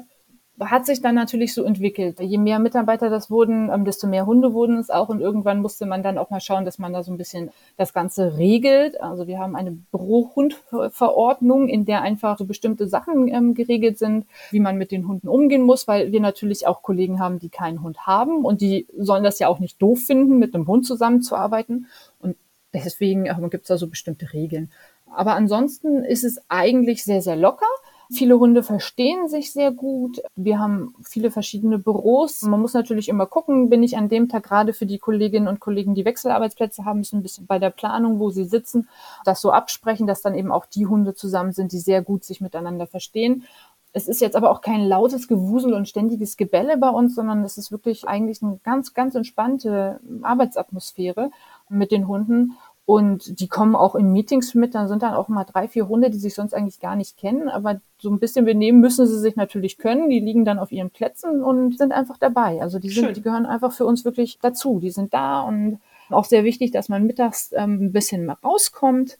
hat 0.60 0.86
sich 0.86 1.02
dann 1.02 1.16
natürlich 1.16 1.54
so 1.54 1.64
entwickelt. 1.64 2.20
Je 2.20 2.38
mehr 2.38 2.60
Mitarbeiter 2.60 3.10
das 3.10 3.32
wurden, 3.32 3.72
ähm, 3.72 3.86
desto 3.86 4.06
mehr 4.08 4.28
Hunde 4.28 4.54
wurden 4.54 4.78
es 4.78 4.92
auch. 4.92 5.10
Und 5.10 5.20
irgendwann 5.20 5.62
musste 5.62 5.86
man 5.86 6.04
dann 6.04 6.18
auch 6.18 6.30
mal 6.30 6.40
schauen, 6.40 6.64
dass 6.64 6.78
man 6.78 6.94
da 6.94 7.02
so 7.02 7.12
ein 7.12 7.18
bisschen 7.18 7.50
das 7.76 7.94
Ganze 7.94 8.38
regelt. 8.38 9.02
Also 9.02 9.26
wir 9.26 9.40
haben 9.40 9.56
eine 9.56 9.72
Bürohundverordnung, 9.72 11.70
in 11.70 11.86
der 11.86 12.04
einfach 12.04 12.38
so 12.38 12.46
bestimmte 12.46 12.88
Sachen 12.88 13.28
ähm, 13.30 13.56
geregelt 13.56 13.98
sind, 13.98 14.28
wie 14.52 14.60
man 14.60 14.78
mit 14.78 14.92
den 14.92 15.08
Hunden 15.08 15.28
umgehen 15.28 15.64
muss, 15.64 15.88
weil 15.88 16.12
wir 16.12 16.22
natürlich 16.22 16.68
auch 16.68 16.84
Kollegen 16.84 17.20
haben, 17.20 17.40
die 17.40 17.50
keinen 17.50 17.82
Hund 17.82 18.06
haben. 18.06 18.46
Und 18.46 18.62
die 18.62 18.86
sollen 18.96 19.24
das 19.24 19.40
ja 19.40 19.48
auch 19.48 19.60
nicht 19.60 19.82
doof 19.82 20.02
finden, 20.02 20.38
mit 20.38 20.54
einem 20.54 20.68
Hund 20.68 20.86
zusammenzuarbeiten. 20.86 21.88
Und 22.20 22.36
deswegen 22.74 23.26
äh, 23.26 23.36
gibt 23.50 23.64
es 23.64 23.70
da 23.70 23.78
so 23.78 23.88
bestimmte 23.88 24.34
Regeln. 24.34 24.70
Aber 25.16 25.34
ansonsten 25.34 26.04
ist 26.04 26.24
es 26.24 26.40
eigentlich 26.48 27.04
sehr, 27.04 27.22
sehr 27.22 27.36
locker. 27.36 27.66
Viele 28.14 28.38
Hunde 28.38 28.64
verstehen 28.64 29.28
sich 29.28 29.52
sehr 29.52 29.72
gut. 29.72 30.22
Wir 30.36 30.60
haben 30.60 30.94
viele 31.04 31.32
verschiedene 31.32 31.80
Büros. 31.80 32.44
Man 32.44 32.62
muss 32.62 32.74
natürlich 32.74 33.10
immer 33.10 33.26
gucken, 33.26 33.70
bin 33.70 33.82
ich 33.82 33.98
an 33.98 34.08
dem 34.08 34.30
Tag 34.30 34.44
gerade 34.44 34.74
für 34.74 34.86
die 34.86 35.00
Kolleginnen 35.00 35.48
und 35.48 35.60
Kollegen, 35.60 35.96
die 35.96 36.06
Wechselarbeitsplätze 36.06 36.86
haben, 36.86 37.00
müssen 37.00 37.20
ein 37.20 37.24
bisschen 37.24 37.48
bei 37.48 37.58
der 37.60 37.72
Planung, 37.72 38.20
wo 38.20 38.30
sie 38.30 38.46
sitzen, 38.46 38.88
das 39.26 39.42
so 39.42 39.52
absprechen, 39.52 40.06
dass 40.06 40.22
dann 40.22 40.36
eben 40.36 40.52
auch 40.52 40.66
die 40.66 40.86
Hunde 40.86 41.16
zusammen 41.16 41.54
sind, 41.54 41.72
die 41.72 41.80
sehr 41.80 42.02
gut 42.02 42.24
sich 42.24 42.40
miteinander 42.40 42.86
verstehen. 42.86 43.46
Es 43.94 44.08
ist 44.08 44.22
jetzt 44.22 44.36
aber 44.36 44.50
auch 44.50 44.62
kein 44.62 44.88
lautes 44.88 45.28
Gewusel 45.28 45.74
und 45.74 45.88
ständiges 45.88 46.36
Gebälle 46.36 46.78
bei 46.78 46.90
uns, 46.90 47.14
sondern 47.14 47.44
es 47.44 47.58
ist 47.58 47.72
wirklich 47.72 48.08
eigentlich 48.08 48.42
eine 48.42 48.60
ganz, 48.64 48.94
ganz 48.96 49.14
entspannte 49.14 50.00
Arbeitsatmosphäre 50.24 51.30
mit 51.70 51.92
den 51.92 52.08
Hunden. 52.08 52.58
Und 52.86 53.40
die 53.40 53.48
kommen 53.48 53.76
auch 53.76 53.96
in 53.96 54.12
Meetings 54.12 54.56
mit, 54.56 54.76
dann 54.76 54.90
sind 54.90 55.04
dann 55.04 55.14
auch 55.14 55.30
mal 55.30 55.46
drei, 55.46 55.70
vier 55.70 55.88
Hunde, 55.88 56.10
die 56.10 56.18
sich 56.18 56.36
sonst 56.36 56.54
eigentlich 56.54 56.82
gar 56.82 56.98
nicht 56.98 57.16
kennen, 57.16 57.48
aber 57.48 57.80
so 57.98 58.10
ein 58.10 58.20
bisschen 58.20 58.44
benehmen 58.44 58.82
müssen 58.82 59.08
sie 59.08 59.20
sich 59.20 59.38
natürlich 59.38 59.78
können. 59.78 60.10
Die 60.10 60.20
liegen 60.20 60.44
dann 60.44 60.60
auf 60.60 60.72
ihren 60.72 60.90
Plätzen 60.90 61.42
und 61.44 61.78
sind 61.78 61.94
einfach 61.94 62.18
dabei. 62.18 62.62
Also 62.62 62.80
die 62.80 62.90
sind, 62.90 63.06
Schön. 63.06 63.14
die 63.14 63.22
gehören 63.22 63.46
einfach 63.46 63.72
für 63.72 63.86
uns 63.86 64.04
wirklich 64.04 64.38
dazu. 64.42 64.80
Die 64.82 64.92
sind 64.92 65.14
da 65.14 65.42
und 65.42 65.80
auch 66.10 66.26
sehr 66.26 66.44
wichtig, 66.44 66.72
dass 66.72 66.90
man 66.90 67.06
mittags 67.06 67.54
ähm, 67.54 67.86
ein 67.86 67.92
bisschen 67.94 68.26
mal 68.26 68.38
rauskommt. 68.44 69.18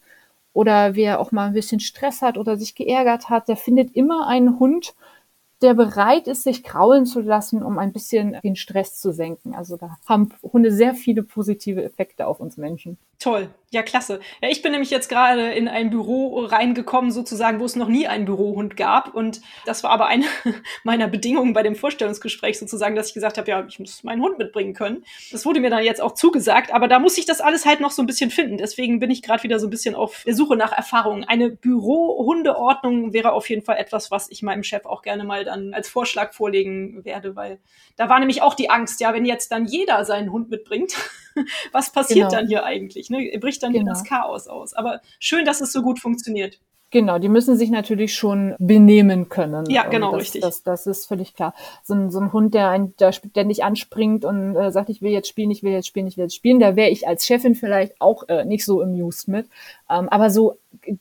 Oder 0.52 0.94
wer 0.94 1.18
auch 1.18 1.32
mal 1.32 1.48
ein 1.48 1.54
bisschen 1.54 1.80
Stress 1.80 2.20
hat 2.20 2.36
oder 2.38 2.56
sich 2.56 2.74
geärgert 2.74 3.30
hat, 3.30 3.48
der 3.48 3.56
findet 3.56 3.96
immer 3.96 4.28
einen 4.28 4.60
Hund, 4.60 4.94
der 5.62 5.74
bereit 5.74 6.28
ist, 6.28 6.44
sich 6.44 6.62
kraulen 6.62 7.06
zu 7.06 7.20
lassen, 7.20 7.62
um 7.62 7.78
ein 7.78 7.92
bisschen 7.92 8.36
den 8.44 8.54
Stress 8.54 9.00
zu 9.00 9.12
senken. 9.12 9.54
Also 9.54 9.76
da 9.76 9.96
haben 10.06 10.28
Hunde 10.42 10.70
sehr 10.70 10.94
viele 10.94 11.22
positive 11.22 11.82
Effekte 11.82 12.26
auf 12.26 12.38
uns 12.38 12.56
Menschen. 12.56 12.98
Toll. 13.24 13.48
Ja, 13.70 13.82
klasse. 13.82 14.20
Ja, 14.42 14.50
ich 14.50 14.60
bin 14.60 14.70
nämlich 14.70 14.90
jetzt 14.90 15.08
gerade 15.08 15.52
in 15.52 15.66
ein 15.66 15.88
Büro 15.88 16.44
reingekommen, 16.44 17.10
sozusagen, 17.10 17.58
wo 17.58 17.64
es 17.64 17.74
noch 17.74 17.88
nie 17.88 18.06
einen 18.06 18.26
Bürohund 18.26 18.76
gab. 18.76 19.14
Und 19.14 19.40
das 19.64 19.82
war 19.82 19.90
aber 19.92 20.06
eine 20.06 20.26
meiner 20.84 21.08
Bedingungen 21.08 21.54
bei 21.54 21.62
dem 21.62 21.74
Vorstellungsgespräch 21.74 22.58
sozusagen, 22.58 22.94
dass 22.94 23.08
ich 23.08 23.14
gesagt 23.14 23.38
habe, 23.38 23.50
ja, 23.50 23.64
ich 23.66 23.80
muss 23.80 24.04
meinen 24.04 24.20
Hund 24.20 24.36
mitbringen 24.36 24.74
können. 24.74 25.04
Das 25.32 25.46
wurde 25.46 25.60
mir 25.60 25.70
dann 25.70 25.82
jetzt 25.82 26.02
auch 26.02 26.12
zugesagt, 26.12 26.70
aber 26.72 26.86
da 26.86 26.98
muss 26.98 27.16
ich 27.16 27.24
das 27.24 27.40
alles 27.40 27.64
halt 27.64 27.80
noch 27.80 27.92
so 27.92 28.02
ein 28.02 28.06
bisschen 28.06 28.30
finden. 28.30 28.58
Deswegen 28.58 29.00
bin 29.00 29.10
ich 29.10 29.22
gerade 29.22 29.42
wieder 29.42 29.58
so 29.58 29.66
ein 29.68 29.70
bisschen 29.70 29.94
auf 29.94 30.22
der 30.26 30.34
Suche 30.34 30.54
nach 30.54 30.72
Erfahrungen. 30.72 31.24
Eine 31.24 31.48
Bürohundeordnung 31.48 33.14
wäre 33.14 33.32
auf 33.32 33.48
jeden 33.48 33.64
Fall 33.64 33.78
etwas, 33.78 34.10
was 34.10 34.30
ich 34.30 34.42
meinem 34.42 34.64
Chef 34.64 34.84
auch 34.84 35.00
gerne 35.00 35.24
mal 35.24 35.46
dann 35.46 35.72
als 35.72 35.88
Vorschlag 35.88 36.34
vorlegen 36.34 37.04
werde, 37.06 37.34
weil 37.36 37.58
da 37.96 38.10
war 38.10 38.18
nämlich 38.20 38.42
auch 38.42 38.54
die 38.54 38.68
Angst, 38.68 39.00
ja, 39.00 39.14
wenn 39.14 39.24
jetzt 39.24 39.50
dann 39.50 39.64
jeder 39.64 40.04
seinen 40.04 40.30
Hund 40.30 40.50
mitbringt, 40.50 40.94
was 41.72 41.90
passiert 41.90 42.30
genau. 42.30 42.40
dann 42.40 42.48
hier 42.48 42.64
eigentlich? 42.64 43.10
Ne? 43.16 43.38
Bricht 43.38 43.62
dann 43.62 43.72
genau. 43.72 43.90
das 43.90 44.04
Chaos 44.04 44.48
aus. 44.48 44.74
Aber 44.74 45.00
schön, 45.18 45.44
dass 45.44 45.60
es 45.60 45.72
so 45.72 45.82
gut 45.82 45.98
funktioniert. 45.98 46.58
Genau, 46.94 47.18
die 47.18 47.28
müssen 47.28 47.56
sich 47.56 47.70
natürlich 47.70 48.14
schon 48.14 48.54
benehmen 48.60 49.28
können. 49.28 49.68
Ja, 49.68 49.82
genau, 49.88 50.12
das, 50.12 50.20
richtig. 50.20 50.42
Das, 50.42 50.62
das 50.62 50.86
ist 50.86 51.06
völlig 51.06 51.34
klar. 51.34 51.52
So 51.82 51.92
ein, 51.92 52.08
so 52.12 52.20
ein 52.20 52.32
Hund, 52.32 52.54
der 52.54 52.68
einen 52.68 52.94
da 52.98 53.10
ständig 53.10 53.64
anspringt 53.64 54.24
und 54.24 54.54
äh, 54.54 54.70
sagt, 54.70 54.90
ich 54.90 55.02
will 55.02 55.10
jetzt 55.10 55.26
spielen, 55.26 55.50
ich 55.50 55.64
will 55.64 55.72
jetzt 55.72 55.88
spielen, 55.88 56.06
ich 56.06 56.16
will 56.16 56.26
jetzt 56.26 56.36
spielen, 56.36 56.60
da 56.60 56.76
wäre 56.76 56.90
ich 56.90 57.08
als 57.08 57.26
Chefin 57.26 57.56
vielleicht 57.56 58.00
auch 58.00 58.28
äh, 58.28 58.44
nicht 58.44 58.64
so 58.64 58.80
amused 58.80 59.26
mit. 59.26 59.48
Ähm, 59.90 60.08
aber 60.08 60.30
so 60.30 60.58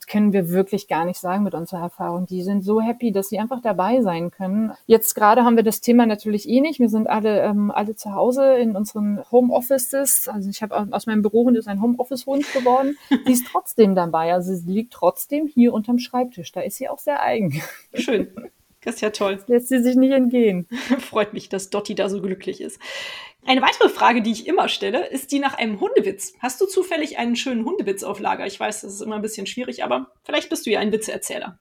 können 0.08 0.34
wir 0.34 0.50
wirklich 0.50 0.88
gar 0.88 1.06
nicht 1.06 1.20
sagen 1.20 1.44
mit 1.44 1.54
unserer 1.54 1.82
Erfahrung. 1.82 2.26
Die 2.26 2.44
sind 2.44 2.64
so 2.64 2.82
happy, 2.82 3.12
dass 3.12 3.30
sie 3.30 3.40
einfach 3.40 3.62
dabei 3.62 4.02
sein 4.02 4.30
können. 4.30 4.74
Jetzt 4.86 5.14
gerade 5.16 5.44
haben 5.44 5.56
wir 5.56 5.64
das 5.64 5.82
Thema 5.82 6.06
natürlich 6.06 6.48
eh 6.48 6.62
nicht. 6.62 6.80
Wir 6.80 6.90
sind 6.90 7.10
alle, 7.10 7.42
ähm, 7.42 7.72
alle 7.72 7.96
zu 7.96 8.14
Hause 8.14 8.56
in 8.56 8.76
unseren 8.76 9.24
Homeoffices. 9.32 10.28
Also 10.28 10.50
ich 10.50 10.62
habe 10.62 10.88
aus 10.92 11.06
meinem 11.06 11.22
Bürohund 11.22 11.58
ist 11.58 11.68
ein 11.68 11.82
Homeoffice-Hund 11.82 12.52
geworden. 12.54 12.98
sie 13.26 13.34
ist 13.34 13.48
trotzdem 13.48 13.96
dabei. 13.96 14.34
Also 14.34 14.54
sie 14.54 14.72
liegt 14.72 14.94
trotzdem 14.94 15.48
hier 15.48 15.74
unterm 15.74 16.00
Schreibtisch. 16.00 16.52
Da 16.52 16.62
ist 16.62 16.78
sie 16.78 16.90
auch 16.90 17.00
sehr 17.00 17.22
eigen. 17.22 17.62
Schön. 17.94 18.28
Das 18.84 18.96
ist 18.96 19.02
ja 19.02 19.10
toll. 19.12 19.38
Das 19.38 19.48
lässt 19.48 19.70
sie 19.70 19.82
sich 19.82 19.96
nicht 19.96 20.12
entgehen. 20.12 20.68
Freut 21.00 21.34
mich, 21.34 21.50
dass 21.50 21.70
Dotti 21.70 21.96
da 21.96 22.10
so 22.10 22.22
glücklich 22.22 22.62
ist. 22.62 22.80
Eine 23.46 23.62
weitere 23.62 23.90
Frage, 23.90 24.22
die 24.22 24.32
ich 24.32 24.48
immer 24.48 24.70
stelle, 24.70 25.08
ist 25.08 25.32
die 25.32 25.40
nach 25.40 25.58
einem 25.58 25.82
Hundewitz. 25.82 26.34
Hast 26.40 26.62
du 26.62 26.66
zufällig 26.66 27.18
einen 27.18 27.36
schönen 27.36 27.66
Hundewitz 27.66 28.04
auf 28.04 28.20
Lager? 28.20 28.46
Ich 28.46 28.60
weiß, 28.60 28.82
das 28.82 28.94
ist 28.94 29.02
immer 29.02 29.16
ein 29.16 29.22
bisschen 29.22 29.48
schwierig, 29.48 29.84
aber 29.84 30.08
vielleicht 30.24 30.50
bist 30.50 30.66
du 30.66 30.72
ja 30.72 30.80
ein 30.80 30.92
Witzeerzähler. 30.92 31.60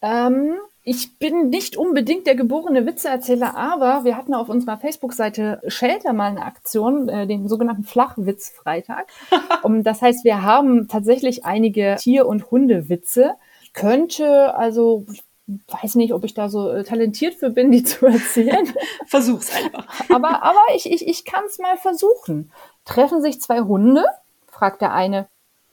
Ähm, 0.00 0.56
ich 0.82 1.18
bin 1.18 1.48
nicht 1.48 1.78
unbedingt 1.78 2.26
der 2.26 2.34
geborene 2.34 2.86
Witzeerzähler, 2.86 3.56
aber 3.56 4.04
wir 4.04 4.18
hatten 4.18 4.34
auf 4.34 4.50
unserer 4.50 4.76
Facebook-Seite 4.76 5.62
Shelter 5.66 6.12
mal 6.12 6.30
eine 6.30 6.44
Aktion, 6.44 7.08
äh, 7.08 7.26
den 7.26 7.48
sogenannten 7.48 7.84
Flachwitz-Freitag. 7.84 9.06
um, 9.62 9.82
das 9.82 10.02
heißt, 10.02 10.24
wir 10.24 10.42
haben 10.42 10.88
tatsächlich 10.88 11.46
einige 11.46 11.96
Tier- 11.98 12.26
und 12.26 12.50
Hundewitze. 12.50 13.34
Könnte 13.72 14.54
also 14.54 15.06
weiß 15.46 15.96
nicht, 15.96 16.14
ob 16.14 16.24
ich 16.24 16.34
da 16.34 16.48
so 16.48 16.70
äh, 16.70 16.84
talentiert 16.84 17.34
für 17.34 17.50
bin, 17.50 17.70
die 17.70 17.82
zu 17.84 18.06
erzählen. 18.06 18.72
Versuch's 19.06 19.54
einfach. 19.54 19.86
aber 20.10 20.42
aber 20.42 20.62
ich, 20.74 20.90
ich, 20.90 21.06
ich 21.06 21.24
kann 21.24 21.44
es 21.46 21.58
mal 21.58 21.76
versuchen. 21.76 22.50
Treffen 22.84 23.22
sich 23.22 23.40
zwei 23.40 23.60
Hunde, 23.60 24.04
fragt 24.48 24.80
der 24.80 24.92
eine, 24.92 25.28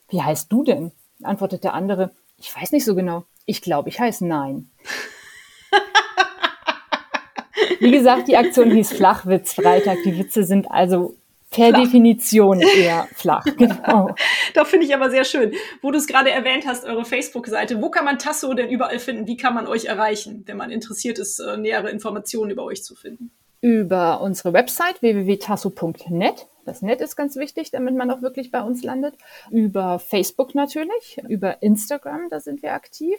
wie 0.10 0.22
heißt 0.22 0.52
du 0.52 0.64
denn? 0.64 0.92
Antwortet 1.24 1.64
der 1.64 1.74
andere, 1.74 2.12
ich 2.38 2.56
weiß 2.56 2.72
nicht 2.72 2.86
so 2.86 2.96
genau. 2.96 3.24
Ich 3.46 3.62
glaube, 3.62 3.90
ich 3.90 4.00
heiße 4.00 4.26
Nein. 4.26 4.70
Wie 7.80 7.92
gesagt, 7.92 8.28
die 8.28 8.38
Aktion 8.38 8.72
hieß 8.72 8.94
Flachwitz 8.94 9.54
Freitag. 9.54 9.98
Die 10.06 10.18
Witze 10.18 10.44
sind 10.44 10.70
also 10.70 11.16
per 11.52 11.70
flach. 11.70 11.84
Definition 11.84 12.62
eher 12.62 13.08
flach. 13.14 13.46
Genau. 13.58 14.16
Doch 14.56 14.66
finde 14.66 14.88
ich 14.88 14.96
aber 14.96 15.12
sehr 15.12 15.26
schön. 15.26 15.52
Wo 15.82 15.92
du 15.92 15.98
es 15.98 16.08
gerade 16.08 16.32
erwähnt 16.32 16.66
hast, 16.66 16.86
eure 16.86 17.06
Facebook-Seite. 17.06 17.82
Wo 17.82 17.92
kann 17.92 18.06
man 18.06 18.18
Tasso 18.18 18.54
denn 18.54 18.70
überall 18.70 18.98
finden? 18.98 19.28
Wie 19.28 19.38
kann 19.38 19.54
man 19.54 19.68
euch 19.68 19.86
erreichen, 19.86 20.44
wenn 20.48 20.58
man 20.58 20.72
interessiert 20.72 21.20
ist, 21.20 21.40
äh, 21.40 21.58
nähere 21.58 21.92
Informationen 21.92 22.50
über 22.50 22.64
euch 22.64 22.84
zu 22.84 22.96
finden? 22.96 23.32
Über 23.60 24.22
unsere 24.22 24.54
Website 24.54 25.02
www.tasso.net. 25.02 26.48
Das 26.66 26.82
Net 26.82 27.02
ist 27.02 27.16
ganz 27.16 27.36
wichtig, 27.36 27.72
damit 27.72 27.96
man 27.96 28.10
auch 28.10 28.22
wirklich 28.22 28.50
bei 28.50 28.62
uns 28.62 28.84
landet. 28.84 29.16
Über 29.50 30.00
Facebook 30.00 30.56
natürlich, 30.56 31.22
über 31.28 31.62
Instagram, 31.62 32.30
da 32.30 32.40
sind 32.40 32.62
wir 32.62 32.74
aktiv. 32.74 33.18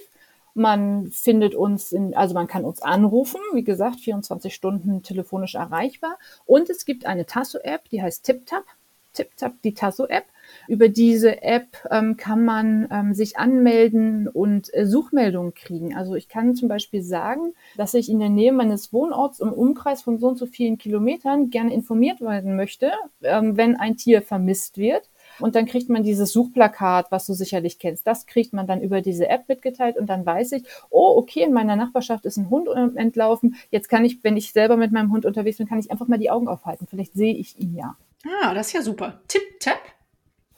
Man 0.54 1.10
findet 1.10 1.54
uns 1.54 1.92
in, 1.92 2.14
also 2.14 2.34
man 2.34 2.46
kann 2.46 2.64
uns 2.64 2.82
anrufen, 2.82 3.40
wie 3.52 3.64
gesagt, 3.64 4.00
24 4.00 4.54
Stunden 4.54 5.02
telefonisch 5.02 5.54
erreichbar. 5.54 6.18
Und 6.44 6.70
es 6.70 6.84
gibt 6.84 7.06
eine 7.06 7.26
Tasso-App, 7.26 7.88
die 7.88 8.02
heißt 8.02 8.24
TipTap. 8.24 8.64
TipTap, 9.12 9.60
die 9.62 9.74
Tasso-App. 9.74 10.24
Über 10.68 10.88
diese 10.88 11.42
App 11.42 11.66
ähm, 11.90 12.16
kann 12.16 12.44
man 12.44 12.88
ähm, 12.90 13.14
sich 13.14 13.38
anmelden 13.38 14.28
und 14.28 14.72
äh, 14.74 14.86
Suchmeldungen 14.86 15.54
kriegen. 15.54 15.96
Also 15.96 16.14
ich 16.14 16.28
kann 16.28 16.54
zum 16.54 16.68
Beispiel 16.68 17.02
sagen, 17.02 17.54
dass 17.76 17.94
ich 17.94 18.08
in 18.08 18.18
der 18.18 18.28
Nähe 18.28 18.52
meines 18.52 18.92
Wohnorts 18.92 19.40
im 19.40 19.52
Umkreis 19.52 20.02
von 20.02 20.18
so 20.18 20.28
und 20.28 20.38
so 20.38 20.46
vielen 20.46 20.78
Kilometern 20.78 21.50
gerne 21.50 21.72
informiert 21.72 22.20
werden 22.20 22.56
möchte, 22.56 22.92
ähm, 23.22 23.56
wenn 23.56 23.76
ein 23.76 23.96
Tier 23.96 24.22
vermisst 24.22 24.78
wird. 24.78 25.08
Und 25.38 25.54
dann 25.54 25.66
kriegt 25.66 25.88
man 25.88 26.02
dieses 26.02 26.32
Suchplakat, 26.32 27.10
was 27.10 27.26
du 27.26 27.34
sicherlich 27.34 27.78
kennst. 27.78 28.06
Das 28.06 28.26
kriegt 28.26 28.52
man 28.52 28.66
dann 28.66 28.80
über 28.80 29.00
diese 29.00 29.28
App 29.28 29.48
mitgeteilt 29.48 29.96
und 29.96 30.06
dann 30.08 30.24
weiß 30.24 30.52
ich, 30.52 30.64
oh, 30.90 31.14
okay, 31.16 31.42
in 31.42 31.52
meiner 31.52 31.76
Nachbarschaft 31.76 32.24
ist 32.24 32.36
ein 32.36 32.50
Hund 32.50 32.68
entlaufen. 32.96 33.56
Jetzt 33.70 33.88
kann 33.88 34.04
ich, 34.04 34.22
wenn 34.22 34.36
ich 34.36 34.52
selber 34.52 34.76
mit 34.76 34.92
meinem 34.92 35.12
Hund 35.12 35.24
unterwegs 35.24 35.58
bin, 35.58 35.68
kann 35.68 35.78
ich 35.78 35.90
einfach 35.90 36.08
mal 36.08 36.18
die 36.18 36.30
Augen 36.30 36.48
aufhalten. 36.48 36.86
Vielleicht 36.88 37.14
sehe 37.14 37.34
ich 37.34 37.58
ihn 37.58 37.74
ja. 37.74 37.96
Ah, 38.42 38.54
das 38.54 38.68
ist 38.68 38.72
ja 38.74 38.82
super. 38.82 39.20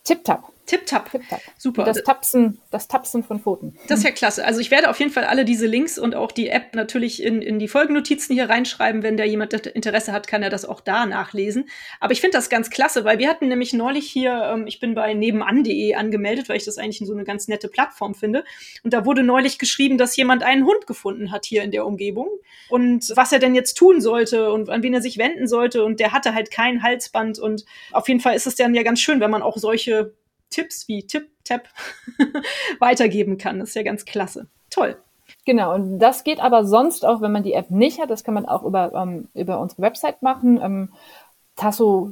Tipp, 0.05 0.22
tap? 0.24 0.53
Tipp, 0.66 0.86
tap. 0.86 1.04
Tipptapp. 1.10 1.10
Tipptapp. 1.10 1.40
Super. 1.58 1.84
Das 1.84 2.02
Tapsen, 2.02 2.58
das 2.70 2.88
Tapsen 2.88 3.22
von 3.22 3.40
Pfoten. 3.40 3.76
Das 3.88 3.98
ist 3.98 4.04
ja 4.04 4.10
klasse. 4.10 4.44
Also 4.44 4.60
ich 4.60 4.70
werde 4.70 4.88
auf 4.88 4.98
jeden 4.98 5.10
Fall 5.10 5.24
alle 5.24 5.44
diese 5.44 5.66
Links 5.66 5.98
und 5.98 6.14
auch 6.14 6.32
die 6.32 6.48
App 6.48 6.74
natürlich 6.74 7.22
in, 7.22 7.42
in 7.42 7.58
die 7.58 7.68
Folgennotizen 7.68 8.34
hier 8.34 8.48
reinschreiben. 8.48 9.02
Wenn 9.02 9.16
da 9.16 9.24
jemand 9.24 9.52
Interesse 9.52 10.12
hat, 10.12 10.26
kann 10.26 10.42
er 10.42 10.50
das 10.50 10.64
auch 10.64 10.80
da 10.80 11.06
nachlesen. 11.06 11.68
Aber 12.00 12.12
ich 12.12 12.20
finde 12.20 12.38
das 12.38 12.48
ganz 12.48 12.70
klasse, 12.70 13.04
weil 13.04 13.18
wir 13.18 13.28
hatten 13.28 13.48
nämlich 13.48 13.72
neulich 13.72 14.10
hier, 14.10 14.52
ähm, 14.54 14.66
ich 14.66 14.80
bin 14.80 14.94
bei 14.94 15.12
nebenan.de 15.12 15.94
angemeldet, 15.94 16.48
weil 16.48 16.56
ich 16.56 16.64
das 16.64 16.78
eigentlich 16.78 17.06
so 17.06 17.12
eine 17.12 17.24
ganz 17.24 17.48
nette 17.48 17.68
Plattform 17.68 18.14
finde. 18.14 18.44
Und 18.82 18.92
da 18.92 19.04
wurde 19.04 19.22
neulich 19.22 19.58
geschrieben, 19.58 19.98
dass 19.98 20.16
jemand 20.16 20.42
einen 20.42 20.64
Hund 20.64 20.86
gefunden 20.86 21.30
hat 21.30 21.44
hier 21.44 21.62
in 21.62 21.70
der 21.70 21.86
Umgebung 21.86 22.28
und 22.68 23.12
was 23.16 23.32
er 23.32 23.38
denn 23.38 23.54
jetzt 23.54 23.74
tun 23.74 24.00
sollte 24.00 24.50
und 24.50 24.70
an 24.70 24.82
wen 24.82 24.94
er 24.94 25.02
sich 25.02 25.18
wenden 25.18 25.46
sollte. 25.46 25.84
Und 25.84 26.00
der 26.00 26.12
hatte 26.12 26.34
halt 26.34 26.50
kein 26.50 26.82
Halsband. 26.82 27.38
Und 27.38 27.64
auf 27.92 28.08
jeden 28.08 28.20
Fall 28.20 28.34
ist 28.34 28.46
es 28.46 28.56
dann 28.56 28.74
ja 28.74 28.82
ganz 28.82 29.00
schön, 29.00 29.20
wenn 29.20 29.30
man 29.30 29.42
auch 29.42 29.58
solche 29.58 30.14
Tipps 30.55 30.86
wie 30.86 31.07
Tipp, 31.07 31.30
Tap 31.42 31.68
weitergeben 32.78 33.38
kann. 33.38 33.59
Das 33.59 33.70
ist 33.70 33.74
ja 33.74 33.82
ganz 33.82 34.05
klasse. 34.05 34.46
Toll. 34.70 34.96
Genau, 35.44 35.74
und 35.74 35.98
das 35.98 36.22
geht 36.22 36.40
aber 36.40 36.64
sonst 36.64 37.05
auch, 37.05 37.20
wenn 37.20 37.32
man 37.32 37.42
die 37.42 37.55
App 37.55 37.70
nicht 37.70 38.00
hat. 38.00 38.11
Das 38.11 38.24
kann 38.24 38.34
man 38.34 38.46
auch 38.46 38.62
über, 38.62 38.92
ähm, 38.94 39.28
über 39.34 39.59
unsere 39.59 39.82
Website 39.82 40.22
machen. 40.22 40.61
Ähm, 40.62 40.92
Tasso 41.57 42.11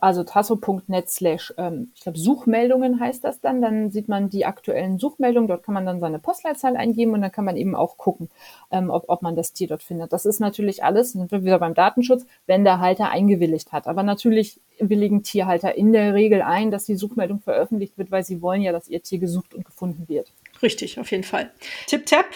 also 0.00 0.22
tasso.net 0.24 1.08
slash, 1.08 1.54
ähm, 1.56 1.92
ich 1.94 2.02
glaube, 2.02 2.18
Suchmeldungen 2.18 3.00
heißt 3.00 3.24
das 3.24 3.40
dann. 3.40 3.62
Dann 3.62 3.90
sieht 3.90 4.08
man 4.08 4.28
die 4.28 4.44
aktuellen 4.44 4.98
Suchmeldungen. 4.98 5.48
Dort 5.48 5.62
kann 5.62 5.74
man 5.74 5.86
dann 5.86 6.00
seine 6.00 6.18
Postleitzahl 6.18 6.76
eingeben 6.76 7.14
und 7.14 7.22
dann 7.22 7.32
kann 7.32 7.44
man 7.44 7.56
eben 7.56 7.74
auch 7.74 7.96
gucken, 7.96 8.28
ähm, 8.70 8.90
ob, 8.90 9.04
ob 9.08 9.22
man 9.22 9.36
das 9.36 9.52
Tier 9.52 9.68
dort 9.68 9.82
findet. 9.82 10.12
Das 10.12 10.26
ist 10.26 10.40
natürlich 10.40 10.84
alles, 10.84 11.12
sind 11.12 11.30
wir 11.30 11.44
wieder 11.44 11.58
beim 11.58 11.74
Datenschutz, 11.74 12.26
wenn 12.46 12.64
der 12.64 12.80
Halter 12.80 13.10
eingewilligt 13.10 13.72
hat. 13.72 13.86
Aber 13.86 14.02
natürlich 14.02 14.60
willigen 14.78 15.22
Tierhalter 15.22 15.74
in 15.74 15.92
der 15.92 16.14
Regel 16.14 16.42
ein, 16.42 16.70
dass 16.70 16.84
die 16.84 16.96
Suchmeldung 16.96 17.40
veröffentlicht 17.40 17.96
wird, 17.98 18.10
weil 18.10 18.24
sie 18.24 18.42
wollen 18.42 18.62
ja, 18.62 18.72
dass 18.72 18.88
ihr 18.88 19.02
Tier 19.02 19.18
gesucht 19.18 19.54
und 19.54 19.64
gefunden 19.64 20.08
wird. 20.08 20.32
Richtig, 20.62 21.00
auf 21.00 21.10
jeden 21.10 21.24
Fall. 21.24 21.50
Tipp-Tap, 21.86 22.26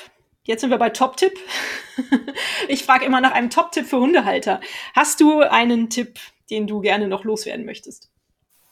Jetzt 0.44 0.62
sind 0.62 0.70
wir 0.70 0.78
bei 0.78 0.90
Top-Tipp. 0.90 1.38
Ich 2.68 2.84
frage 2.84 3.04
immer 3.04 3.20
nach 3.20 3.32
einem 3.32 3.50
Top-Tipp 3.50 3.86
für 3.86 3.98
Hundehalter. 3.98 4.60
Hast 4.94 5.20
du 5.20 5.40
einen 5.40 5.90
Tipp, 5.90 6.18
den 6.52 6.66
du 6.66 6.80
gerne 6.80 7.08
noch 7.08 7.24
loswerden 7.24 7.64
möchtest? 7.64 8.10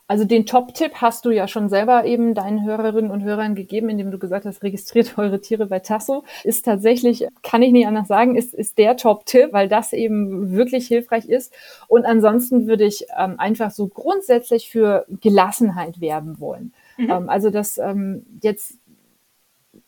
Also 0.07 0.25
den 0.25 0.45
Top-Tipp 0.45 0.95
hast 0.97 1.25
du 1.25 1.31
ja 1.31 1.47
schon 1.47 1.69
selber 1.69 2.05
eben 2.05 2.35
deinen 2.35 2.65
Hörerinnen 2.65 3.13
und 3.13 3.23
Hörern 3.23 3.55
gegeben, 3.55 3.89
indem 3.89 4.11
du 4.11 4.19
gesagt 4.19 4.45
hast, 4.45 4.65
registriert 4.65 5.15
eure 5.19 5.41
Tiere 5.41 5.67
bei 5.67 5.79
Tasso. 5.79 6.25
Ist 6.43 6.65
tatsächlich, 6.65 7.29
kann 7.43 7.63
ich 7.63 7.71
nicht 7.71 7.87
anders 7.87 8.09
sagen, 8.09 8.35
ist, 8.35 8.53
ist 8.53 8.77
der 8.79 8.97
Top-Tipp, 8.97 9.53
weil 9.53 9.69
das 9.69 9.93
eben 9.93 10.51
wirklich 10.51 10.89
hilfreich 10.89 11.27
ist. 11.29 11.53
Und 11.87 12.07
ansonsten 12.07 12.67
würde 12.67 12.87
ich 12.87 13.07
ähm, 13.17 13.37
einfach 13.39 13.71
so 13.71 13.87
grundsätzlich 13.87 14.69
für 14.69 15.07
Gelassenheit 15.21 16.01
werben 16.01 16.41
wollen. 16.41 16.75
Mhm. 16.97 17.11
Ähm, 17.11 17.29
also 17.29 17.51
dass 17.51 17.79
ähm, 17.79 18.27
jetzt 18.43 18.75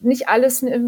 nicht 0.05 0.29
alles, 0.29 0.63
äh, 0.63 0.81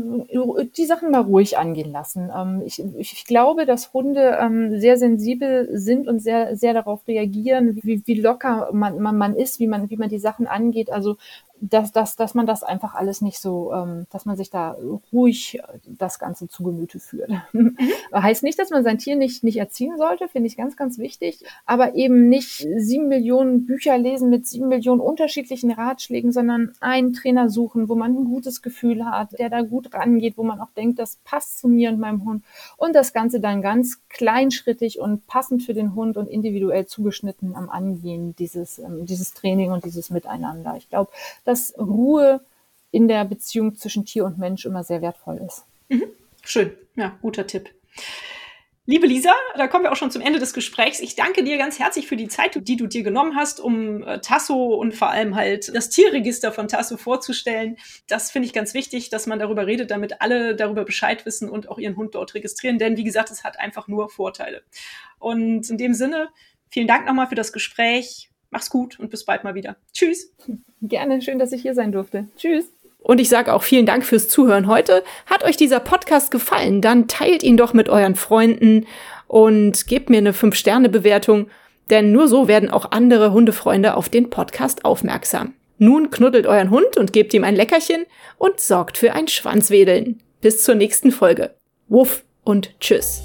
die 0.77 0.85
Sachen 0.85 1.11
mal 1.11 1.21
ruhig 1.23 1.59
angehen 1.59 1.93
lassen. 1.93 2.31
Ähm, 2.35 2.63
ich, 2.65 2.83
ich 2.99 3.25
glaube, 3.25 3.67
dass 3.67 3.93
Hunde 3.93 4.39
ähm, 4.41 4.79
sehr 4.79 4.97
sensibel 4.97 5.69
sind 5.73 6.09
und 6.09 6.21
sehr, 6.21 6.57
sehr 6.57 6.75
darauf 6.75 7.07
reagieren, 7.07 7.79
wie, 7.83 8.03
wie 8.07 8.21
locker 8.21 8.71
man, 8.73 9.01
man, 9.01 9.17
man 9.17 9.35
ist, 9.37 9.61
wie 9.61 9.67
man, 9.67 9.91
wie 9.91 9.97
man 9.97 10.09
die 10.09 10.19
Sachen 10.19 10.47
angeht. 10.47 10.91
Also 10.91 11.17
dass, 11.71 11.93
dass, 11.93 12.17
dass 12.17 12.35
man 12.35 12.47
das 12.47 12.63
einfach 12.63 12.95
alles 12.95 13.23
nicht 13.23 13.39
so, 13.39 13.73
ähm, 13.73 14.07
dass 14.11 14.27
man 14.27 14.37
sich 14.37 14.51
da 14.51 14.77
ruhig 15.13 15.61
das 15.87 16.19
Ganze 16.19 16.49
zu 16.49 16.63
Gemüte 16.63 17.01
führt. 17.01 17.31
Mhm. 17.53 17.77
heißt 18.13 18.43
nicht, 18.43 18.59
dass 18.59 18.71
man 18.71 18.85
sein 18.85 18.99
Tier 18.99 19.17
nicht, 19.17 19.45
nicht 19.45 19.57
erziehen 19.57 19.97
sollte, 19.97 20.29
finde 20.29 20.49
ich 20.49 20.57
ganz, 20.57 20.77
ganz 20.77 20.99
wichtig, 20.99 21.45
aber 21.67 21.95
eben 21.95 22.29
nicht 22.29 22.67
sieben 22.77 23.09
Millionen 23.09 23.67
Bücher 23.67 23.97
lesen 23.97 24.31
mit 24.31 24.47
sieben 24.47 24.69
Millionen 24.69 25.01
unterschiedlichen 25.01 25.71
Ratschlägen, 25.71 26.33
sondern 26.33 26.73
einen 26.81 27.13
Trainer 27.13 27.49
suchen, 27.49 27.89
wo 27.89 27.95
man 27.95 28.15
ein 28.15 28.25
gutes 28.25 28.61
Gefühl 28.63 29.05
hat, 29.07 29.39
der 29.39 29.49
da 29.49 29.63
gut 29.63 29.95
rangeht, 29.95 30.37
wo 30.37 30.43
man 30.43 30.61
auch 30.61 30.71
denkt, 30.77 30.99
das 30.99 31.19
passt 31.25 31.59
zu 31.59 31.69
mir 31.69 31.91
und 31.91 31.99
meinem 31.99 32.25
Hund 32.25 32.45
und 32.77 32.95
das 32.95 33.13
Ganze 33.13 33.41
dann 33.41 33.63
ganz 33.63 34.01
kleinschrittig 34.09 35.01
und 35.01 35.27
passend 35.27 35.63
für 35.63 35.75
den 35.75 35.95
Hund 35.95 36.17
und 36.17 36.29
individuell 36.29 36.87
zugeschnitten 36.87 37.55
am 37.55 37.71
Angehen 37.71 38.35
dieses, 38.37 38.79
ähm, 38.79 39.07
dieses 39.07 39.33
Training 39.35 39.73
und 39.73 39.85
dieses 39.85 40.11
Miteinander. 40.11 40.75
Ich 40.77 40.89
glaube, 40.89 41.11
dass 41.55 41.73
Ruhe 41.79 42.45
in 42.91 43.07
der 43.07 43.25
Beziehung 43.25 43.77
zwischen 43.77 44.05
Tier 44.05 44.25
und 44.25 44.39
Mensch 44.39 44.65
immer 44.65 44.83
sehr 44.83 45.03
wertvoll 45.03 45.41
ist. 45.47 45.65
Mhm. 45.89 46.07
Schön, 46.43 46.73
ja, 46.97 47.17
guter 47.23 47.47
Tipp. 47.47 47.71
Liebe 48.87 49.07
Lisa, 49.07 49.33
da 49.57 49.69
kommen 49.69 49.85
wir 49.85 49.93
auch 49.93 49.97
schon 49.97 50.11
zum 50.11 50.21
Ende 50.21 50.41
des 50.41 50.53
Gesprächs. 50.53 50.99
Ich 50.99 51.15
danke 51.15 51.45
dir 51.45 51.57
ganz 51.57 51.79
herzlich 51.79 52.09
für 52.09 52.17
die 52.17 52.27
Zeit, 52.27 52.59
die 52.69 52.77
du 52.77 52.89
dir 52.89 53.05
genommen 53.05 53.37
hast, 53.37 53.61
um 53.61 54.03
äh, 54.03 54.21
Tasso 54.21 54.75
und 54.75 54.95
vor 54.97 55.11
allem 55.11 55.37
halt 55.37 55.73
das 55.75 55.91
Tierregister 55.91 56.51
von 56.51 56.67
Tasso 56.67 56.97
vorzustellen. 56.97 57.77
Das 58.09 58.33
finde 58.33 58.47
ich 58.47 58.53
ganz 58.53 58.75
wichtig, 58.75 59.09
dass 59.09 59.27
man 59.27 59.39
darüber 59.39 59.67
redet, 59.67 59.93
damit 59.93 60.21
alle 60.21 60.57
darüber 60.57 60.85
Bescheid 60.85 61.25
wissen 61.25 61.49
und 61.49 61.69
auch 61.69 61.79
ihren 61.79 61.97
Hund 61.97 62.17
dort 62.17 62.35
registrieren. 62.35 62.79
Denn 62.79 62.97
wie 62.97 63.05
gesagt, 63.05 63.31
es 63.31 63.45
hat 63.45 63.61
einfach 63.61 63.87
nur 63.87 64.11
Vorteile. 64.11 64.65
Und 65.21 65.71
in 65.71 65.79
dem 65.79 65.95
Sinne, 65.95 66.31
vielen 66.69 66.89
Dank 66.89 67.07
nochmal 67.07 67.29
für 67.29 67.37
das 67.37 67.53
Gespräch. 67.53 68.29
Mach's 68.55 68.71
gut 68.71 69.01
und 69.01 69.11
bis 69.11 69.25
bald 69.25 69.43
mal 69.43 69.57
wieder. 69.57 69.75
Tschüss. 69.93 70.33
Gerne, 70.81 71.21
schön, 71.21 71.41
dass 71.41 71.51
ich 71.51 71.63
hier 71.63 71.75
sein 71.75 71.91
durfte. 71.91 72.29
Tschüss. 72.37 72.67
Und 73.01 73.21
ich 73.21 73.29
sage 73.29 73.53
auch 73.53 73.65
vielen 73.65 73.85
Dank 73.85 74.05
fürs 74.05 74.29
Zuhören 74.29 74.69
heute. 74.69 75.03
Hat 75.27 75.43
euch 75.43 75.57
dieser 75.57 75.81
Podcast 75.81 76.31
gefallen? 76.31 76.81
Dann 76.81 77.09
teilt 77.09 77.43
ihn 77.43 77.57
doch 77.57 77.73
mit 77.73 77.89
euren 77.89 78.15
Freunden 78.15 78.87
und 79.27 79.89
gebt 79.89 80.09
mir 80.09 80.19
eine 80.19 80.31
5-Sterne-Bewertung, 80.31 81.49
denn 81.91 82.13
nur 82.13 82.29
so 82.29 82.47
werden 82.47 82.71
auch 82.71 82.93
andere 82.93 83.33
Hundefreunde 83.33 83.97
auf 83.97 84.09
den 84.09 84.31
Podcast 84.31 84.85
aufmerksam. 84.85 85.55
Nun 85.79 86.11
knuddelt 86.11 86.47
euren 86.47 86.71
Hund 86.71 86.97
und 86.97 87.13
gebt 87.13 87.35
ihm 87.35 87.43
ein 87.43 87.57
Leckerchen 87.57 88.05
und 88.39 88.61
sorgt 88.61 88.99
für 88.99 89.15
ein 89.15 89.27
Schwanzwedeln. 89.27 90.23
Bis 90.41 90.63
zur 90.63 90.77
nächsten 90.77 91.11
Folge. 91.11 91.57
Wuff 91.89 92.23
und 92.45 92.79
tschüss. 92.79 93.25